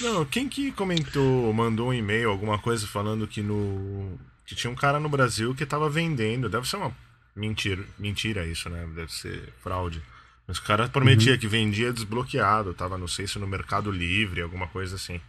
Não, 0.00 0.24
quem 0.24 0.48
que 0.48 0.72
comentou, 0.72 1.52
mandou 1.52 1.88
um 1.88 1.94
e-mail, 1.94 2.30
alguma 2.30 2.58
coisa 2.58 2.86
falando 2.86 3.26
que 3.26 3.42
no. 3.42 4.18
que 4.46 4.54
tinha 4.54 4.70
um 4.70 4.76
cara 4.76 4.98
no 4.98 5.08
Brasil 5.08 5.54
que 5.54 5.66
tava 5.66 5.90
vendendo. 5.90 6.48
Deve 6.48 6.68
ser 6.68 6.76
uma 6.76 6.92
mentira, 7.36 7.84
mentira 7.98 8.46
isso, 8.46 8.70
né? 8.70 8.88
Deve 8.94 9.12
ser 9.12 9.52
fraude. 9.62 10.02
Mas 10.50 10.58
o 10.58 10.62
cara 10.64 10.88
prometia 10.88 11.34
uhum. 11.34 11.38
que 11.38 11.46
vendia 11.46 11.92
desbloqueado, 11.92 12.74
tava, 12.74 12.98
não 12.98 13.06
sei 13.06 13.24
se 13.24 13.38
no 13.38 13.46
Mercado 13.46 13.88
Livre, 13.88 14.42
alguma 14.42 14.66
coisa 14.66 14.96
assim. 14.96 15.20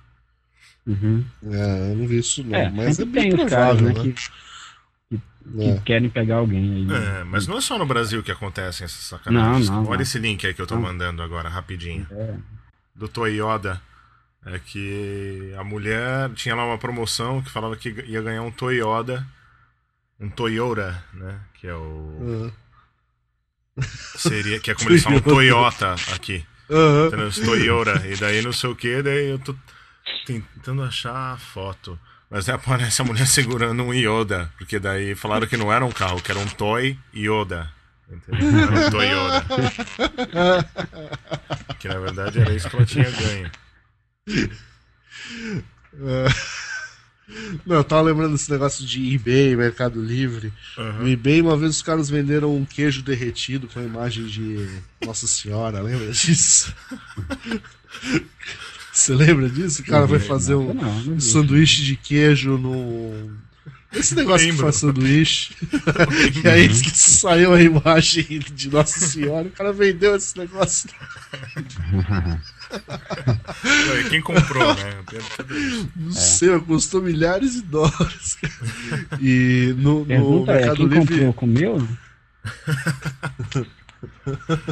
Uhum. 0.83 1.23
É, 1.45 1.91
eu 1.91 1.95
não 1.95 2.07
vi 2.07 2.17
isso 2.17 2.43
não, 2.43 2.57
é, 2.57 2.71
mas 2.71 2.99
é 2.99 3.05
bem 3.05 3.29
provável, 3.29 3.49
caras, 3.49 3.81
né? 3.83 3.93
né? 3.93 3.93
Que, 4.01 4.13
que, 5.13 5.69
é. 5.69 5.79
querem 5.85 6.09
pegar 6.09 6.37
alguém 6.37 6.73
aí. 6.73 6.85
Né? 6.85 7.19
É, 7.19 7.23
mas 7.23 7.45
não 7.45 7.59
é 7.59 7.61
só 7.61 7.77
no 7.77 7.85
Brasil 7.85 8.23
que 8.23 8.31
acontecem 8.31 8.83
essas 8.83 9.03
sacanagens. 9.03 9.69
Não, 9.69 9.83
não, 9.83 9.89
Olha 9.89 9.97
não. 9.97 10.01
esse 10.01 10.17
link 10.17 10.43
aí 10.47 10.55
que 10.55 10.61
eu 10.63 10.65
tô 10.65 10.75
mandando 10.75 11.21
agora, 11.21 11.47
rapidinho. 11.47 12.07
É. 12.09 12.33
Do 12.95 13.07
Toyota 13.07 13.79
é 14.43 14.57
que 14.57 15.53
a 15.55 15.63
mulher 15.63 16.31
tinha 16.31 16.55
lá 16.55 16.65
uma 16.65 16.79
promoção 16.79 17.43
que 17.43 17.51
falava 17.51 17.75
que 17.75 17.89
ia 18.07 18.23
ganhar 18.23 18.41
um 18.41 18.49
Toyota, 18.49 19.23
um 20.19 20.31
Toyota, 20.31 20.99
né? 21.13 21.39
Que 21.53 21.67
é 21.67 21.75
o. 21.75 21.77
Uhum. 22.19 22.51
Seria, 24.17 24.59
que 24.59 24.71
é 24.71 24.75
como 24.75 24.89
eles 24.89 25.03
falam 25.03 25.19
Toyota 25.19 25.95
aqui. 26.13 26.45
Uhum. 26.69 27.29
Toyota. 27.45 28.07
E 28.07 28.15
daí 28.15 28.41
não 28.41 28.53
sei 28.53 28.69
o 28.69 28.75
que, 28.75 29.01
daí 29.01 29.29
eu 29.29 29.39
tô 29.39 29.55
tentando 30.25 30.83
achar 30.83 31.33
a 31.33 31.37
foto. 31.37 31.99
Mas 32.29 32.47
aí 32.47 32.55
aparece 32.55 33.01
a 33.01 33.05
mulher 33.05 33.27
segurando 33.27 33.83
um 33.83 33.93
Yoda, 33.93 34.49
porque 34.57 34.79
daí 34.79 35.15
falaram 35.15 35.45
que 35.47 35.57
não 35.57 35.71
era 35.71 35.83
um 35.85 35.91
carro, 35.91 36.21
que 36.21 36.31
era 36.31 36.39
um 36.39 36.47
Toy 36.47 36.97
Yoda. 37.13 37.69
Entendeu? 38.09 38.61
Era 38.61 38.71
um 38.71 38.89
Toyota. 38.89 39.45
que 41.79 41.87
na 41.87 41.99
verdade 41.99 42.39
era 42.39 42.53
isso 42.53 42.69
que 42.69 42.75
ela 42.75 42.85
tinha 42.85 43.11
ganho. 43.11 43.51
Não, 47.65 47.77
eu 47.77 47.83
tava 47.83 48.01
lembrando 48.01 48.33
desse 48.33 48.51
negócio 48.51 48.85
de 48.85 49.13
eBay, 49.13 49.55
Mercado 49.55 50.01
Livre. 50.01 50.51
Uhum. 50.77 50.99
No 50.99 51.09
eBay, 51.09 51.41
uma 51.41 51.57
vez 51.57 51.75
os 51.75 51.81
caras 51.81 52.09
venderam 52.09 52.55
um 52.55 52.65
queijo 52.65 53.01
derretido 53.01 53.67
com 53.67 53.79
a 53.79 53.83
imagem 53.83 54.25
de 54.25 54.67
Nossa 55.05 55.27
Senhora, 55.27 55.81
lembra 55.81 56.11
disso? 56.11 56.73
Você 58.91 59.13
lembra 59.15 59.49
disso? 59.49 59.81
O 59.81 59.85
cara 59.85 60.05
vai 60.05 60.19
fazer 60.19 60.55
um 60.55 60.73
não, 60.73 61.01
não 61.03 61.19
sanduíche 61.19 61.81
de 61.83 61.95
queijo 61.95 62.57
no. 62.57 63.31
Esse 63.93 64.15
negócio 64.15 64.47
Lembro. 64.47 64.57
que 64.57 64.63
faz 64.63 64.75
sanduíche. 64.77 65.55
e 66.43 66.47
aí 66.47 66.67
uhum. 66.67 66.73
saiu 66.93 67.53
a 67.53 67.61
imagem 67.61 68.39
de 68.39 68.69
Nossa 68.69 68.99
Senhora, 68.99 69.47
o 69.47 69.51
cara 69.51 69.73
vendeu 69.73 70.15
esse 70.15 70.37
negócio. 70.37 70.89
Quem 74.09 74.21
comprou, 74.21 74.73
né? 74.75 75.03
Não 75.95 76.09
é. 76.09 76.13
sei, 76.13 76.59
custou 76.61 77.01
milhares 77.01 77.53
de 77.55 77.61
dólares. 77.63 78.37
E 79.19 79.75
no, 79.77 80.05
no 80.05 80.49
é, 80.49 80.53
Mercado 80.53 80.77
quem 80.77 80.87
Livre. 80.87 81.25
Comprou, 81.25 81.33
comeu? 81.33 81.87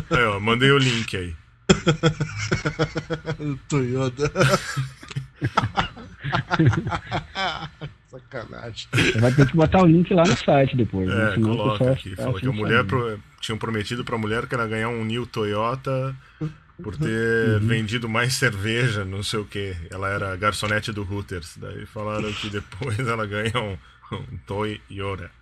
É, 0.09 0.23
ó, 0.27 0.39
mandei 0.39 0.71
o 0.71 0.77
link 0.77 1.15
aí. 1.15 1.35
Toyota. 3.67 4.31
Sacanagem. 8.09 8.87
Vai 9.19 9.31
ter 9.31 9.47
que 9.47 9.55
botar 9.55 9.83
o 9.83 9.85
link 9.85 10.13
lá 10.13 10.23
no 10.23 10.35
site 10.35 10.75
depois. 10.75 11.07
Né? 11.07 11.15
É, 11.15 11.37
né? 11.37 11.43
coloca 11.43 11.91
aqui. 11.91 12.15
Fala 12.15 12.39
que 12.39 12.47
a 12.47 12.51
mulher 12.51 12.83
pro... 12.85 13.19
tinham 13.39 13.57
prometido 13.57 14.03
pra 14.03 14.17
mulher 14.17 14.47
que 14.47 14.55
ela 14.55 14.63
ia 14.63 14.69
ganhar 14.69 14.89
um 14.89 15.05
New 15.05 15.25
Toyota 15.25 16.15
por 16.81 16.97
ter 16.97 17.61
uhum. 17.61 17.67
vendido 17.67 18.09
mais 18.09 18.33
cerveja, 18.33 19.05
não 19.05 19.21
sei 19.21 19.39
o 19.39 19.45
que. 19.45 19.75
Ela 19.91 20.09
era 20.09 20.35
garçonete 20.35 20.91
do 20.91 21.03
Hooters. 21.03 21.57
Daí 21.57 21.85
falaram 21.85 22.31
que 22.33 22.49
depois 22.49 22.99
ela 23.07 23.25
ganha 23.25 23.59
um, 23.59 23.77
um 24.15 24.37
Toy 24.45 24.81
Yoda. 24.89 25.23
Daí 25.23 25.38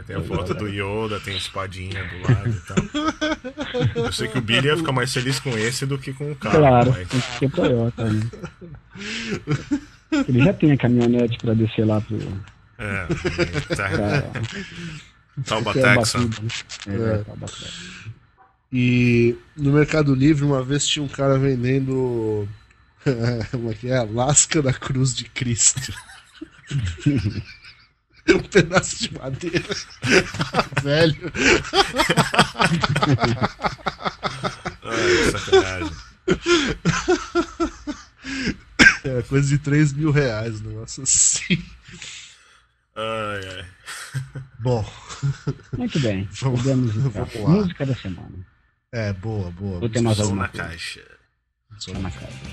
tem 0.00 0.16
a 0.16 0.22
foto 0.22 0.54
do 0.54 0.66
Yoda, 0.68 1.20
tem 1.20 1.34
a 1.34 1.36
espadinha 1.36 2.02
do 2.04 2.22
lado 2.22 2.48
e 2.48 2.60
tal. 2.60 4.04
Eu 4.04 4.12
sei 4.12 4.26
que 4.26 4.38
o 4.38 4.40
Billy 4.40 4.68
ia 4.68 4.76
ficar 4.76 4.92
mais 4.92 5.12
feliz 5.12 5.38
com 5.38 5.50
esse 5.50 5.84
do 5.84 5.98
que 5.98 6.14
com 6.14 6.32
o 6.32 6.36
carro. 6.36 6.58
Claro, 6.60 6.92
mas... 6.92 7.08
tem 7.08 7.20
que 7.20 7.38
ser 7.38 7.50
Toyota. 7.50 8.04
Né? 8.10 8.30
Ele 10.26 10.44
já 10.44 10.54
tem 10.54 10.72
a 10.72 10.78
caminhonete 10.78 11.36
pra 11.36 11.52
descer 11.52 11.86
lá 11.86 12.00
pro. 12.00 12.16
É, 12.78 13.06
tá. 13.76 13.90
Taubatex. 15.44 16.14
Né? 16.14 16.30
É, 16.88 17.20
é. 17.20 17.24
E 18.72 19.36
no 19.54 19.72
Mercado 19.72 20.14
Livre, 20.14 20.44
uma 20.44 20.62
vez 20.62 20.86
tinha 20.86 21.04
um 21.04 21.08
cara 21.08 21.38
vendendo. 21.38 22.48
Como 23.50 23.70
é 23.70 23.74
que 23.74 23.90
é? 23.90 24.02
Lasca 24.02 24.62
da 24.62 24.72
Cruz 24.72 25.14
de 25.14 25.24
Cristo. 25.24 25.92
um 28.28 28.38
pedaço 28.40 28.96
de 29.08 29.18
madeira. 29.18 29.64
Velho. 30.82 31.32
Ai, 34.82 35.30
sacanagem. 35.30 35.96
É 39.04 39.22
coisa 39.22 39.48
de 39.48 39.58
3 39.58 39.92
mil 39.94 40.10
reais, 40.12 40.60
um 40.60 40.68
negócio 40.68 41.02
assim. 41.02 41.62
Ai, 42.94 43.48
ai. 43.56 43.66
Bom. 44.60 44.88
Muito 45.76 45.98
bem. 46.00 46.28
Vamos, 46.40 46.62
vamos 46.62 47.14
lá. 47.34 47.48
Música 47.48 47.86
da 47.86 47.94
semana. 47.94 48.46
É, 48.92 49.12
boa, 49.12 49.50
boa. 49.50 49.80
Vou 49.80 49.88
ter 49.88 50.00
mais 50.02 50.20
alguma 50.20 50.42
na 50.42 50.48
coisa. 50.48 50.68
caixa. 50.68 51.02
Som 51.78 51.94
na 51.94 52.10
caixa. 52.10 52.51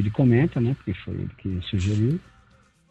Billy 0.00 0.10
comenta, 0.10 0.60
né? 0.60 0.74
Porque 0.74 0.94
foi 1.04 1.14
ele 1.14 1.30
que 1.36 1.60
sugeriu. 1.68 2.18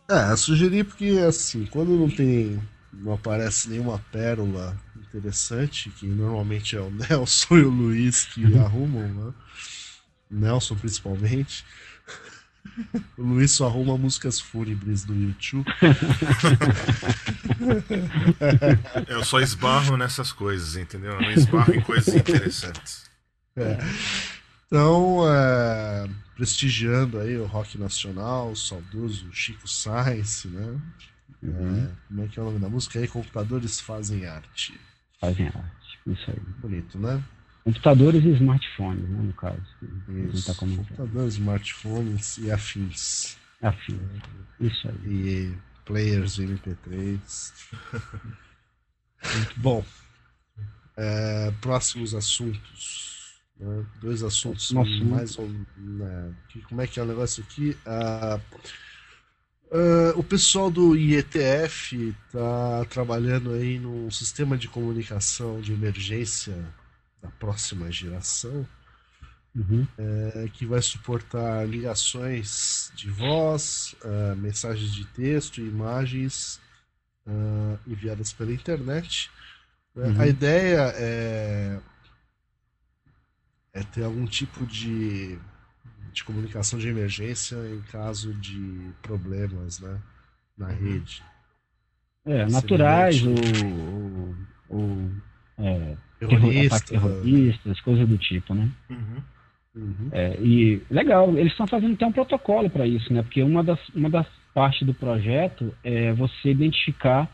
É, 0.08 0.36
sugeri 0.36 0.84
porque 0.84 1.20
assim, 1.28 1.66
quando 1.66 1.98
não 1.98 2.10
tem. 2.10 2.62
não 2.94 3.14
aparece 3.14 3.70
nenhuma 3.70 4.00
pérola 4.12 4.78
interessante, 4.96 5.90
que 5.90 6.06
normalmente 6.06 6.76
é 6.76 6.80
o 6.80 6.92
Nelson 7.10 7.58
e 7.58 7.64
o 7.64 7.70
Luiz 7.70 8.26
que 8.26 8.46
arrumam, 8.58 9.08
né? 9.08 9.34
Nelson 10.30 10.76
principalmente. 10.76 11.66
O 13.18 13.24
Luiz 13.24 13.52
só 13.52 13.68
arruma 13.68 13.98
músicas 13.98 14.40
fúnebres 14.40 15.04
do 15.04 15.16
YouTube. 15.16 15.66
Eu 19.08 19.24
só 19.24 19.40
esbarro 19.40 19.98
nessas 19.98 20.32
coisas, 20.32 20.76
entendeu? 20.76 21.14
Eu 21.14 21.22
não 21.22 21.32
esbarro 21.32 21.74
em 21.74 21.82
coisas 21.82 22.14
interessantes. 22.14 23.10
É. 23.56 23.78
Então, 24.68 25.24
é, 25.28 26.08
prestigiando 26.40 27.20
aí 27.20 27.36
o 27.36 27.46
rock 27.46 27.78
nacional, 27.78 28.52
o 28.52 28.56
saudoso 28.56 29.30
Chico 29.34 29.68
Sainz, 29.68 30.46
né? 30.46 30.80
Uhum. 31.44 31.84
É, 31.84 31.92
como 32.08 32.24
é 32.24 32.28
que 32.30 32.40
é 32.40 32.42
o 32.42 32.46
nome 32.46 32.60
da 32.60 32.70
música 32.70 32.98
aí? 32.98 33.10
Computadores 33.10 33.82
fazem 33.82 34.26
arte. 34.26 34.80
Fazem 35.20 35.48
arte, 35.48 36.00
isso 36.08 36.32
aí. 36.32 36.40
Bonito, 36.62 36.98
né? 36.98 37.22
Computadores 37.66 38.24
e 38.24 38.30
smartphones, 38.30 39.10
né, 39.10 39.22
no 39.22 39.34
caso. 39.34 39.62
Isso, 40.34 40.46
tá 40.46 40.58
computadores, 40.58 41.34
smartphones 41.34 42.38
e 42.38 42.50
afins. 42.50 43.38
Afins, 43.62 44.00
isso 44.62 44.88
aí. 44.88 44.96
E 45.06 45.58
players 45.84 46.40
MP3. 46.40 47.20
Muito 49.36 49.60
bom. 49.60 49.86
É, 50.96 51.52
próximos 51.60 52.16
assuntos. 52.16 53.19
Né? 53.60 53.86
Dois 54.02 54.24
assuntos 54.24 54.72
Nossa, 54.72 55.04
mais 55.04 55.38
ou 55.38 55.50
né? 55.78 56.34
Como 56.68 56.82
é 56.82 56.88
que 56.88 57.00
é 57.00 57.04
o 57.04 57.08
negócio 57.08 57.44
aqui? 57.44 57.78
Ah, 57.86 58.40
Uh, 59.72 60.18
o 60.18 60.24
pessoal 60.24 60.72
do 60.72 60.96
IETF 60.96 62.16
está 62.26 62.84
trabalhando 62.86 63.52
aí 63.52 63.78
num 63.78 64.10
sistema 64.10 64.58
de 64.58 64.68
comunicação 64.68 65.62
de 65.62 65.74
emergência 65.74 66.56
da 67.22 67.30
próxima 67.30 67.92
geração 67.92 68.68
uhum. 69.56 69.86
uh, 70.00 70.50
que 70.54 70.66
vai 70.66 70.82
suportar 70.82 71.68
ligações 71.68 72.92
de 72.96 73.12
voz, 73.12 73.96
uh, 74.04 74.36
mensagens 74.38 74.92
de 74.92 75.06
texto, 75.06 75.62
imagens 75.62 76.60
enviadas 77.86 78.34
pela 78.34 78.52
internet. 78.52 79.30
Uhum. 79.96 80.20
A 80.20 80.26
ideia 80.26 80.92
é, 80.96 81.80
é 83.80 83.84
ter 83.84 84.04
algum 84.04 84.26
tipo 84.26 84.66
de 84.66 85.38
de 86.12 86.24
comunicação 86.24 86.80
de 86.80 86.88
emergência 86.88 87.56
em 87.72 87.82
caso 87.92 88.34
de 88.34 88.92
problemas 89.02 89.80
né, 89.80 90.00
na 90.58 90.68
uhum. 90.68 90.74
rede. 90.74 91.24
É, 92.26 92.46
naturais, 92.48 93.22
o, 93.24 94.36
o, 94.70 95.12
é, 95.58 95.96
Terrorista. 96.20 96.86
terroristas, 96.86 97.80
coisas 97.82 98.08
do 98.08 98.18
tipo, 98.18 98.54
né? 98.54 98.70
Uhum. 98.90 99.24
Uhum. 99.76 100.10
É, 100.12 100.36
e 100.42 100.82
legal, 100.90 101.30
eles 101.38 101.52
estão 101.52 101.66
fazendo 101.66 101.94
até 101.94 102.06
um 102.06 102.12
protocolo 102.12 102.70
para 102.70 102.86
isso, 102.86 103.14
né? 103.14 103.24
Porque 103.24 103.42
uma 103.42 103.64
das, 103.64 103.80
uma 103.90 104.10
das 104.10 104.28
partes 104.54 104.86
do 104.86 104.94
projeto 104.94 105.74
é 105.84 106.12
você 106.14 106.50
identificar 106.50 107.30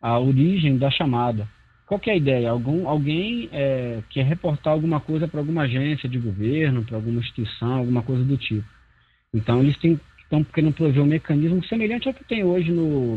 a 0.00 0.18
origem 0.18 0.78
da 0.78 0.90
chamada. 0.90 1.48
Qual 1.90 2.00
é 2.06 2.10
a 2.12 2.16
ideia? 2.16 2.48
Algum, 2.48 2.88
alguém 2.88 3.48
é, 3.50 4.00
quer 4.10 4.24
reportar 4.24 4.72
alguma 4.72 5.00
coisa 5.00 5.26
para 5.26 5.40
alguma 5.40 5.62
agência 5.62 6.08
de 6.08 6.20
governo, 6.20 6.84
para 6.84 6.94
alguma 6.94 7.18
instituição, 7.18 7.78
alguma 7.78 8.00
coisa 8.00 8.22
do 8.22 8.36
tipo. 8.36 8.64
Então, 9.34 9.58
eles 9.60 9.74
estão 9.74 10.44
querendo 10.44 10.72
prover 10.72 11.02
um 11.02 11.06
mecanismo 11.06 11.64
semelhante 11.64 12.06
ao 12.06 12.14
que 12.14 12.22
tem 12.22 12.44
hoje 12.44 12.70
no, 12.70 13.16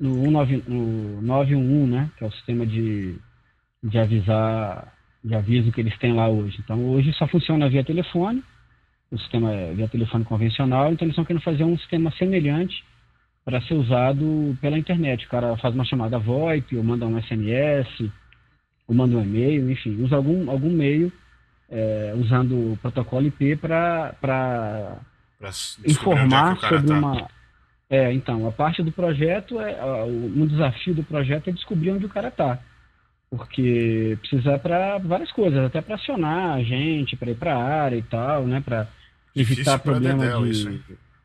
no, 0.00 0.22
19, 0.22 0.64
no 0.66 1.20
911, 1.20 1.90
né? 1.90 2.10
que 2.16 2.24
é 2.24 2.26
o 2.26 2.32
sistema 2.32 2.64
de, 2.64 3.14
de 3.84 3.98
avisar, 3.98 4.90
de 5.22 5.34
aviso 5.34 5.70
que 5.70 5.82
eles 5.82 5.98
têm 5.98 6.14
lá 6.14 6.30
hoje. 6.30 6.60
Então, 6.64 6.82
hoje 6.88 7.12
só 7.12 7.26
funciona 7.26 7.68
via 7.68 7.84
telefone, 7.84 8.42
o 9.10 9.18
sistema 9.18 9.52
é 9.52 9.74
via 9.74 9.86
telefone 9.86 10.24
convencional, 10.24 10.90
então 10.90 11.04
eles 11.04 11.12
estão 11.12 11.26
querendo 11.26 11.42
fazer 11.42 11.64
um 11.64 11.76
sistema 11.76 12.10
semelhante 12.12 12.82
para 13.44 13.60
ser 13.62 13.74
usado 13.74 14.56
pela 14.60 14.78
internet. 14.78 15.26
O 15.26 15.28
cara 15.28 15.56
faz 15.56 15.74
uma 15.74 15.84
chamada 15.84 16.18
VoIP, 16.18 16.76
ou 16.76 16.84
manda 16.84 17.06
um 17.06 17.20
SMS, 17.20 18.10
ou 18.86 18.94
manda 18.94 19.16
um 19.16 19.22
e-mail, 19.22 19.70
enfim, 19.70 20.02
usa 20.02 20.16
algum, 20.16 20.50
algum 20.50 20.70
meio 20.70 21.12
é, 21.72 22.12
usando 22.14 22.72
o 22.72 22.76
protocolo 22.76 23.26
IP 23.26 23.56
para 23.56 24.14
informar 25.86 26.56
é 26.56 26.68
sobre 26.68 26.86
tá. 26.86 26.98
uma. 26.98 27.28
É, 27.88 28.12
então, 28.12 28.46
a 28.46 28.52
parte 28.52 28.82
do 28.82 28.92
projeto, 28.92 29.60
é, 29.60 30.04
um 30.04 30.46
desafio 30.46 30.94
do 30.94 31.02
projeto 31.02 31.48
é 31.48 31.52
descobrir 31.52 31.90
onde 31.90 32.06
o 32.06 32.10
cara 32.10 32.28
está. 32.28 32.58
Porque 33.30 34.18
precisa 34.20 34.58
para 34.58 34.98
várias 34.98 35.32
coisas, 35.32 35.64
até 35.64 35.80
para 35.80 35.94
acionar 35.94 36.56
a 36.56 36.62
gente, 36.62 37.16
para 37.16 37.30
ir 37.30 37.34
para 37.34 37.54
a 37.54 37.62
área 37.62 37.96
e 37.96 38.02
tal, 38.02 38.44
né? 38.44 38.60
Para 38.60 38.86
evitar 39.34 39.78
problemas 39.78 40.38
de. 40.42 40.50
Isso, 40.50 40.82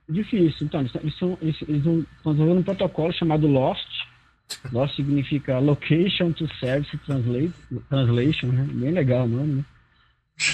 Difícil. 0.10 0.68
Então, 0.68 0.82
eles, 0.82 0.96
estão, 1.04 1.38
eles, 1.42 1.62
eles 1.68 1.86
estão 1.86 2.34
desenvolvendo 2.34 2.60
um 2.60 2.64
protocolo 2.64 3.12
chamado 3.12 3.48
LOST. 3.48 4.08
LOST 4.72 4.96
significa 4.96 5.60
Location 5.60 6.32
to 6.32 6.48
Service 6.56 6.98
Translate, 7.00 7.54
Translation, 7.90 8.48
né? 8.48 8.68
Bem 8.72 8.92
legal 8.92 9.26
o 9.26 9.30
nome, 9.30 9.54
né? 9.56 9.66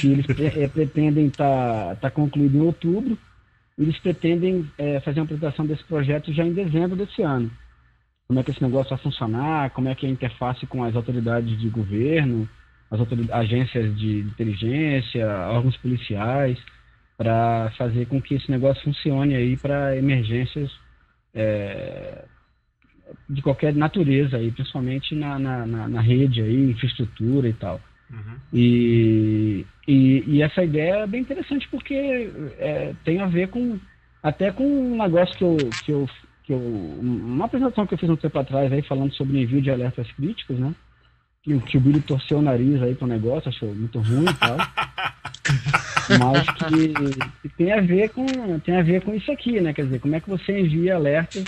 Que 0.01 0.12
eles 0.12 0.26
é, 0.58 0.68
pretendem 0.70 1.28
estar 1.28 1.89
tá, 1.89 1.95
tá 1.95 2.12
concluído 2.12 2.58
em 2.58 2.62
outubro. 2.62 3.18
Eles 3.78 3.97
pretendem 3.99 4.70
é, 4.78 4.99
fazer 4.99 5.20
uma 5.20 5.26
apresentação 5.26 5.66
desse 5.66 5.84
projeto 5.84 6.34
já 6.34 6.43
em 6.43 6.54
dezembro 6.54 6.95
desse 6.95 7.22
ano. 7.22 7.51
Como 8.28 8.39
é 8.39 8.43
que 8.43 8.51
esse 8.51 8.64
negócio 8.64 8.89
vai 8.89 8.99
funcionar, 8.99 9.70
como 9.72 9.89
é 9.89 9.95
que 9.95 10.06
é 10.06 10.10
a 10.10 10.12
interface 10.12 10.66
com 10.66 10.84
as 10.84 10.95
autoridades 10.95 11.60
de 11.60 11.70
governo, 11.70 12.49
as 12.89 12.99
agências 13.32 13.95
de 13.97 14.20
inteligência, 14.20 15.28
órgãos 15.49 15.78
policiais 15.78 16.58
para 17.24 17.72
fazer 17.78 18.06
com 18.08 18.22
que 18.22 18.36
esse 18.36 18.52
negócio 18.52 18.84
funcione 18.84 19.34
aí 19.34 19.56
para 19.56 19.96
emergências 19.96 20.70
é, 21.34 22.26
de 23.30 23.42
qualquer 23.42 23.74
natureza 23.74 24.36
aí, 24.36 24.52
principalmente 24.52 25.16
na, 25.16 25.40
na, 25.40 25.66
na, 25.66 26.02
rede 26.02 26.42
aí, 26.42 26.72
infraestrutura 26.72 27.48
e 27.48 27.54
tal. 27.54 27.80
Uhum. 28.12 28.36
E, 28.52 29.66
e, 29.88 30.24
e, 30.28 30.42
essa 30.42 30.66
ideia 30.66 30.96
é 30.96 31.08
bem 31.08 31.22
interessante 31.22 31.66
porque 31.70 32.30
é, 32.60 32.94
tem 33.06 33.22
a 33.22 33.28
ver 33.28 33.48
com 33.48 33.80
até 34.22 34.52
com 34.52 34.66
um 34.66 35.02
negócio 35.02 35.34
que 35.38 35.44
eu, 35.44 35.58
que 35.86 35.92
eu, 35.92 36.10
que 36.44 36.54
eu 36.54 36.60
uma 36.60 37.46
apresentação 37.46 37.88
que 37.88 37.94
eu 37.94 37.98
fiz 37.98 38.10
um 38.10 38.18
tempo 38.18 38.38
atrás 38.38 38.72
aí 38.72 38.82
falando 38.82 39.14
sobre 39.14 39.42
envio 39.42 39.62
de 39.62 39.72
alertas 39.72 40.12
críticos, 40.12 40.60
né? 40.60 40.76
Que, 41.44 41.78
o 41.78 41.82
Billy 41.82 42.00
torceu 42.00 42.39
o 42.39 42.41
nariz 42.41 42.82
aí 42.82 42.96
pro 42.96 43.06
negócio, 43.06 43.50
achou 43.50 43.76
muito 43.76 44.00
ruim 44.00 44.26
e 44.30 44.34
tal. 44.34 44.58
mas 46.20 46.50
que, 46.52 46.94
que, 47.41 47.50
tem 47.50 47.74
a 47.74 47.82
ver 47.82 48.10
com 48.10 48.26
tem 48.60 48.78
a 48.78 48.82
ver 48.82 49.02
com 49.02 49.14
isso 49.14 49.30
aqui, 49.30 49.60
né? 49.60 49.74
Quer 49.74 49.86
dizer, 49.86 50.00
como 50.00 50.16
é 50.16 50.22
que 50.22 50.30
você 50.30 50.58
envia 50.60 50.96
alertas 50.96 51.44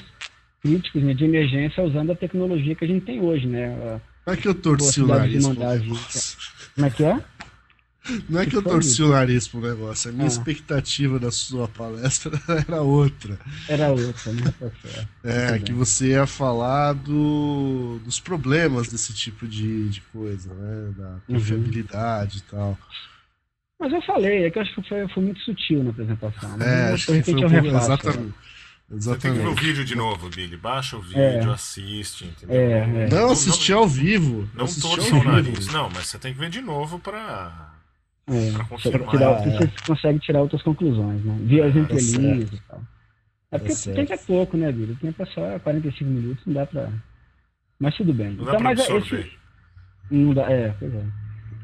críticos 0.61 1.01
né, 1.03 1.13
de 1.13 1.23
emergência 1.23 1.83
usando 1.83 2.11
a 2.11 2.15
tecnologia 2.15 2.75
que 2.75 2.83
a 2.83 2.87
gente 2.87 3.05
tem 3.05 3.21
hoje, 3.21 3.47
né? 3.47 4.01
Não 4.25 4.33
é 4.33 4.37
que 4.37 4.47
eu 4.47 4.55
torci 4.55 5.01
o 5.01 5.07
nariz. 5.07 5.45
Como 6.73 6.87
é 6.87 6.89
que 6.89 7.03
é? 7.03 7.19
Não 8.29 8.39
é 8.39 8.45
que 8.45 8.55
eu 8.55 8.61
torci 8.61 9.01
o 9.01 9.09
nariz 9.09 9.47
pro 9.47 9.59
negócio, 9.59 10.09
a 10.09 10.13
minha 10.13 10.25
ah. 10.25 10.27
expectativa 10.27 11.19
da 11.19 11.31
sua 11.31 11.67
palestra 11.67 12.39
era 12.67 12.81
outra. 12.81 13.37
Era 13.67 13.89
outra, 13.89 14.31
né? 14.31 14.53
Tá 14.59 14.69
é, 15.23 15.59
que 15.59 15.73
você 15.73 16.09
ia 16.09 16.27
falar 16.27 16.93
do, 16.93 17.99
dos 18.03 18.19
problemas 18.19 18.87
desse 18.89 19.13
tipo 19.13 19.47
de, 19.47 19.89
de 19.89 20.01
coisa, 20.01 20.53
né? 20.53 20.93
Da 20.97 21.09
uhum. 21.09 21.19
confiabilidade 21.27 22.37
uhum. 22.37 22.43
e 22.47 22.51
tal. 22.51 22.79
Mas 23.79 23.91
eu 23.91 24.01
falei, 24.03 24.45
é 24.45 24.51
que 24.51 24.57
eu 24.57 24.61
acho 24.61 24.75
que 24.75 24.87
foi, 24.87 25.07
foi 25.09 25.23
muito 25.23 25.39
sutil 25.41 25.83
na 25.83 25.89
apresentação. 25.89 26.61
É, 26.61 26.93
acho 26.93 27.07
que 27.07 27.23
foi 27.23 27.33
um 27.33 27.49
pouco, 27.49 27.67
exatamente. 27.67 28.33
Exatamente. 28.91 29.03
Você 29.03 29.17
tem 29.17 29.33
que 29.33 29.39
ver 29.39 29.47
o 29.47 29.55
vídeo 29.55 29.83
de 29.83 29.95
novo, 29.95 30.29
Billy. 30.29 30.55
Baixa 30.55 30.95
o 30.95 31.01
vídeo, 31.01 31.49
é. 31.49 31.53
assiste, 31.53 32.25
entendeu? 32.25 32.55
É, 32.55 33.05
é. 33.05 33.09
Não, 33.09 33.31
assistir 33.31 33.73
ao 33.73 33.87
vivo. 33.87 34.47
Não 34.53 34.67
torça 34.67 35.15
o 35.15 35.23
nariz. 35.23 35.67
Não, 35.67 35.89
mas 35.89 36.07
você 36.07 36.19
tem 36.19 36.33
que 36.33 36.39
ver 36.39 36.51
de 36.51 36.61
novo 36.61 36.99
pra, 36.99 37.74
é. 38.27 38.51
pra 38.51 38.65
confirmar. 38.65 39.09
Tirar, 39.09 39.33
você 39.43 39.71
consegue 39.85 40.19
tirar 40.19 40.41
outras 40.41 40.61
conclusões, 40.61 41.23
né? 41.23 41.37
Via 41.41 41.65
as 41.65 41.75
é, 41.75 41.79
entrelinhas 41.79 42.51
e 42.51 42.61
tal. 42.67 42.81
É 43.51 43.57
porque 43.57 43.73
o 43.73 43.93
tempo 43.93 44.13
é 44.13 44.17
pouco, 44.17 44.57
né, 44.57 44.71
Billy? 44.71 44.93
O 44.93 44.97
tempo 44.97 45.21
é 45.21 45.25
só 45.27 45.59
45 45.59 46.09
minutos, 46.09 46.45
não 46.45 46.53
dá 46.53 46.65
pra... 46.65 46.89
Mas 47.79 47.95
tudo 47.95 48.13
bem. 48.13 48.31
Não 48.31 48.43
então, 48.43 48.53
dá 48.53 48.59
mas 48.59 48.79
esse... 48.79 49.31
Não 50.09 50.33
dá, 50.33 50.51
é, 50.51 50.73
pois 50.79 50.93
é. 50.93 51.03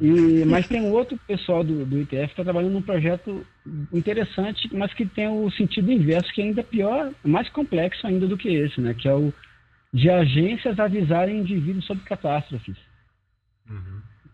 E, 0.01 0.43
mas 0.45 0.67
tem 0.67 0.81
um 0.81 0.91
outro 0.91 1.17
pessoal 1.27 1.63
do, 1.63 1.85
do 1.85 1.99
ITF 1.99 2.09
que 2.09 2.31
está 2.31 2.43
trabalhando 2.43 2.73
num 2.73 2.81
projeto 2.81 3.45
interessante, 3.93 4.67
mas 4.73 4.91
que 4.93 5.05
tem 5.05 5.27
o 5.27 5.49
sentido 5.51 5.91
inverso, 5.91 6.33
que 6.33 6.41
é 6.41 6.45
ainda 6.45 6.63
pior, 6.63 7.11
mais 7.23 7.47
complexo 7.49 8.07
ainda 8.07 8.27
do 8.27 8.35
que 8.35 8.49
esse, 8.49 8.81
né? 8.81 8.95
Que 8.95 9.07
é 9.07 9.13
o 9.13 9.31
de 9.93 10.09
agências 10.09 10.79
avisarem 10.79 11.39
indivíduos 11.39 11.85
sobre 11.85 12.03
catástrofes. 12.03 12.77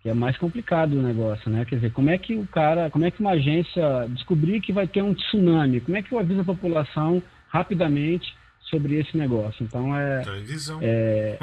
É 0.07 0.13
mais 0.13 0.37
complicado 0.37 0.93
o 0.93 1.01
negócio, 1.01 1.49
né? 1.49 1.65
Quer 1.65 1.75
dizer, 1.75 1.91
como 1.91 2.09
é 2.09 2.17
que 2.17 2.35
o 2.35 2.47
cara, 2.47 2.89
como 2.89 3.05
é 3.05 3.11
que 3.11 3.19
uma 3.19 3.31
agência 3.31 4.07
descobrir 4.09 4.61
que 4.61 4.73
vai 4.73 4.87
ter 4.87 5.01
um 5.01 5.13
tsunami? 5.13 5.81
Como 5.81 5.97
é 5.97 6.01
que 6.01 6.11
eu 6.11 6.19
aviso 6.19 6.41
a 6.41 6.45
população 6.45 7.21
rapidamente 7.49 8.35
sobre 8.61 8.99
esse 8.99 9.17
negócio? 9.17 9.63
Então 9.63 9.95
é. 9.95 10.21
Televisão. 10.21 10.79
É, 10.81 11.37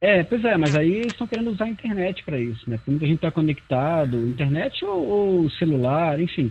É, 0.00 0.24
pois 0.24 0.44
é, 0.44 0.56
mas 0.56 0.74
aí 0.74 0.94
eles 0.94 1.12
estão 1.12 1.28
querendo 1.28 1.50
usar 1.52 1.66
a 1.66 1.68
internet 1.68 2.24
para 2.24 2.36
isso, 2.36 2.68
né? 2.68 2.76
Porque 2.76 2.90
muita 2.90 3.06
gente 3.06 3.18
está 3.18 3.30
conectado, 3.30 4.26
internet 4.26 4.84
ou, 4.84 5.06
ou, 5.06 5.50
celular, 5.50 6.20
enfim. 6.20 6.50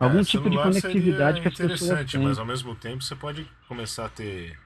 É, 0.00 0.04
algum 0.04 0.18
é, 0.18 0.24
tipo 0.24 0.50
de 0.50 0.56
conectividade 0.56 1.40
que 1.40 1.46
as 1.46 1.54
pessoas 1.54 2.10
têm. 2.10 2.20
Mas 2.20 2.40
ao 2.40 2.44
mesmo 2.44 2.74
tempo 2.74 3.02
você 3.04 3.14
pode 3.14 3.46
começar 3.68 4.06
a 4.06 4.08
ter 4.08 4.58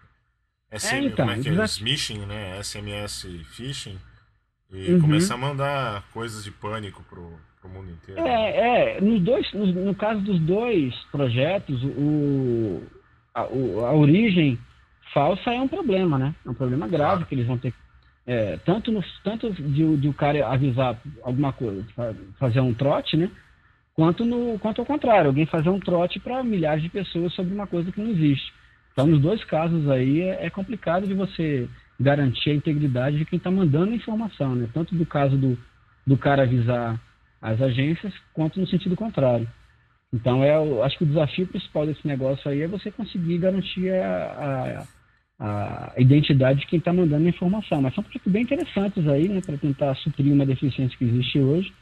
SM, 0.74 0.94
é, 0.94 0.98
então, 1.00 1.26
como 1.26 1.38
é 1.38 1.42
que 1.42 1.48
é? 1.50 1.64
Smishing, 1.64 2.24
né? 2.24 2.62
SMS 2.62 3.26
phishing. 3.50 3.98
E 4.72 4.92
uhum. 4.92 5.00
começar 5.00 5.34
a 5.34 5.38
mandar 5.38 6.02
coisas 6.12 6.42
de 6.42 6.50
pânico 6.50 7.02
pro, 7.08 7.38
pro 7.60 7.70
mundo 7.70 7.90
inteiro. 7.90 8.20
É, 8.20 8.96
é 8.96 9.00
nos 9.00 9.20
dois, 9.20 9.52
no, 9.52 9.66
no 9.66 9.94
caso 9.94 10.20
dos 10.22 10.40
dois 10.40 10.94
projetos, 11.10 11.82
o, 11.84 12.82
a, 13.34 13.44
o, 13.44 13.84
a 13.84 13.92
origem 13.92 14.58
falsa 15.12 15.50
é 15.50 15.60
um 15.60 15.68
problema, 15.68 16.18
né? 16.18 16.34
É 16.44 16.50
um 16.50 16.54
problema 16.54 16.88
grave 16.88 17.16
claro. 17.16 17.26
que 17.26 17.34
eles 17.34 17.46
vão 17.46 17.58
ter 17.58 17.74
é, 18.26 18.56
tanto 18.64 18.92
no, 18.92 19.02
tanto 19.24 19.52
de, 19.52 19.96
de, 19.96 20.08
o 20.08 20.14
cara 20.14 20.46
avisar 20.48 20.96
alguma 21.22 21.52
coisa, 21.52 21.84
fazer 22.38 22.60
um 22.60 22.72
trote, 22.72 23.16
né? 23.16 23.30
Quanto, 23.94 24.24
no, 24.24 24.58
quanto 24.58 24.80
ao 24.80 24.86
contrário, 24.86 25.28
alguém 25.28 25.44
fazer 25.44 25.68
um 25.68 25.80
trote 25.80 26.18
para 26.18 26.42
milhares 26.42 26.82
de 26.82 26.88
pessoas 26.88 27.34
sobre 27.34 27.52
uma 27.52 27.66
coisa 27.66 27.92
que 27.92 28.00
não 28.00 28.10
existe. 28.10 28.52
Então, 28.92 29.06
nos 29.06 29.20
dois 29.20 29.44
casos 29.44 29.88
aí, 29.90 30.22
é, 30.22 30.46
é 30.46 30.50
complicado 30.50 31.06
de 31.06 31.14
você 31.14 31.68
garantir 31.98 32.50
a 32.50 32.54
integridade 32.54 33.18
de 33.18 33.24
quem 33.24 33.36
está 33.36 33.50
mandando 33.50 33.92
a 33.92 33.96
informação, 33.96 34.54
né? 34.54 34.68
Tanto 34.72 34.94
do 34.94 35.06
caso 35.06 35.36
do, 35.36 35.58
do 36.06 36.16
cara 36.16 36.42
avisar 36.42 37.00
as 37.40 37.60
agências, 37.60 38.12
quanto 38.32 38.60
no 38.60 38.66
sentido 38.66 38.96
contrário. 38.96 39.48
Então, 40.12 40.44
é, 40.44 40.54
eu 40.56 40.82
acho 40.82 40.98
que 40.98 41.04
o 41.04 41.06
desafio 41.06 41.46
principal 41.46 41.86
desse 41.86 42.06
negócio 42.06 42.50
aí 42.50 42.62
é 42.62 42.68
você 42.68 42.90
conseguir 42.90 43.38
garantir 43.38 43.90
a, 43.90 44.84
a, 45.38 45.92
a 45.94 46.00
identidade 46.00 46.60
de 46.60 46.66
quem 46.66 46.78
está 46.78 46.92
mandando 46.92 47.24
a 47.24 47.30
informação. 47.30 47.80
Mas 47.80 47.94
são 47.94 48.04
projetos 48.04 48.30
bem 48.30 48.42
interessantes 48.42 49.08
aí, 49.08 49.28
né, 49.28 49.40
para 49.40 49.56
tentar 49.56 49.94
suprir 49.96 50.32
uma 50.32 50.44
deficiência 50.44 50.96
que 50.96 51.04
existe 51.04 51.38
hoje. 51.38 51.72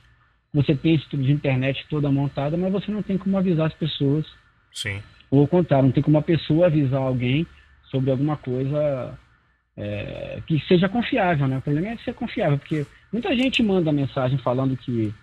Você 0.55 0.75
tem 0.75 0.95
estrutura 0.95 1.23
de 1.25 1.33
internet 1.33 1.85
toda 1.89 2.11
montada, 2.11 2.57
mas 2.57 2.73
você 2.73 2.91
não 2.91 3.03
tem 3.03 3.19
como 3.19 3.37
avisar 3.37 3.67
as 3.67 3.75
pessoas. 3.75 4.25
Sim. 4.73 5.03
Ou 5.31 5.41
ao 5.41 5.49
contrário, 5.49 5.87
não 5.87 5.93
tem 5.93 6.03
como 6.03 6.17
uma 6.17 6.23
pessoa 6.23 6.67
avisar 6.67 7.01
alguém 7.01 7.47
sobre 7.91 8.11
alguma 8.11 8.37
coisa 8.37 9.19
é, 9.77 10.43
que 10.47 10.59
seja 10.67 10.89
confiável, 10.89 11.47
né? 11.47 11.59
O 11.59 11.63
problema 11.63 11.89
é 11.89 11.97
ser 11.99 12.15
confiável, 12.15 12.59
porque 12.59 12.87
muita 13.13 13.35
gente 13.35 13.63
manda 13.63 13.93
mensagem 13.93 14.39
falando 14.39 14.77
que, 14.77 15.15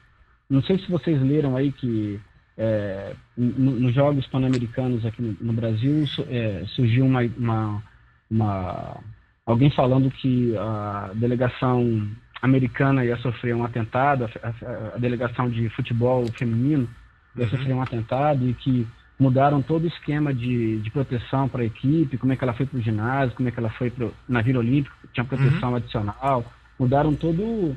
não 0.49 0.61
sei 0.63 0.77
se 0.79 0.89
vocês 0.89 1.21
leram 1.21 1.55
aí 1.55 1.71
que 1.71 2.19
é, 2.57 3.13
nos 3.37 3.93
Jogos 3.93 4.25
Pan-Americanos 4.27 5.05
aqui 5.05 5.21
no, 5.21 5.37
no 5.39 5.53
Brasil 5.53 6.05
é, 6.27 6.63
surgiu 6.67 7.05
uma, 7.05 7.21
uma, 7.37 7.83
uma, 8.31 8.97
alguém 9.45 9.69
falando 9.69 10.09
que 10.09 10.57
a 10.57 11.11
delegação 11.13 12.09
americana 12.41 13.05
ia 13.05 13.17
sofrer 13.17 13.55
um 13.55 13.63
atentado, 13.63 14.25
a, 14.25 14.47
a, 14.47 14.95
a 14.95 14.97
delegação 14.97 15.49
de 15.49 15.69
futebol 15.69 16.25
feminino 16.33 16.89
ia 17.35 17.43
uhum. 17.43 17.49
sofrer 17.49 17.73
um 17.73 17.81
atentado 17.81 18.47
e 18.49 18.53
que 18.55 18.87
mudaram 19.19 19.61
todo 19.61 19.83
o 19.83 19.87
esquema 19.87 20.33
de, 20.33 20.79
de 20.79 20.91
proteção 20.91 21.49
para 21.49 21.63
a 21.63 21.65
equipe, 21.65 22.17
como 22.17 22.33
é 22.33 22.35
que 22.35 22.43
ela 22.43 22.53
foi 22.53 22.65
para 22.65 22.77
o 22.77 22.81
ginásio, 22.81 23.35
como 23.35 23.49
é 23.49 23.51
que 23.51 23.59
ela 23.59 23.69
foi 23.71 23.89
para 23.89 24.09
na 24.29 24.41
Vila 24.41 24.59
Olímpica, 24.59 24.95
tinha 25.11 25.25
proteção 25.25 25.69
uhum. 25.69 25.75
adicional, 25.75 26.45
mudaram 26.79 27.15
todo 27.15 27.75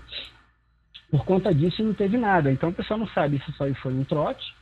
por 1.10 1.24
conta 1.24 1.52
disso 1.52 1.82
não 1.82 1.92
teve 1.92 2.16
nada. 2.16 2.52
Então 2.52 2.68
o 2.68 2.72
pessoal 2.72 2.98
não 2.98 3.08
sabe 3.08 3.42
se 3.44 3.52
só 3.52 3.66
foi 3.74 3.92
um 3.92 4.04
trote 4.04 4.54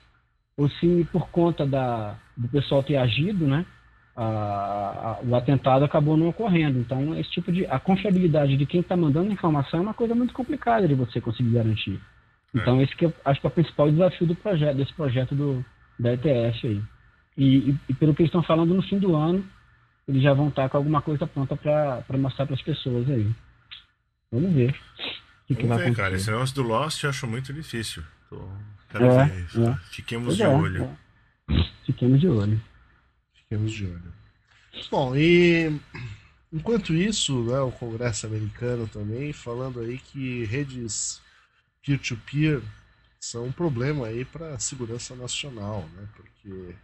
ou 0.56 0.68
se 0.68 1.06
por 1.12 1.28
conta 1.30 1.66
da, 1.66 2.16
do 2.36 2.48
pessoal 2.48 2.82
ter 2.82 2.96
agido, 2.96 3.46
né, 3.46 3.64
a, 4.16 4.24
a, 4.24 5.18
o 5.22 5.36
atentado 5.36 5.84
acabou 5.84 6.16
não 6.16 6.28
ocorrendo. 6.28 6.78
Então 6.78 7.14
esse 7.18 7.30
tipo 7.30 7.52
de 7.52 7.66
a 7.66 7.78
confiabilidade 7.78 8.56
de 8.56 8.66
quem 8.66 8.80
está 8.80 8.96
mandando 8.96 9.32
informação 9.32 9.80
é 9.80 9.82
uma 9.82 9.94
coisa 9.94 10.14
muito 10.14 10.32
complicada 10.32 10.88
de 10.88 10.94
você 10.94 11.20
conseguir 11.20 11.50
garantir. 11.50 12.00
É. 12.54 12.58
Então 12.58 12.80
esse 12.80 12.96
que 12.96 13.04
eu 13.04 13.12
acho 13.24 13.40
que 13.40 13.46
é 13.46 13.50
o 13.50 13.52
principal 13.52 13.90
desafio 13.90 14.26
do 14.26 14.34
projeto 14.34 14.76
desse 14.76 14.94
projeto 14.94 15.34
do 15.34 15.64
da 15.98 16.14
ETF 16.14 16.66
aí. 16.66 16.82
E, 17.36 17.70
e, 17.70 17.78
e, 17.88 17.94
pelo 17.94 18.14
que 18.14 18.22
eles 18.22 18.28
estão 18.28 18.42
falando, 18.42 18.74
no 18.74 18.82
fim 18.82 18.98
do 18.98 19.14
ano, 19.14 19.44
eles 20.06 20.22
já 20.22 20.34
vão 20.34 20.48
estar 20.48 20.68
com 20.68 20.76
alguma 20.76 21.00
coisa 21.02 21.26
pronta 21.26 21.56
para 21.56 22.18
mostrar 22.18 22.46
para 22.46 22.54
as 22.54 22.62
pessoas 22.62 23.08
aí. 23.08 23.30
Vamos 24.32 24.52
ver. 24.52 24.70
O 24.70 25.46
que, 25.46 25.54
que 25.54 25.66
vai 25.66 25.78
ver, 25.78 25.84
acontecer. 25.84 26.02
cara. 26.02 26.16
Esse 26.16 26.30
negócio 26.30 26.54
do 26.54 26.62
Lost 26.62 27.02
eu 27.02 27.10
acho 27.10 27.26
muito 27.26 27.52
difícil. 27.52 28.02
Tô... 28.28 28.48
Quero 28.90 29.04
é, 29.04 29.26
ver 29.26 29.44
isso. 29.44 29.64
É. 29.64 29.78
Fiquemos 29.90 30.36
de 30.36 30.42
é, 30.42 30.48
olho. 30.48 30.84
É. 30.84 31.64
Fiquemos 31.84 32.20
de 32.20 32.28
olho. 32.28 32.60
Fiquemos 33.34 33.72
de 33.72 33.86
olho. 33.86 34.12
Bom, 34.90 35.16
e 35.16 35.80
enquanto 36.52 36.92
isso, 36.94 37.44
né, 37.44 37.60
o 37.60 37.70
Congresso 37.70 38.26
americano 38.26 38.86
também 38.88 39.32
falando 39.32 39.80
aí 39.80 39.98
que 39.98 40.44
redes 40.44 41.20
peer-to-peer 41.82 42.60
-peer 42.60 42.62
são 43.20 43.46
um 43.46 43.52
problema 43.52 44.06
aí 44.06 44.24
para 44.24 44.54
a 44.54 44.58
segurança 44.58 45.14
nacional, 45.14 45.88
né? 45.94 46.08
Porque 46.14 46.74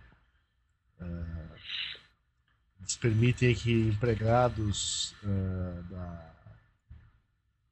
é, 1.00 1.04
eles 2.80 2.96
permitem 2.96 3.54
que 3.54 3.72
empregados 3.72 5.14
é, 5.22 5.82
da, 5.90 6.34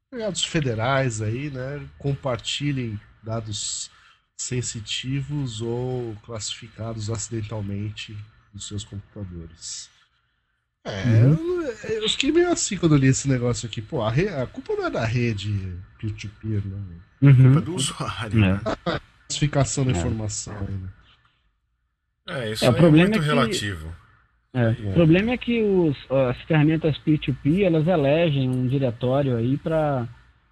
empregados 0.06 0.44
federais 0.44 1.22
aí, 1.22 1.50
né, 1.50 1.86
compartilhem 1.98 3.00
dados 3.22 3.90
sensitivos 4.36 5.62
ou 5.62 6.16
classificados 6.22 7.08
acidentalmente 7.08 8.16
nos 8.52 8.66
seus 8.68 8.84
computadores. 8.84 9.88
É, 10.84 11.24
uhum. 11.24 11.62
eu, 11.62 12.02
eu, 12.02 12.08
fiquei 12.08 12.32
meio 12.32 12.50
assim 12.50 12.76
quando 12.76 12.96
eu 12.96 12.98
li 12.98 13.06
esse 13.06 13.28
negócio 13.28 13.68
aqui. 13.68 13.80
Pô, 13.80 14.02
a, 14.02 14.10
re, 14.10 14.28
a 14.28 14.46
culpa 14.46 14.74
não 14.74 14.86
é 14.86 14.90
da 14.90 15.04
rede 15.04 15.78
peer-to-peer, 15.98 16.60
-peer, 16.60 16.64
né? 16.64 17.00
Uhum. 17.22 17.58
É 17.58 17.60
do 17.60 17.74
usuário. 17.74 18.44
É. 18.44 18.60
A 18.84 19.00
classificação 19.28 19.84
da 19.84 19.92
é. 19.92 19.94
informação 19.94 20.54
aí, 20.58 20.74
né? 20.74 20.88
É, 22.28 22.52
isso 22.52 22.64
é, 22.64 22.68
é 22.68 22.90
muito 22.90 23.16
é 23.16 23.20
que, 23.20 23.24
relativo. 23.24 23.92
É, 24.54 24.70
o 24.70 24.92
problema 24.92 25.32
é 25.32 25.36
que 25.36 25.62
os, 25.62 25.96
as 26.10 26.36
ferramentas 26.42 26.98
peer-to-peer, 26.98 27.66
elas 27.66 27.86
elegem 27.86 28.48
um 28.48 28.66
diretório 28.66 29.36
aí 29.36 29.56
para 29.56 30.06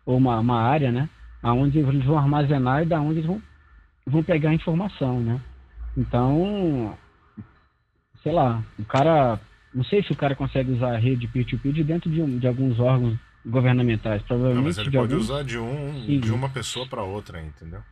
ou 0.06 0.16
uma, 0.16 0.40
uma 0.40 0.60
área, 0.62 0.90
né? 0.90 1.08
Aonde 1.42 1.78
eles 1.78 2.04
vão 2.04 2.18
armazenar 2.18 2.82
e 2.82 2.86
da 2.86 3.00
onde 3.00 3.18
eles 3.18 3.26
vão, 3.26 3.42
vão 4.06 4.22
pegar 4.22 4.50
a 4.50 4.54
informação, 4.54 5.20
né? 5.20 5.40
Então, 5.96 6.96
sei 8.22 8.32
lá, 8.32 8.62
o 8.78 8.84
cara 8.84 9.38
não 9.72 9.84
sei 9.84 10.02
se 10.02 10.12
o 10.12 10.16
cara 10.16 10.34
consegue 10.34 10.72
usar 10.72 10.94
a 10.94 10.98
rede 10.98 11.28
peer-to-peer 11.28 11.74
de 11.74 11.84
dentro 11.84 12.10
de, 12.10 12.20
um, 12.20 12.38
de 12.38 12.46
alguns 12.46 12.78
órgãos 12.80 13.16
governamentais. 13.44 14.22
Provavelmente 14.22 14.56
não, 14.56 14.64
mas 14.64 14.78
ele 14.78 14.90
pode 14.90 15.12
alguns... 15.12 15.30
usar 15.30 15.42
de, 15.42 15.58
um, 15.58 16.20
de 16.20 16.32
uma 16.32 16.48
pessoa 16.48 16.86
para 16.86 17.02
outra, 17.02 17.40
entendeu? 17.40 17.82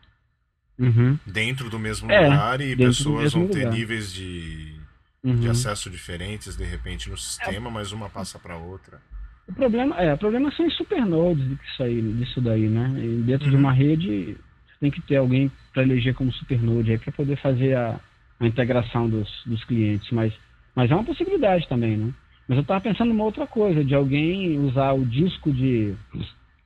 Uhum. 0.79 1.19
Dentro 1.27 1.69
do 1.69 1.79
mesmo 1.79 2.11
é, 2.11 2.29
lugar 2.29 2.61
e 2.61 2.77
pessoas 2.77 3.33
vão 3.33 3.49
ter 3.49 3.65
lugar. 3.65 3.73
níveis 3.73 4.13
de, 4.13 4.77
uhum. 5.25 5.37
de 5.37 5.49
acesso 5.49 5.91
diferentes 5.91 6.57
de 6.57 6.65
repente 6.65 7.11
no 7.11 7.17
sistema, 7.17 7.69
é. 7.69 7.73
mas 7.73 7.93
uma 7.93 8.09
passa 8.09 8.39
para 8.39 8.57
outra. 8.57 9.01
O 9.49 9.53
problema, 9.53 9.97
é, 9.97 10.15
o 10.15 10.19
problema 10.19 10.53
são 10.53 10.67
os 10.67 10.77
supernodes 10.77 11.49
disso, 11.49 11.83
aí, 11.83 12.01
disso 12.13 12.41
daí, 12.41 12.69
né? 12.69 12.93
E 12.99 13.23
dentro 13.23 13.47
uhum. 13.47 13.51
de 13.53 13.57
uma 13.57 13.73
rede, 13.73 14.37
você 14.67 14.79
tem 14.81 14.91
que 14.91 15.01
ter 15.03 15.17
alguém 15.17 15.51
para 15.73 15.83
eleger 15.83 16.15
como 16.15 16.33
supernode 16.33 16.93
aí 16.93 16.99
para 16.99 17.13
poder 17.13 17.37
fazer 17.41 17.75
a, 17.75 17.99
a 18.39 18.47
integração 18.47 19.09
dos, 19.09 19.29
dos 19.47 19.65
clientes, 19.65 20.11
mas 20.13 20.33
mas 20.79 20.93
é 20.93 20.95
uma 20.95 21.03
possibilidade 21.03 21.67
também, 21.69 21.97
né? 21.97 22.13
Mas 22.49 22.57
eu 22.57 22.63
estava 22.63 22.81
pensando 22.81 23.11
numa 23.11 23.25
outra 23.25 23.47
coisa, 23.47 23.85
de 23.85 23.95
alguém 23.95 24.59
usar 24.59 24.93
o 24.95 25.05
disco 25.05 25.53
de. 25.53 25.95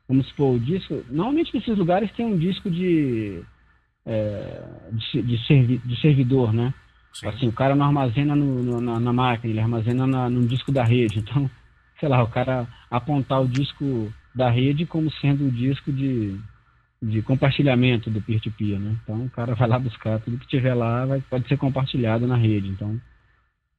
Vamos 0.09 0.29
supor, 0.29 0.55
o 0.55 0.61
disco. 0.61 1.05
Normalmente 1.11 1.53
nesses 1.53 1.77
lugares 1.77 2.13
tem 2.13 2.25
um 2.25 2.39
disco 2.39 2.71
de. 2.71 3.43
É, 4.07 4.65
de, 4.93 5.23
de, 5.23 5.47
servi, 5.47 5.79
de, 5.79 6.01
servidor, 6.01 6.53
né? 6.53 6.73
Sim. 7.13 7.29
Assim, 7.29 7.49
o 7.49 7.53
cara 7.53 7.75
não 7.75 7.87
armazena 7.87 8.35
no, 8.35 8.63
no, 8.63 8.81
na, 8.81 9.01
na, 9.01 9.13
máquina, 9.13 9.53
ele 9.53 9.61
armazena 9.61 10.07
na, 10.07 10.31
no 10.31 10.47
disco 10.47 10.71
da 10.71 10.85
rede. 10.85 11.19
Então, 11.23 11.51
sei 11.99 12.09
lá, 12.09 12.23
o 12.23 12.29
cara 12.29 12.67
apontar 12.91 13.41
o 13.41 13.49
disco 13.49 14.13
da 14.35 14.51
rede 14.51 14.87
como 14.87 15.11
sendo 15.11 15.47
o 15.47 15.51
disco 15.51 15.93
de, 15.93 16.37
de 17.01 17.23
compartilhamento 17.23 18.11
do 18.11 18.21
peer-to-peer, 18.21 18.79
-peer, 18.79 18.81
né? 18.81 18.97
Então, 19.03 19.25
o 19.25 19.31
cara 19.31 19.55
vai 19.55 19.69
lá 19.69 19.79
buscar 19.79 20.21
tudo 20.21 20.39
que 20.39 20.49
tiver 20.49 20.75
lá, 20.75 21.07
vai, 21.07 21.21
pode 21.21 21.47
ser 21.49 21.57
compartilhado 21.57 22.27
na 22.27 22.37
rede. 22.37 22.69
Então, 22.69 23.01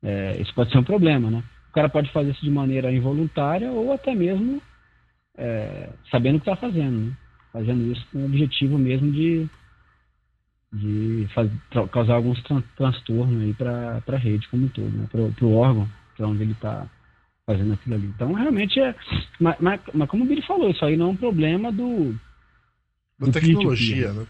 é, 0.01 0.41
isso 0.41 0.53
pode 0.53 0.71
ser 0.71 0.77
um 0.77 0.83
problema, 0.83 1.29
né? 1.29 1.43
O 1.73 1.81
cara 1.81 1.89
pode 1.89 2.11
fazer 2.11 2.29
isso 2.29 2.45
de 2.45 2.51
maneira 2.51 2.91
involuntária 2.91 3.71
ou 3.71 3.91
até 3.91 4.13
mesmo 4.13 4.61
é, 5.35 5.89
sabendo 6.11 6.35
o 6.35 6.39
que 6.39 6.47
está 6.47 6.55
fazendo, 6.55 7.07
né? 7.07 7.17
Fazendo 7.51 7.91
isso 7.91 8.05
com 8.11 8.19
o 8.19 8.25
objetivo 8.25 8.77
mesmo 8.77 9.11
de, 9.11 9.49
de 10.71 11.27
fazer, 11.33 11.51
causar 11.91 12.13
alguns 12.13 12.39
tran 12.43 12.61
transtornos 12.77 13.41
aí 13.41 13.55
para 13.55 14.03
a 14.07 14.17
rede 14.17 14.47
como 14.49 14.65
um 14.65 14.69
todo, 14.69 14.91
né? 14.91 15.07
Para 15.09 15.45
o 15.47 15.55
órgão, 15.55 15.89
para 16.15 16.27
onde 16.27 16.43
ele 16.43 16.51
está 16.51 16.87
fazendo 17.43 17.73
aquilo 17.73 17.95
ali. 17.95 18.05
Então, 18.05 18.33
realmente 18.33 18.79
é. 18.79 18.93
Mas, 19.39 19.55
mas, 19.59 19.81
mas, 19.95 20.07
como 20.07 20.25
o 20.25 20.27
Billy 20.27 20.43
falou, 20.43 20.69
isso 20.69 20.85
aí 20.85 20.95
não 20.95 21.07
é 21.07 21.09
um 21.09 21.15
problema 21.15 21.71
do. 21.71 22.15
Da 23.17 23.31
tecnologia, 23.31 24.13
né? 24.13 24.27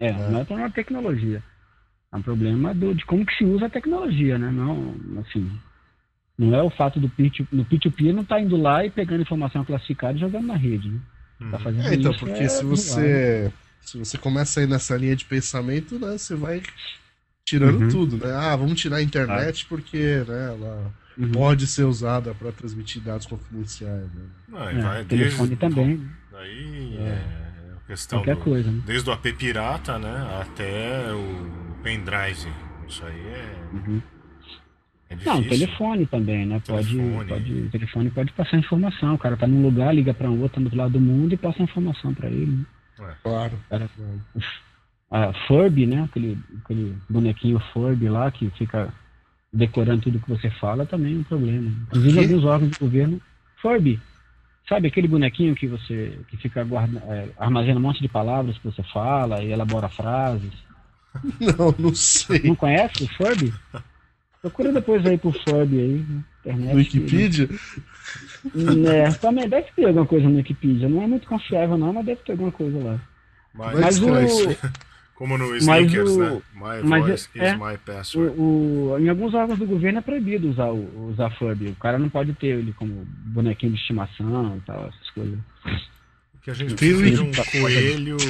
É, 0.00 0.08
é, 0.08 0.12
não 0.30 0.38
é 0.38 0.42
um 0.42 0.46
problema 0.46 0.68
da 0.70 0.74
tecnologia. 0.74 1.42
É 2.10 2.16
um 2.16 2.22
problema 2.22 2.74
do, 2.74 2.94
de 2.94 3.04
como 3.04 3.26
que 3.26 3.36
se 3.36 3.44
usa 3.44 3.66
a 3.66 3.70
tecnologia, 3.70 4.38
né? 4.38 4.50
Não, 4.50 4.94
assim, 5.20 5.50
não 6.38 6.54
é 6.54 6.62
o 6.62 6.70
fato 6.70 7.00
do 7.00 7.08
P2P, 7.08 8.12
não 8.12 8.24
tá 8.24 8.40
indo 8.40 8.56
lá 8.56 8.84
e 8.84 8.90
pegando 8.90 9.22
informação 9.22 9.64
classificada 9.64 10.16
e 10.16 10.20
jogando 10.20 10.46
na 10.46 10.56
rede, 10.56 10.88
né? 10.88 11.00
Tá 11.38 11.44
uhum. 11.44 11.58
fazendo 11.58 11.86
é, 11.88 11.94
então, 11.94 12.12
isso, 12.12 12.20
porque 12.20 12.42
é 12.44 12.48
se 12.48 12.64
você 12.64 13.52
se 13.80 13.98
você 13.98 14.18
começa 14.18 14.60
a 14.60 14.62
ir 14.62 14.68
nessa 14.68 14.96
linha 14.96 15.16
de 15.16 15.24
pensamento, 15.24 15.98
né, 15.98 16.18
você 16.18 16.34
vai 16.34 16.62
tirando 17.44 17.82
uhum. 17.82 17.88
tudo, 17.88 18.16
né? 18.18 18.32
Ah, 18.34 18.54
vamos 18.54 18.78
tirar 18.78 18.96
a 18.96 19.02
internet 19.02 19.64
ah. 19.64 19.66
porque, 19.68 20.24
né, 20.28 20.48
ela 20.48 20.94
uhum. 21.16 21.32
pode 21.32 21.66
ser 21.66 21.84
usada 21.84 22.34
para 22.34 22.52
transmitir 22.52 23.00
dados 23.02 23.26
confidenciais, 23.26 24.12
né? 24.12 24.22
Não, 24.48 24.68
é, 24.68 24.82
vai 24.82 25.04
telefone 25.04 25.56
desde... 25.56 25.56
também. 25.56 26.08
Daí 26.30 26.96
é. 26.98 27.02
é 27.02 27.48
questão 27.86 28.18
Qualquer 28.18 28.36
do, 28.36 28.42
coisa, 28.42 28.70
né? 28.70 28.82
Desde 28.84 29.08
o 29.08 29.12
AP 29.12 29.32
pirata, 29.38 29.98
né? 29.98 30.40
Até 30.42 31.10
o 31.12 31.78
pendrive. 31.82 32.52
Isso 32.86 33.04
aí 33.06 33.26
é. 33.26 33.56
Uhum. 33.72 34.02
É 35.10 35.16
não, 35.24 35.42
telefone 35.42 36.06
também, 36.06 36.44
né? 36.44 36.60
Telefone. 36.60 37.14
Pode, 37.14 37.28
pode, 37.28 37.68
telefone 37.70 38.10
pode 38.10 38.32
passar 38.32 38.58
informação. 38.58 39.14
O 39.14 39.18
cara 39.18 39.36
tá 39.36 39.46
num 39.46 39.62
lugar, 39.62 39.94
liga 39.94 40.12
para 40.12 40.30
um 40.30 40.40
outro, 40.42 40.62
tá 40.62 40.68
do 40.68 40.76
lado 40.76 40.92
do 40.92 41.00
mundo 41.00 41.32
e 41.32 41.36
passa 41.36 41.62
informação 41.62 42.12
para 42.12 42.28
ele. 42.28 42.46
Né? 42.46 42.64
É. 43.00 43.14
Claro. 43.22 43.58
Cara, 43.70 43.90
a 45.10 45.32
Furby, 45.46 45.86
né? 45.86 46.02
Aquele, 46.02 46.38
aquele 46.62 46.94
bonequinho 47.08 47.58
Furby 47.72 48.08
lá 48.08 48.30
que 48.30 48.50
fica 48.50 48.92
decorando 49.50 50.02
tudo 50.02 50.20
que 50.20 50.28
você 50.28 50.50
fala 50.50 50.84
também 50.84 51.14
é 51.14 51.18
um 51.18 51.24
problema. 51.24 51.70
Inclusive 51.86 52.18
alguns 52.18 52.44
órgãos 52.44 52.70
do 52.72 52.80
governo. 52.80 53.20
Furby. 53.62 53.98
Sabe 54.68 54.88
aquele 54.88 55.08
bonequinho 55.08 55.54
que 55.54 55.66
você 55.66 56.18
que 56.28 56.36
fica 56.36 56.62
guarda, 56.62 57.02
é, 57.06 57.30
armazena 57.38 57.78
um 57.78 57.82
monte 57.82 58.02
de 58.02 58.08
palavras 58.08 58.58
que 58.58 58.64
você 58.64 58.82
fala 58.82 59.42
e 59.42 59.50
elabora 59.50 59.88
frases? 59.88 60.52
Não, 61.40 61.74
não 61.78 61.94
sei. 61.94 62.42
Não 62.44 62.54
conhece 62.54 63.02
o 63.02 63.08
Furby? 63.08 63.52
Procura 64.48 64.72
depois 64.72 65.04
aí 65.04 65.18
pro 65.18 65.30
Furby 65.30 65.78
aí, 65.78 66.06
internet. 66.40 66.74
Wikipedia? 66.74 67.48
É, 68.90 69.10
também 69.12 69.46
deve 69.46 69.66
ter 69.76 69.84
alguma 69.84 70.06
coisa 70.06 70.26
no 70.26 70.36
Wikipedia. 70.36 70.88
Não 70.88 71.02
é 71.02 71.06
muito 71.06 71.28
confiável 71.28 71.76
não, 71.76 71.92
mas 71.92 72.06
deve 72.06 72.22
ter 72.22 72.32
alguma 72.32 72.50
coisa 72.50 72.82
lá. 72.82 72.98
Mas, 73.54 73.78
mas 73.78 74.00
o... 74.00 74.08
Como 75.14 75.36
no 75.36 75.54
Snickers, 75.56 76.12
o... 76.12 76.20
né? 76.20 76.42
My 76.54 76.82
mas 76.84 77.04
voice 77.04 77.28
é, 77.34 77.50
is 77.50 77.58
my 77.58 77.76
password. 77.84 78.40
O, 78.40 78.92
o, 78.92 78.98
em 79.00 79.08
alguns 79.08 79.34
órgãos 79.34 79.58
do 79.58 79.66
governo 79.66 79.98
é 79.98 80.02
proibido 80.02 80.48
usar, 80.48 80.70
usar 80.70 81.28
Furby. 81.30 81.66
O 81.66 81.74
cara 81.74 81.98
não 81.98 82.08
pode 82.08 82.32
ter 82.34 82.58
ele 82.58 82.72
como 82.72 83.04
bonequinho 83.04 83.72
de 83.72 83.80
estimação 83.80 84.56
e 84.56 84.60
tal, 84.60 84.88
essas 84.88 85.10
coisas. 85.10 85.38
Que 86.40 86.52
a 86.52 86.54
gente 86.54 86.76
tem 86.76 87.18
um 87.18 87.32
coelho... 87.60 88.16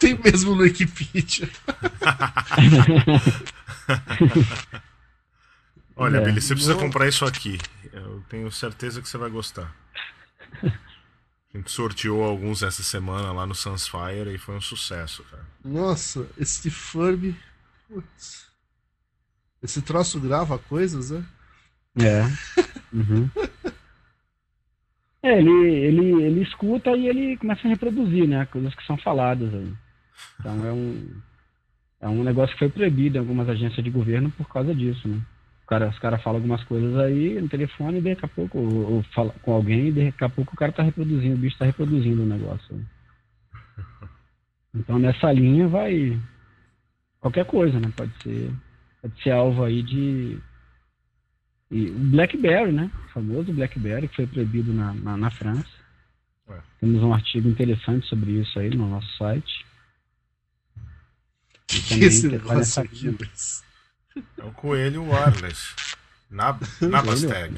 Tem, 0.00 0.14
tem 0.14 0.24
mesmo 0.24 0.54
no 0.54 0.62
Wikipedia. 0.62 1.50
Olha, 6.00 6.16
é. 6.16 6.24
Billy, 6.24 6.40
você 6.40 6.54
precisa 6.54 6.74
comprar 6.74 7.06
isso 7.06 7.26
aqui. 7.26 7.58
Eu 7.92 8.24
tenho 8.30 8.50
certeza 8.50 9.02
que 9.02 9.08
você 9.08 9.18
vai 9.18 9.28
gostar. 9.28 9.70
A 11.52 11.58
gente 11.58 11.70
sorteou 11.70 12.24
alguns 12.24 12.62
essa 12.62 12.82
semana 12.82 13.32
lá 13.32 13.44
no 13.44 13.54
Sunsfire 13.54 14.32
e 14.32 14.38
foi 14.38 14.56
um 14.56 14.60
sucesso, 14.60 15.22
cara. 15.24 15.44
Nossa, 15.62 16.26
esse 16.38 16.70
Furby. 16.70 17.36
Putz. 17.86 18.48
Esse 19.62 19.82
troço 19.82 20.18
grava 20.20 20.58
coisas, 20.58 21.10
né? 21.10 21.24
É. 22.00 22.22
Uhum. 22.92 23.30
é, 25.22 25.38
ele, 25.38 25.76
ele, 25.76 26.22
ele 26.24 26.42
escuta 26.42 26.90
e 26.90 27.06
ele 27.06 27.36
começa 27.36 27.64
a 27.64 27.70
reproduzir, 27.70 28.26
né? 28.26 28.44
Coisas 28.46 28.74
que 28.74 28.84
são 28.84 28.98
faladas 28.98 29.54
aí. 29.54 29.72
Então 30.40 30.66
é 30.66 30.72
um, 30.72 31.20
é 32.00 32.08
um 32.08 32.24
negócio 32.24 32.52
que 32.54 32.58
foi 32.58 32.68
proibido 32.68 33.16
em 33.16 33.20
algumas 33.20 33.48
agências 33.48 33.84
de 33.84 33.90
governo 33.90 34.28
por 34.32 34.48
causa 34.48 34.74
disso, 34.74 35.06
né? 35.06 35.22
Cara, 35.70 35.88
os 35.88 35.98
caras 36.00 36.20
falam 36.20 36.38
algumas 36.38 36.64
coisas 36.64 36.96
aí 36.96 37.40
no 37.40 37.48
telefone 37.48 37.98
e 37.98 38.02
daqui 38.02 38.24
a 38.24 38.28
pouco, 38.28 38.58
ou, 38.58 38.94
ou 38.94 39.02
fala 39.14 39.32
com 39.40 39.52
alguém 39.52 39.86
e 39.88 39.92
daqui 39.92 40.24
a 40.24 40.28
pouco 40.28 40.52
o 40.52 40.56
cara 40.56 40.72
tá 40.72 40.82
reproduzindo, 40.82 41.36
o 41.36 41.38
bicho 41.38 41.56
tá 41.56 41.64
reproduzindo 41.64 42.24
o 42.24 42.26
negócio. 42.26 42.84
Então 44.74 44.98
nessa 44.98 45.32
linha 45.32 45.68
vai 45.68 46.20
qualquer 47.20 47.44
coisa, 47.44 47.78
né? 47.78 47.92
Pode 47.96 48.12
ser, 48.20 48.52
pode 49.00 49.22
ser 49.22 49.30
alvo 49.30 49.62
aí 49.62 49.80
de 49.80 50.40
e 51.70 51.88
o 51.88 51.98
BlackBerry, 51.98 52.72
né? 52.72 52.90
O 53.06 53.12
famoso 53.12 53.52
BlackBerry 53.52 54.08
que 54.08 54.16
foi 54.16 54.26
proibido 54.26 54.72
na, 54.72 54.92
na, 54.92 55.16
na 55.16 55.30
França. 55.30 55.70
Ué. 56.48 56.60
Temos 56.80 57.00
um 57.00 57.14
artigo 57.14 57.48
interessante 57.48 58.08
sobre 58.08 58.32
isso 58.32 58.58
aí 58.58 58.70
no 58.70 58.88
nosso 58.88 59.16
site. 59.16 59.64
Que, 61.68 61.80
que 61.80 62.04
esse 62.06 62.26
negócio 62.26 62.82
é 64.38 64.44
o 64.44 64.52
coelho 64.52 65.04
wireless. 65.04 65.74
Na, 66.30 66.58
Nabastag. 66.80 67.54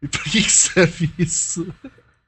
E 0.00 0.08
pra 0.08 0.22
que 0.22 0.42
serve 0.42 1.12
isso? 1.18 1.72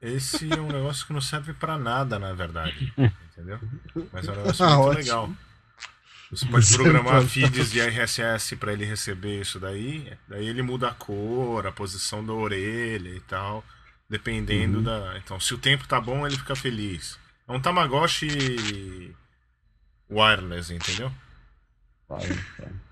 Esse 0.01 0.51
é 0.51 0.59
um 0.59 0.67
negócio 0.67 1.05
que 1.05 1.13
não 1.13 1.21
serve 1.21 1.53
para 1.53 1.77
nada, 1.77 2.19
na 2.19 2.33
verdade. 2.33 2.93
Entendeu? 3.31 3.59
Mas 4.13 4.27
é 4.27 4.31
um 4.31 4.35
negócio 4.35 4.65
ah, 4.65 4.69
muito 4.69 4.81
ótimo. 4.81 4.99
legal. 4.99 5.29
Você 6.31 6.45
pode 6.47 6.71
programar 6.73 7.21
feeds 7.23 7.71
de 7.71 7.81
RSS 7.81 8.55
para 8.55 8.73
ele 8.73 8.85
receber 8.85 9.41
isso 9.41 9.59
daí. 9.59 10.11
Daí 10.27 10.47
ele 10.47 10.61
muda 10.61 10.89
a 10.89 10.93
cor, 10.93 11.67
a 11.67 11.71
posição 11.71 12.25
da 12.25 12.33
orelha 12.33 13.09
e 13.09 13.19
tal. 13.21 13.63
Dependendo 14.09 14.77
uhum. 14.77 14.83
da. 14.83 15.17
Então, 15.17 15.39
se 15.39 15.53
o 15.53 15.57
tempo 15.57 15.87
tá 15.87 15.99
bom, 15.99 16.25
ele 16.25 16.37
fica 16.37 16.55
feliz. 16.55 17.19
É 17.47 17.51
um 17.51 17.59
Tamagotchi 17.59 19.15
wireless, 20.09 20.71
entendeu? 20.71 21.11
Vai, 22.07 22.27
vai. 22.27 22.84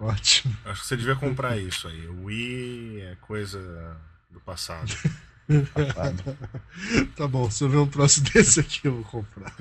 Ótimo. 0.00 0.56
Acho 0.64 0.80
que 0.80 0.88
você 0.88 0.96
devia 0.96 1.14
comprar 1.14 1.58
isso 1.58 1.86
aí. 1.86 2.06
O 2.08 2.24
Wii 2.24 3.02
é 3.02 3.16
coisa 3.20 3.96
do 4.30 4.40
passado. 4.40 4.90
tá 7.16 7.28
bom, 7.28 7.50
se 7.50 7.62
eu 7.62 7.68
ver 7.68 7.76
um 7.76 7.86
troço 7.86 8.22
desse 8.22 8.60
aqui, 8.60 8.88
eu 8.88 8.94
vou 8.94 9.04
comprar. 9.04 9.54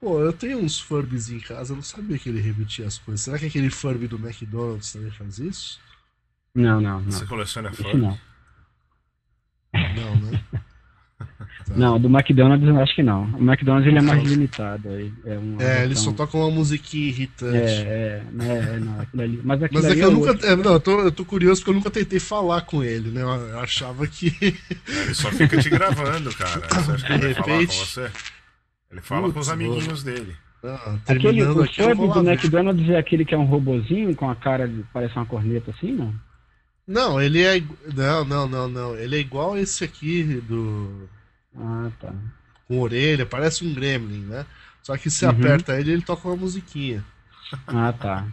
Pô, 0.00 0.18
eu 0.20 0.32
tenho 0.32 0.58
uns 0.58 0.80
Furbies 0.80 1.28
em 1.28 1.38
casa, 1.38 1.72
eu 1.72 1.76
não 1.76 1.82
sabia 1.82 2.18
que 2.18 2.30
ele 2.30 2.40
repetia 2.40 2.86
as 2.86 2.96
coisas. 2.96 3.20
Será 3.20 3.38
que 3.38 3.44
aquele 3.44 3.68
Furby 3.68 4.08
do 4.08 4.16
McDonald's 4.16 4.94
também 4.94 5.10
faz 5.10 5.38
isso? 5.38 5.78
Não, 6.54 6.80
não, 6.80 7.02
não. 7.02 7.10
Você 7.10 7.26
coleciona 7.26 7.70
Furby? 7.70 7.98
Não. 7.98 8.18
Não, 9.74 10.16
né? 10.16 10.42
Não, 11.76 12.00
do 12.00 12.08
McDonald's 12.08 12.66
eu 12.66 12.80
acho 12.80 12.94
que 12.94 13.02
não. 13.02 13.24
O 13.34 13.42
McDonald's 13.42 13.86
ele 13.86 13.98
é 13.98 14.02
mais 14.02 14.22
limitado. 14.22 14.88
É, 15.24 15.38
uma 15.38 15.62
é 15.62 15.84
ele 15.84 15.94
só 15.94 16.12
toca 16.12 16.36
uma 16.36 16.50
musiquinha 16.50 17.08
irritante. 17.08 17.56
É, 17.56 18.22
é, 18.40 18.42
é 18.42 18.78
não, 18.80 19.00
aquilo 19.00 19.22
ali. 19.22 19.40
Mas, 19.44 19.62
aquilo 19.62 19.82
Mas 19.82 19.92
é 19.92 19.94
que 19.94 20.00
eu 20.00 20.08
é 20.08 20.12
nunca. 20.12 20.46
É, 20.46 20.56
não, 20.56 20.72
eu 20.72 20.80
tô, 20.80 21.00
eu 21.00 21.12
tô 21.12 21.24
curioso 21.24 21.60
porque 21.60 21.70
eu 21.70 21.74
nunca 21.74 21.90
tentei 21.90 22.18
falar 22.18 22.62
com 22.62 22.82
ele, 22.82 23.10
né? 23.10 23.22
Eu 23.22 23.60
achava 23.60 24.06
que. 24.06 24.34
ele 24.88 25.14
só 25.14 25.30
fica 25.30 25.58
te 25.58 25.70
gravando, 25.70 26.34
cara. 26.34 26.60
Você 26.82 26.92
acha 26.92 27.06
que 27.06 27.12
ele 27.12 27.20
vai 27.20 27.34
falar 27.34 27.66
com 27.66 27.72
você? 27.72 28.10
Ele 28.90 29.00
fala 29.00 29.22
Putz, 29.22 29.34
com 29.34 29.40
os 29.40 29.48
amiguinhos 29.48 30.02
vou... 30.02 30.12
dele. 30.12 30.36
Ah, 30.62 30.98
aquele, 31.06 31.42
o 31.42 31.62
aqui, 31.62 31.82
do 31.82 32.28
McDonald's 32.28 32.90
é 32.90 32.98
aquele 32.98 33.24
que 33.24 33.34
é 33.34 33.38
um 33.38 33.46
robozinho 33.46 34.14
com 34.14 34.28
a 34.28 34.34
cara 34.34 34.68
de 34.68 34.84
parece 34.92 35.16
uma 35.16 35.24
corneta 35.24 35.70
assim, 35.70 35.92
não? 35.92 36.12
Não, 36.86 37.22
ele 37.22 37.42
é. 37.42 37.62
Não, 37.94 38.24
não, 38.24 38.48
não, 38.48 38.68
não. 38.68 38.96
Ele 38.96 39.16
é 39.16 39.20
igual 39.20 39.56
esse 39.56 39.84
aqui 39.84 40.24
do. 40.46 41.08
Ah, 41.56 41.90
tá. 42.00 42.12
Com 42.66 42.80
orelha, 42.80 43.26
parece 43.26 43.64
um 43.64 43.74
gremlin, 43.74 44.24
né? 44.24 44.46
Só 44.82 44.96
que 44.96 45.10
se 45.10 45.24
uhum. 45.24 45.30
aperta 45.32 45.78
ele, 45.78 45.92
ele 45.92 46.02
toca 46.02 46.28
uma 46.28 46.36
musiquinha. 46.36 47.04
Ah, 47.66 47.92
tá. 47.92 48.26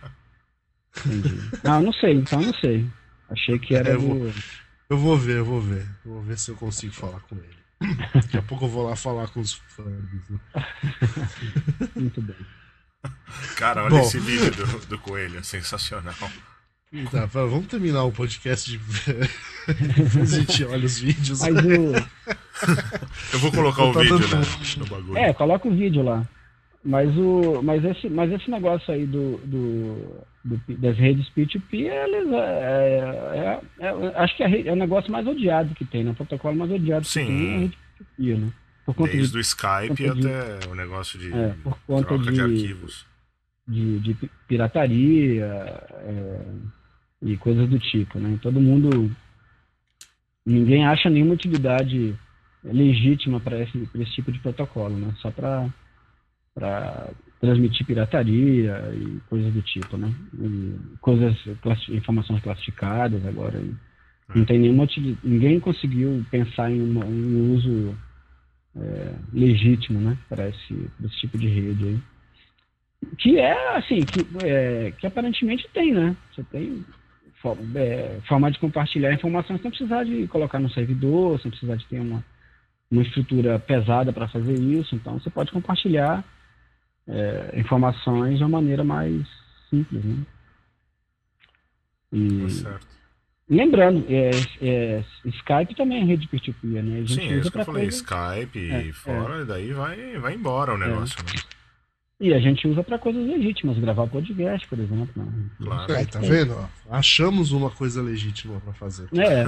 Entendi. 1.06 1.38
Ah, 1.64 1.80
não 1.80 1.92
sei, 1.94 2.14
então 2.14 2.42
não 2.42 2.54
sei. 2.56 2.88
Achei 3.30 3.60
que 3.60 3.76
era. 3.76 3.90
É, 3.90 3.96
eu, 3.96 4.02
vou, 4.02 4.34
eu 4.90 4.98
vou 4.98 5.18
ver, 5.18 5.38
eu 5.38 5.46
vou 5.46 5.62
ver. 5.62 5.86
Eu 6.06 6.14
vou 6.14 6.22
ver 6.22 6.38
se 6.38 6.52
eu 6.52 6.56
consigo 6.56 6.94
falar 6.94 7.20
com 7.22 7.36
ele. 7.36 7.58
Daqui 8.14 8.38
a 8.38 8.42
pouco 8.42 8.66
eu 8.66 8.70
vou 8.70 8.88
lá 8.88 8.96
falar 8.96 9.28
com 9.28 9.40
os 9.40 9.54
fãs. 9.54 9.88
Né? 10.30 10.40
Muito 11.96 12.22
bem. 12.22 12.36
Cara, 13.56 13.84
olha 13.84 13.92
Bom. 13.92 14.02
esse 14.02 14.20
vídeo 14.20 14.52
do, 14.52 14.86
do 14.88 15.00
coelho, 15.00 15.44
sensacional. 15.44 16.16
Tá, 17.12 17.26
vamos 17.26 17.68
terminar 17.68 18.06
o 18.06 18.12
podcast 18.14 18.72
de. 18.72 18.80
A 20.22 20.26
gente 20.26 20.64
olha 20.64 20.86
os 20.86 21.00
vídeos. 21.00 21.42
Mas 21.42 21.56
Eu 23.34 23.40
vou 23.40 23.52
colocar 23.52 23.84
o 23.84 23.94
vídeo 23.94 24.20
né, 24.20 24.42
no 24.78 24.86
bagulho. 24.86 25.18
É, 25.18 25.34
coloca 25.34 25.68
o 25.68 25.76
vídeo 25.76 26.02
lá. 26.02 26.26
Mas, 26.84 27.10
o, 27.18 27.62
mas, 27.62 27.84
esse, 27.84 28.10
mas 28.10 28.32
esse 28.32 28.50
negócio 28.50 28.94
aí 28.94 29.06
do, 29.06 29.38
do, 29.40 30.26
do 30.46 30.78
das 30.78 30.98
redes 30.98 31.28
P2P, 31.36 31.74
eles, 31.74 32.32
é, 32.32 33.60
é, 33.80 33.86
é, 33.86 33.90
acho 34.16 34.38
que 34.38 34.44
é, 34.44 34.68
é, 34.68 34.72
o 34.72 34.76
negócio 34.76 35.12
mais 35.12 35.28
odiado 35.28 35.76
que 35.76 35.84
tem, 35.84 36.06
né? 36.06 36.12
O 36.12 36.16
protocolo 36.16 36.56
mais 36.56 36.72
odiado 36.72 37.06
Sim. 37.06 37.26
que 37.26 37.28
tem 37.28 37.52
é 37.52 37.56
a 37.56 37.60
rede 37.60 37.78
P2P, 38.00 38.38
né? 38.38 38.54
Por 38.86 38.96
conta 38.96 39.12
Desde 39.12 39.32
de, 39.34 39.38
o 39.38 39.42
Skype 39.42 40.10
até 40.10 40.14
de, 40.14 40.68
o 40.70 40.76
negócio 40.76 41.20
de 41.20 41.34
é, 41.34 41.54
por 41.62 41.78
conta 41.86 42.08
troca 42.08 42.24
de, 42.24 42.32
de 42.32 42.42
arquivos. 42.42 43.06
De, 43.68 44.00
de 44.00 44.18
pirataria, 44.48 45.44
é, 45.44 46.44
e 47.22 47.38
coisas 47.38 47.70
do 47.70 47.80
tipo, 47.80 48.20
né? 48.20 48.38
Todo 48.42 48.62
mundo, 48.62 49.12
ninguém 50.46 50.86
acha 50.86 51.10
nenhuma 51.10 51.34
utilidade 51.34 52.16
legítima 52.64 53.40
para 53.40 53.62
esse, 53.62 53.90
esse 53.96 54.12
tipo 54.12 54.32
de 54.32 54.40
protocolo, 54.40 54.96
né? 54.98 55.14
Só 55.18 55.32
para 55.32 55.70
para 56.54 57.12
transmitir 57.40 57.86
pirataria 57.86 58.82
e 58.92 59.20
coisas 59.30 59.54
do 59.54 59.62
tipo, 59.62 59.96
né? 59.96 60.12
E 60.34 60.98
coisas, 61.00 61.36
informações 61.90 62.42
classificadas 62.42 63.24
agora. 63.28 63.64
Não 64.34 64.44
tem 64.44 64.58
nenhuma 64.58 64.86
utilidade, 64.86 65.20
ninguém 65.24 65.60
conseguiu 65.60 66.26
pensar 66.32 66.72
em, 66.72 66.82
uma, 66.82 67.06
em 67.06 67.36
um 67.36 67.54
uso 67.54 67.96
é, 68.76 69.14
legítimo, 69.32 70.02
né? 70.02 70.18
Para 70.28 70.50
esse, 70.50 70.90
esse 71.06 71.16
tipo 71.20 71.38
de 71.38 71.48
rede 71.48 71.86
aí. 71.86 72.00
Que 73.20 73.38
é, 73.38 73.78
assim, 73.78 74.06
que, 74.08 74.26
é, 74.44 74.92
que 74.98 75.06
aparentemente 75.06 75.70
tem, 75.72 75.94
né? 75.94 76.18
Você 76.34 76.44
tem 76.46 76.84
é, 77.76 78.20
forma 78.28 78.52
de 78.52 78.60
compartilhar 78.60 79.14
informações 79.14 79.62
sem 79.62 79.70
precisar 79.70 80.04
de 80.04 80.28
colocar 80.28 80.60
no 80.60 80.70
servidor, 80.70 81.40
sem 81.40 81.52
precisar 81.52 81.76
de 81.76 81.86
ter 81.86 82.00
uma, 82.00 82.24
uma 82.90 83.02
estrutura 83.02 83.60
pesada 83.60 84.12
para 84.12 84.28
fazer 84.28 84.54
isso. 84.54 84.96
Então, 84.96 85.20
você 85.20 85.30
pode 85.30 85.52
compartilhar 85.52 86.24
é, 87.08 87.60
informações 87.60 88.38
de 88.38 88.44
uma 88.44 88.60
maneira 88.62 88.84
mais 88.84 89.28
simples, 89.70 90.04
né? 90.04 90.24
E... 92.12 92.42
Tá 92.42 92.50
certo. 92.50 92.98
Lembrando, 93.50 94.06
é, 94.10 94.32
é, 94.62 95.04
Skype 95.24 95.74
também 95.74 96.02
é 96.02 96.04
rede 96.04 96.28
peer-to-peer, 96.28 96.84
né? 96.84 96.98
A 96.98 97.00
gente 97.00 97.14
Sim, 97.14 97.30
é 97.30 97.38
isso 97.38 97.50
que 97.50 97.58
eu 97.58 97.64
falei, 97.64 97.84
coisa... 97.84 97.98
Skype 97.98 98.60
e 98.60 98.72
é, 98.72 98.92
fora, 98.92 99.46
daí 99.46 99.72
vai, 99.72 100.18
vai 100.18 100.34
embora 100.34 100.74
o 100.74 100.78
negócio, 100.78 101.18
né? 101.24 101.57
E 102.20 102.34
a 102.34 102.40
gente 102.40 102.68
usa 102.68 102.84
para 102.84 102.98
coisas 102.98 103.24
legítimas, 103.28 103.78
gravar 103.78 104.08
podcast, 104.08 104.68
por 104.68 104.80
exemplo. 104.80 105.24
Né? 105.24 105.50
Claro. 105.60 105.94
É, 105.94 106.06
tá 106.06 106.20
vendo? 106.20 106.68
Achamos 106.90 107.52
uma 107.52 107.70
coisa 107.70 108.02
legítima 108.02 108.60
para 108.60 108.74
fazer. 108.74 109.08
É, 109.16 109.48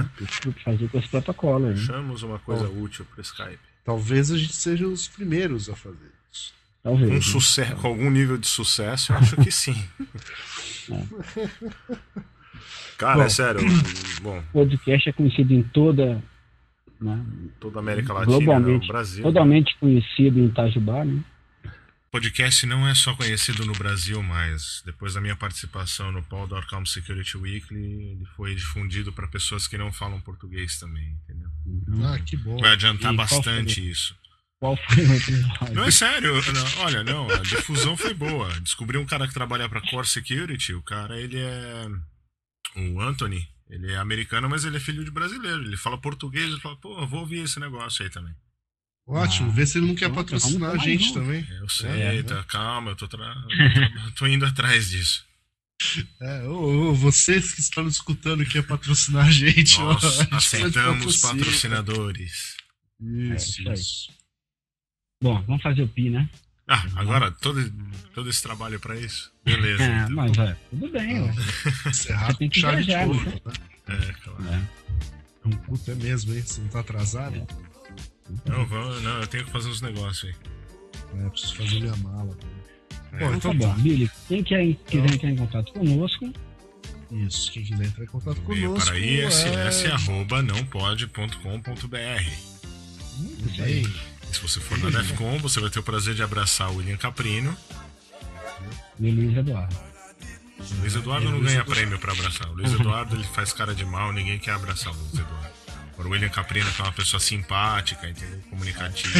fazer 0.64 0.88
com 0.88 0.98
esse 0.98 1.08
protocolo. 1.08 1.66
Aí. 1.66 1.72
Achamos 1.72 2.22
uma 2.22 2.38
coisa 2.38 2.68
Bom, 2.68 2.82
útil 2.82 3.04
para 3.12 3.22
Skype. 3.22 3.58
Talvez 3.84 4.30
a 4.30 4.38
gente 4.38 4.52
seja 4.52 4.86
os 4.86 5.08
primeiros 5.08 5.68
a 5.68 5.74
fazer 5.74 6.12
isso. 6.32 6.54
Talvez. 6.80 7.10
Um 7.10 7.14
né? 7.14 7.20
sucesso, 7.20 7.74
com 7.74 7.88
algum 7.88 8.08
nível 8.08 8.38
de 8.38 8.46
sucesso, 8.46 9.12
eu 9.12 9.16
acho 9.16 9.36
que 9.36 9.50
sim. 9.50 9.74
É. 10.92 11.48
Cara, 12.96 13.16
bom, 13.16 13.22
é 13.22 13.28
sério. 13.30 13.60
Bom. 14.22 14.42
Podcast 14.52 15.08
é 15.08 15.12
conhecido 15.12 15.54
em 15.54 15.62
toda. 15.64 16.22
Né, 17.00 17.24
toda 17.58 17.78
a 17.78 17.80
América 17.80 18.12
Latina, 18.12 18.36
globalmente, 18.36 18.86
no 18.86 18.92
Brasil. 18.92 19.24
Totalmente 19.24 19.76
conhecido 19.80 20.38
em 20.38 20.46
Itajubá, 20.46 21.04
né? 21.04 21.20
Podcast 22.10 22.66
não 22.66 22.88
é 22.88 22.94
só 22.94 23.14
conhecido 23.14 23.64
no 23.64 23.72
Brasil, 23.72 24.22
mas 24.22 24.82
depois 24.84 25.14
da 25.14 25.20
minha 25.20 25.36
participação 25.36 26.10
no 26.10 26.22
Paul.com 26.22 26.84
Security 26.84 27.36
Weekly, 27.36 28.10
ele 28.10 28.26
foi 28.36 28.54
difundido 28.54 29.12
para 29.12 29.28
pessoas 29.28 29.68
que 29.68 29.78
não 29.78 29.92
falam 29.92 30.20
português 30.20 30.78
também, 30.78 31.16
entendeu? 31.22 31.48
Ah, 32.04 32.18
que 32.18 32.36
bom. 32.36 32.58
Vai 32.60 32.72
adiantar 32.72 33.14
e 33.14 33.16
bastante 33.16 33.88
isso. 33.88 34.16
Qual 34.58 34.76
foi 34.76 35.06
o 35.06 35.14
episódio? 35.14 35.74
Não 35.74 35.84
é 35.84 35.90
sério, 35.90 36.34
não, 36.52 36.84
olha, 36.84 37.04
não, 37.04 37.30
a 37.30 37.38
difusão 37.38 37.96
foi 37.96 38.12
boa. 38.12 38.48
Descobri 38.60 38.98
um 38.98 39.06
cara 39.06 39.26
que 39.26 39.32
trabalha 39.32 39.68
para 39.68 39.80
Core 39.80 40.06
Security, 40.06 40.74
o 40.74 40.82
cara 40.82 41.18
ele 41.18 41.38
é 41.38 41.86
o 42.76 43.00
Anthony, 43.00 43.48
ele 43.70 43.92
é 43.92 43.96
americano, 43.96 44.50
mas 44.50 44.64
ele 44.64 44.76
é 44.76 44.80
filho 44.80 45.04
de 45.04 45.10
brasileiro. 45.10 45.62
Ele 45.62 45.76
fala 45.76 45.96
português, 45.96 46.50
ele 46.50 46.60
fala, 46.60 46.76
pô, 46.76 47.06
vou 47.06 47.20
ouvir 47.20 47.44
esse 47.44 47.60
negócio 47.60 48.04
aí 48.04 48.10
também. 48.10 48.34
Ótimo, 49.06 49.50
ah, 49.50 49.52
vê 49.52 49.66
se 49.66 49.78
ele 49.78 49.86
não 49.88 49.94
quer 49.94 50.12
patrocinar 50.12 50.70
a 50.70 50.76
gente 50.76 51.12
também. 51.12 51.44
Eu 51.60 51.68
sei, 51.68 51.90
é, 51.90 52.22
tá, 52.22 52.44
calma, 52.44 52.92
eu 52.92 52.96
tô, 52.96 53.08
tra... 53.08 53.34
tô 54.16 54.26
indo 54.26 54.44
atrás 54.46 54.90
disso. 54.90 55.24
É, 56.20 56.42
ô, 56.42 56.90
ô, 56.90 56.94
vocês 56.94 57.54
que 57.54 57.60
estão 57.60 57.88
escutando 57.88 58.44
quer 58.44 58.62
patrocinar 58.62 59.26
a 59.26 59.30
gente, 59.30 59.78
Nós 59.78 60.04
ó, 60.30 60.36
aceitamos 60.36 61.16
patrocinadores. 61.16 62.54
Isso, 63.00 63.66
é, 63.66 63.72
isso. 63.72 64.12
Bom, 65.22 65.42
vamos 65.42 65.62
fazer 65.62 65.82
o 65.82 65.88
PI, 65.88 66.10
né? 66.10 66.28
Ah, 66.68 66.86
agora 66.96 67.32
todo, 67.32 67.60
todo 68.14 68.30
esse 68.30 68.42
trabalho 68.42 68.78
para 68.78 68.96
isso? 68.96 69.32
Beleza. 69.44 69.82
É, 69.90 70.02
então. 70.02 70.10
mas 70.10 70.38
é, 70.38 70.56
tudo 70.70 70.88
bem, 70.90 71.28
ah, 71.28 71.32
Você 71.90 72.14
tem 72.38 72.48
que 72.48 72.60
viajar, 72.60 73.04
de 73.04 73.10
ouro, 73.10 73.24
né? 73.24 73.52
É, 73.88 74.12
claro. 74.12 74.44
É. 74.48 75.48
Um 75.48 75.50
puto 75.50 75.90
é 75.90 75.94
mesmo, 75.94 76.34
hein? 76.34 76.42
Você 76.42 76.60
não 76.60 76.68
tá 76.68 76.80
atrasado? 76.80 77.36
É. 77.36 77.69
Não, 78.46 78.66
vamos, 78.66 79.02
não, 79.02 79.20
eu 79.20 79.26
tenho 79.26 79.44
que 79.44 79.50
fazer 79.50 79.68
uns 79.68 79.80
negócios 79.80 80.24
aí. 80.24 81.20
É, 81.20 81.28
preciso 81.28 81.56
fazer 81.56 81.80
minha 81.80 81.96
mala. 81.96 82.36
É. 83.12 83.18
Bom, 83.18 83.34
então 83.34 83.58
tá 83.58 83.66
bom, 83.66 83.74
Billy. 83.80 84.10
Quem 84.28 84.42
quer, 84.42 84.74
quiser 84.86 85.04
então... 85.04 85.14
entrar 85.14 85.30
em 85.30 85.36
contato 85.36 85.72
conosco. 85.72 86.32
Isso, 87.10 87.50
quem 87.50 87.64
quiser 87.64 87.86
entrar 87.86 88.04
em 88.04 88.08
contato 88.08 88.40
conosco. 88.42 88.86
para 88.86 88.98
iss, 88.98 89.84
é... 89.84 89.90
arroba 89.90 90.42
não 90.42 90.64
pode.com.br. 90.64 92.50
Muito 93.18 93.56
bem. 93.56 93.84
Se 94.32 94.40
você 94.40 94.60
for 94.60 94.78
na 94.78 94.90
DEFCON, 94.90 95.38
você 95.38 95.60
vai 95.60 95.70
ter 95.70 95.80
o 95.80 95.82
prazer 95.82 96.14
de 96.14 96.22
abraçar 96.22 96.70
o 96.70 96.76
William 96.76 96.96
Caprino. 96.96 97.56
E 99.00 99.10
Luiz 99.10 99.36
Eduardo. 99.36 99.76
Luiz 100.78 100.94
Eduardo 100.94 101.30
não 101.30 101.40
ganha 101.40 101.64
prêmio 101.64 101.98
para 101.98 102.12
abraçar. 102.12 102.48
O 102.50 102.54
Luiz 102.54 102.72
Eduardo 102.78 103.16
ele 103.16 103.24
faz 103.24 103.52
cara 103.52 103.74
de 103.74 103.84
mal, 103.84 104.12
ninguém 104.12 104.38
quer 104.38 104.52
abraçar 104.52 104.92
o 104.92 104.96
Luiz 104.96 105.14
Eduardo. 105.14 105.59
Agora 106.00 106.08
o 106.08 106.12
William 106.12 106.30
Caprino 106.30 106.70
que 106.72 106.80
é 106.80 106.84
uma 106.84 106.92
pessoa 106.92 107.20
simpática, 107.20 108.08
entendeu? 108.08 108.40
Comunicativa. 108.48 109.18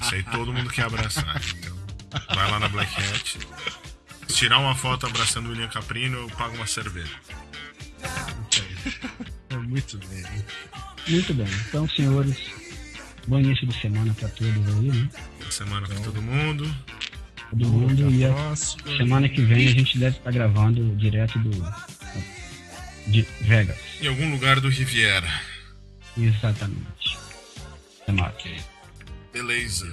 Isso 0.00 0.14
aí 0.14 0.22
todo 0.22 0.52
mundo 0.52 0.70
quer 0.70 0.84
abraçar. 0.84 1.42
Então, 1.58 1.76
vai 2.32 2.48
lá 2.48 2.60
na 2.60 2.68
Black 2.68 2.94
Hat. 2.96 3.38
Se 4.28 4.36
tirar 4.36 4.58
uma 4.60 4.76
foto 4.76 5.04
abraçando 5.04 5.46
o 5.46 5.50
William 5.50 5.66
Caprino, 5.66 6.18
eu 6.18 6.30
pago 6.30 6.54
uma 6.54 6.66
cerveja. 6.66 7.10
É 9.50 9.56
muito 9.56 9.98
bem. 9.98 10.24
Muito 11.08 11.34
bem. 11.34 11.48
Então, 11.68 11.88
senhores, 11.88 12.38
bom 13.26 13.40
início 13.40 13.66
de 13.66 13.80
semana 13.80 14.14
para 14.14 14.28
todos 14.28 14.68
aí, 14.78 14.92
né? 14.92 15.10
Boa 15.40 15.50
semana 15.50 15.88
para 15.88 16.00
todo 16.00 16.22
mundo. 16.22 16.72
Todo 17.50 17.66
mundo. 17.66 18.12
E 18.12 18.24
a 18.24 18.54
semana 18.96 19.28
que 19.28 19.42
vem 19.42 19.66
a 19.66 19.72
gente 19.72 19.98
deve 19.98 20.18
estar 20.18 20.30
gravando 20.30 20.94
direto 20.94 21.36
do 21.40 21.50
de 23.06 23.26
Vegas. 23.40 23.78
Em 24.00 24.08
algum 24.08 24.30
lugar 24.30 24.60
do 24.60 24.68
Riviera. 24.68 25.28
Exatamente. 26.16 27.18
Mais. 28.08 28.34
Ok. 28.34 28.56
Beleza. 29.32 29.86